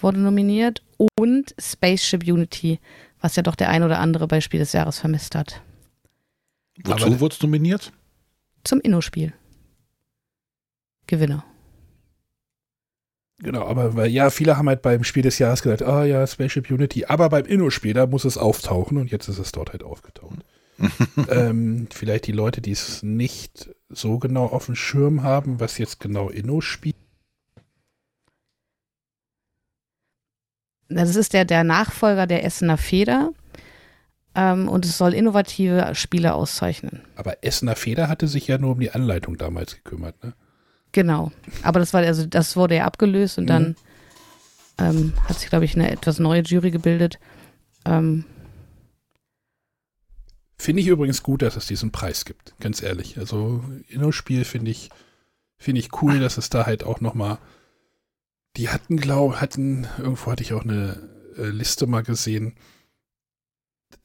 [0.00, 0.82] wurde nominiert
[1.18, 2.80] und Spaceship Unity,
[3.20, 5.62] was ja doch der ein oder andere bei Spiel des Jahres vermisst hat.
[6.84, 7.92] Wozu Aber- wurde es nominiert?
[8.64, 9.32] Zum Inno-Spiel.
[11.06, 11.44] Gewinner.
[13.38, 16.70] Genau, aber weil, ja, viele haben halt beim Spiel des Jahres gedacht, ah ja, Spaceship
[16.70, 20.44] Unity, aber beim Inno-Spiel, da muss es auftauchen und jetzt ist es dort halt aufgetaucht.
[21.28, 26.00] ähm, vielleicht die Leute, die es nicht so genau auf dem Schirm haben, was jetzt
[26.00, 26.96] genau Inno spielt.
[30.88, 33.32] Das ist der, der Nachfolger der Essener Feder
[34.34, 37.00] ähm, und es soll innovative Spiele auszeichnen.
[37.16, 40.34] Aber Essener Feder hatte sich ja nur um die Anleitung damals gekümmert, ne?
[40.92, 41.32] Genau.
[41.62, 43.76] Aber das war also das wurde ja abgelöst und dann
[44.78, 47.18] ähm, hat sich, glaube ich, eine etwas neue Jury gebildet.
[47.86, 48.26] Ähm,
[50.62, 53.18] Finde ich übrigens gut, dass es diesen Preis gibt, ganz ehrlich.
[53.18, 54.90] Also Inno-Spiel finde ich,
[55.58, 57.38] finde ich cool, dass es da halt auch nochmal,
[58.56, 62.54] die hatten, glaube hatten, irgendwo hatte ich auch eine äh, Liste mal gesehen,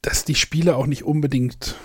[0.02, 1.76] dass die Spiele auch nicht unbedingt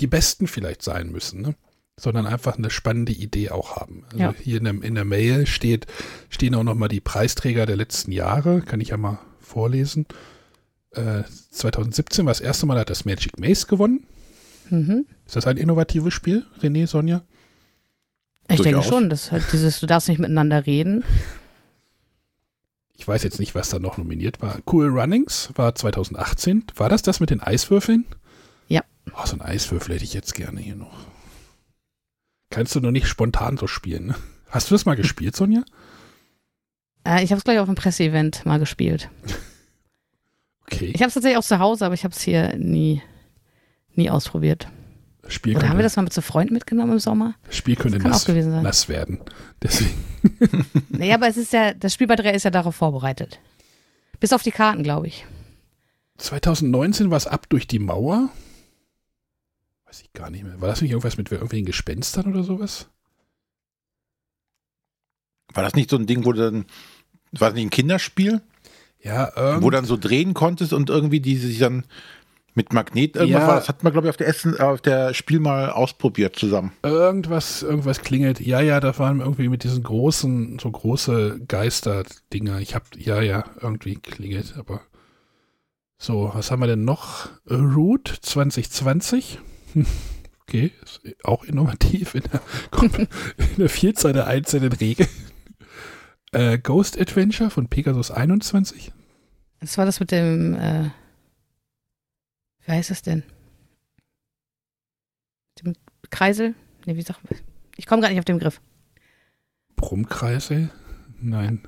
[0.00, 1.54] die besten vielleicht sein müssen, ne?
[1.96, 4.06] sondern einfach eine spannende Idee auch haben.
[4.06, 4.34] Also Ja.
[4.42, 5.86] hier in der, in der Mail steht,
[6.30, 10.04] stehen auch nochmal die Preisträger der letzten Jahre, kann ich ja mal vorlesen.
[10.90, 11.22] Äh,
[11.52, 14.04] 2017 war das erste Mal, hat das Magic Maze gewonnen.
[14.70, 15.06] Mhm.
[15.26, 17.22] Ist das ein innovatives Spiel, René, Sonja?
[18.48, 18.86] Ich denke Durchaus.
[18.86, 21.04] schon, dass halt dieses, du darfst nicht miteinander reden.
[22.96, 24.60] Ich weiß jetzt nicht, was da noch nominiert war.
[24.70, 26.64] Cool Runnings war 2018.
[26.76, 28.06] War das das mit den Eiswürfeln?
[28.68, 28.82] Ja.
[29.12, 31.06] Oh, so ein Eiswürfel hätte ich jetzt gerne hier noch.
[32.50, 34.14] Kannst du nur nicht spontan so spielen, ne?
[34.48, 35.64] Hast du das mal gespielt, Sonja?
[37.04, 39.10] Äh, ich habe es gleich auf einem Presseevent mal gespielt.
[40.68, 40.90] Okay.
[40.92, 43.00] Ich habe es tatsächlich auch zu Hause, aber ich habe es hier nie,
[43.96, 44.68] nie ausprobiert.
[45.28, 47.34] Spiel Oder haben wir das mal mit so Freunden mitgenommen im Sommer?
[47.46, 48.62] das Spiel könnte Das kann auch nass, gewesen sein.
[48.62, 49.20] nass werden.
[49.62, 50.04] Deswegen.
[50.88, 53.38] Naja, aber es ist ja, das Spiel bei 3 ist ja darauf vorbereitet.
[54.20, 55.24] Bis auf die Karten, glaube ich.
[56.18, 58.28] 2019 war es ab durch die Mauer.
[59.86, 60.60] Weiß ich gar nicht mehr.
[60.60, 62.88] War das nicht irgendwas mit irgendwelchen Gespenstern oder sowas?
[65.54, 66.64] War das nicht so ein Ding, wo du dann,
[67.32, 68.40] war das nicht ein Kinderspiel,
[69.02, 71.84] Ja, irgend wo dann so drehen konntest und irgendwie die sich dann
[72.56, 73.46] mit Magnet irgendwas Ja.
[73.48, 73.56] war?
[73.56, 76.72] Das hat man, glaube ich, auf der Essen, auf der Spiel mal ausprobiert zusammen.
[76.82, 78.40] Irgendwas, irgendwas klingelt.
[78.40, 82.58] Ja, ja, da waren irgendwie mit diesen großen, so große Geister-Dinger.
[82.60, 84.80] Ich hab, ja, ja, irgendwie klingelt, aber.
[85.98, 87.28] So, was haben wir denn noch?
[87.48, 89.38] Root 2020.
[89.74, 89.86] Hm,
[90.48, 92.40] Okay, ist auch innovativ in der,
[93.38, 95.08] in der Vielzahl der einzelnen Regeln.
[96.30, 98.92] Äh, Ghost Adventure von Pegasus 21.
[99.60, 100.90] Das war das mit dem, äh,
[102.66, 103.22] wie heißt es denn?
[105.60, 105.74] Dem
[106.10, 106.54] Kreisel?
[106.84, 107.40] Nee, wie sagt man?
[107.76, 108.60] Ich komme gerade nicht auf den Begriff.
[109.76, 110.70] Brummkreisel?
[111.20, 111.66] Nein.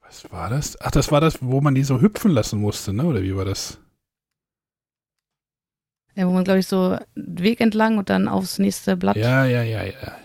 [0.00, 0.80] Was war das?
[0.80, 3.04] Ach, das war das, wo man die so hüpfen lassen musste, ne?
[3.04, 3.78] Oder wie war das?
[6.14, 9.16] Ja, wo man, glaube ich, so Weg entlang und dann aufs nächste Blatt.
[9.16, 10.18] Ja, ja, ja, ja.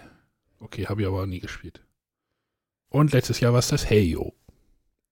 [0.60, 1.82] Okay, habe ich aber auch nie gespielt.
[2.90, 4.34] Und letztes Jahr war es das Hey Yo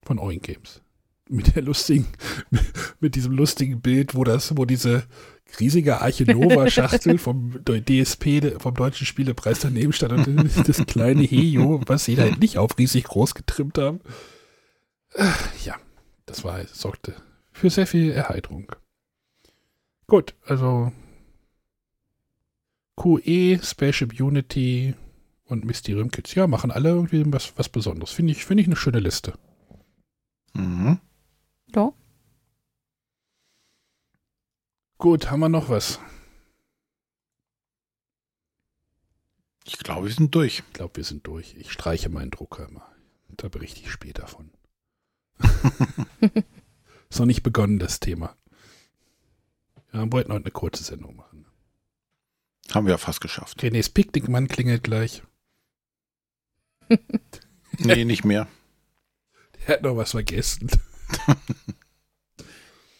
[0.04, 0.82] von Oink Games.
[1.28, 2.08] Mit der lustigen,
[3.00, 5.04] mit diesem lustigen Bild, wo das, wo diese
[5.60, 11.82] riesige Arche Nova Schachtel vom DSP, vom Deutschen Spielepreis daneben stand und das kleine Heyo,
[11.88, 14.02] was sie da halt nicht auf riesig groß getrimmt haben.
[15.14, 15.26] Äh,
[15.64, 15.76] Ja,
[16.28, 17.16] das war, sorgte
[17.56, 18.72] für sehr viel Erheiterung.
[20.08, 20.92] Gut, also
[22.98, 24.94] QE, Spaceship Unity
[25.46, 26.36] und Mysterium Kids.
[26.36, 28.12] Ja, machen alle irgendwie was, was Besonderes.
[28.12, 29.34] Finde ich, finde ich eine schöne Liste.
[30.54, 31.00] Mhm.
[31.76, 31.94] Ja.
[34.98, 36.00] Gut, haben wir noch was?
[39.66, 40.60] Ich glaube, wir sind durch.
[40.60, 41.56] Ich glaube, wir sind durch.
[41.56, 42.90] Ich streiche meinen Drucker immer.
[43.30, 44.52] Da berichte ich später von.
[47.10, 48.38] Ist noch nicht begonnen, das Thema.
[49.92, 51.46] Ja, wir wollten heute eine kurze Sendung machen.
[52.74, 53.62] Haben wir ja fast geschafft.
[53.62, 55.24] Renés Picknickmann klingelt gleich.
[57.78, 58.48] Nee, nicht mehr.
[59.68, 60.70] Der hat noch was vergessen.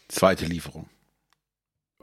[0.08, 0.88] Zweite Lieferung.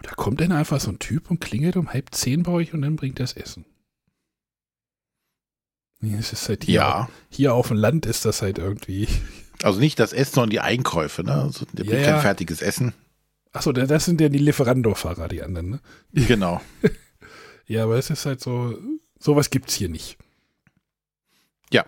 [0.01, 2.81] Da kommt dann einfach so ein Typ und klingelt um halb zehn bei euch und
[2.81, 3.65] dann bringt er das Essen.
[6.01, 7.09] Es ist halt hier, Ja.
[7.29, 9.07] hier auf dem Land ist das halt irgendwie.
[9.61, 11.23] Also nicht das Essen, sondern die Einkäufe.
[11.23, 11.35] Ne?
[11.35, 12.93] Also, der Ja, kein fertiges Essen.
[13.53, 15.79] Achso, das sind ja die Lieferando-Fahrer, die anderen, ne?
[16.27, 16.59] Genau.
[17.65, 18.77] Ja, aber es ist halt so,
[19.19, 20.17] sowas gibt's hier nicht.
[21.71, 21.85] Ja.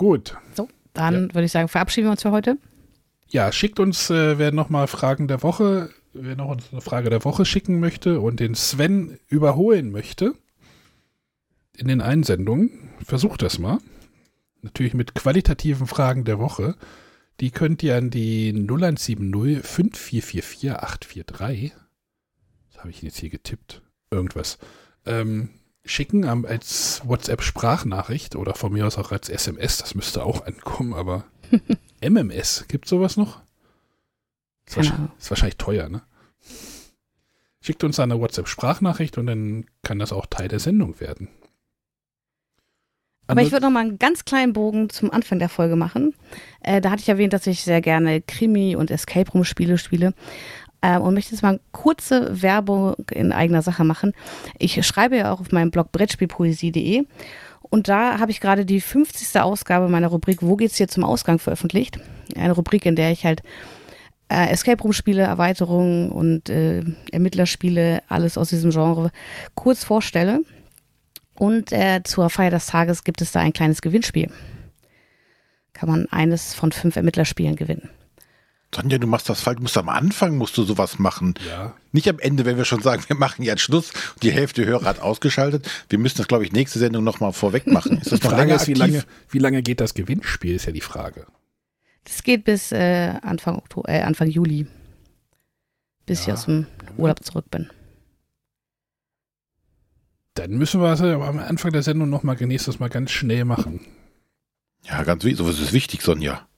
[0.00, 0.34] Gut.
[0.54, 2.56] So, dann würde ich sagen, verabschieden wir uns für heute.
[3.28, 7.22] Ja, schickt uns, äh, wer nochmal Fragen der Woche, wer noch uns eine Frage der
[7.26, 10.32] Woche schicken möchte und den Sven überholen möchte
[11.76, 13.76] in den Einsendungen, versucht das mal.
[14.62, 16.76] Natürlich mit qualitativen Fragen der Woche.
[17.40, 21.72] Die könnt ihr an die 0170 5444 843,
[22.70, 23.82] was habe ich jetzt hier getippt?
[24.10, 24.56] Irgendwas.
[25.04, 25.50] Ähm,
[25.84, 30.94] schicken am, als WhatsApp-Sprachnachricht oder von mir aus auch als SMS, das müsste auch ankommen,
[30.94, 31.24] aber
[32.00, 33.40] MMS, gibt sowas noch?
[34.66, 36.02] Ist, Keine wahrscheinlich, ist wahrscheinlich teuer, ne?
[37.62, 41.28] Schickt uns eine WhatsApp-Sprachnachricht und dann kann das auch Teil der Sendung werden.
[43.26, 46.14] Aber ich würde noch mal einen ganz kleinen Bogen zum Anfang der Folge machen.
[46.62, 50.14] Äh, da hatte ich erwähnt, dass ich sehr gerne Krimi- und Escape-Room-Spiele spiele.
[50.82, 54.12] Ähm, und möchte jetzt mal kurze Werbung in eigener Sache machen.
[54.58, 57.04] Ich schreibe ja auch auf meinem Blog brettspielpoesie.de
[57.70, 59.40] und da habe ich gerade die 50.
[59.40, 62.00] Ausgabe meiner Rubrik Wo geht's hier zum Ausgang veröffentlicht.
[62.36, 63.42] Eine Rubrik, in der ich halt
[64.28, 66.82] äh, Escape Room Spiele, Erweiterungen und äh,
[67.12, 69.10] Ermittlerspiele, alles aus diesem Genre
[69.54, 70.40] kurz vorstelle.
[71.34, 74.30] Und äh, zur Feier des Tages gibt es da ein kleines Gewinnspiel.
[75.72, 77.88] Kann man eines von fünf Ermittlerspielen gewinnen.
[78.74, 79.56] Sonja, du machst das falsch.
[79.56, 81.34] Du musst am Anfang musst du sowas machen.
[81.48, 84.64] Ja, Nicht am Ende, wenn wir schon sagen, wir machen jetzt Schluss und die Hälfte
[84.64, 85.68] Hörer hat ausgeschaltet.
[85.88, 87.98] Wir müssen das, glaube ich, nächste Sendung nochmal vorweg machen.
[87.98, 90.66] Ist das die noch Frage länger ist, wie lange, wie lange geht das Gewinnspiel, ist
[90.66, 91.26] ja die Frage.
[92.04, 94.66] Das geht bis äh, Anfang, Oktober, äh, Anfang Juli.
[96.06, 96.34] Bis ich Ja.
[96.34, 96.66] aus dem
[96.96, 97.68] Urlaub zurück bin.
[100.34, 103.80] Dann müssen wir es ja am Anfang der Sendung nochmal nächstes Mal ganz schnell machen.
[104.84, 105.38] Ja, ganz wichtig.
[105.38, 106.48] Sowas ist wichtig, Sonja.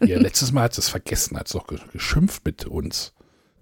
[0.00, 3.12] Ja, letztes Mal hat es vergessen, hat es doch ge- geschimpft mit uns.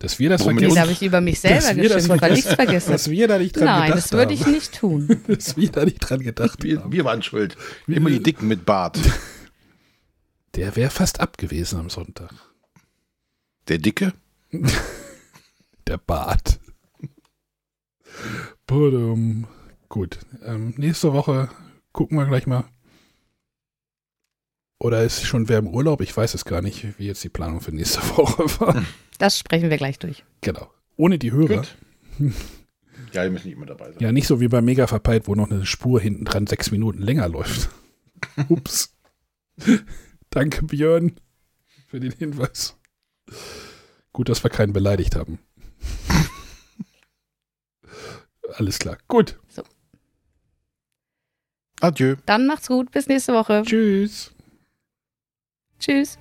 [0.00, 2.32] Dass wir das Womit vergessen habe ich über mich selber dass wir das geschimpft, weil
[2.38, 4.52] ich es vergessen Dass wir da nicht dran Nein, gedacht das würde ich haben.
[4.52, 5.20] nicht tun.
[5.28, 6.92] Dass wir da nicht dran gedacht Wir, haben.
[6.92, 7.56] wir waren schuld.
[7.86, 8.98] Immer die Dicken mit Bart.
[10.56, 12.32] Der wäre fast ab gewesen am Sonntag.
[13.68, 14.12] Der Dicke?
[15.86, 16.58] Der Bart.
[18.66, 19.46] Budum.
[19.88, 20.18] Gut.
[20.44, 21.48] Ähm, nächste Woche
[21.92, 22.64] gucken wir gleich mal.
[24.84, 26.02] Oder ist schon wer im Urlaub?
[26.02, 28.84] Ich weiß es gar nicht, wie jetzt die Planung für nächste Woche war.
[29.16, 30.24] Das sprechen wir gleich durch.
[30.42, 30.70] genau.
[30.96, 31.64] Ohne die Hörer.
[32.18, 32.32] Gut.
[33.14, 33.96] Ja, die müssen nicht immer dabei sein.
[34.00, 37.00] Ja, nicht so wie bei Mega verpeilt, wo noch eine Spur hinten dran sechs Minuten
[37.00, 37.70] länger läuft.
[38.50, 38.94] Ups.
[40.28, 41.16] Danke, Björn,
[41.86, 42.76] für den Hinweis.
[44.12, 45.38] Gut, dass wir keinen beleidigt haben.
[48.52, 48.98] Alles klar.
[49.08, 49.40] Gut.
[51.80, 52.16] Adieu.
[52.26, 52.90] Dann macht's gut.
[52.90, 53.62] Bis nächste Woche.
[53.64, 54.33] Tschüss.
[55.78, 56.18] Tschüss.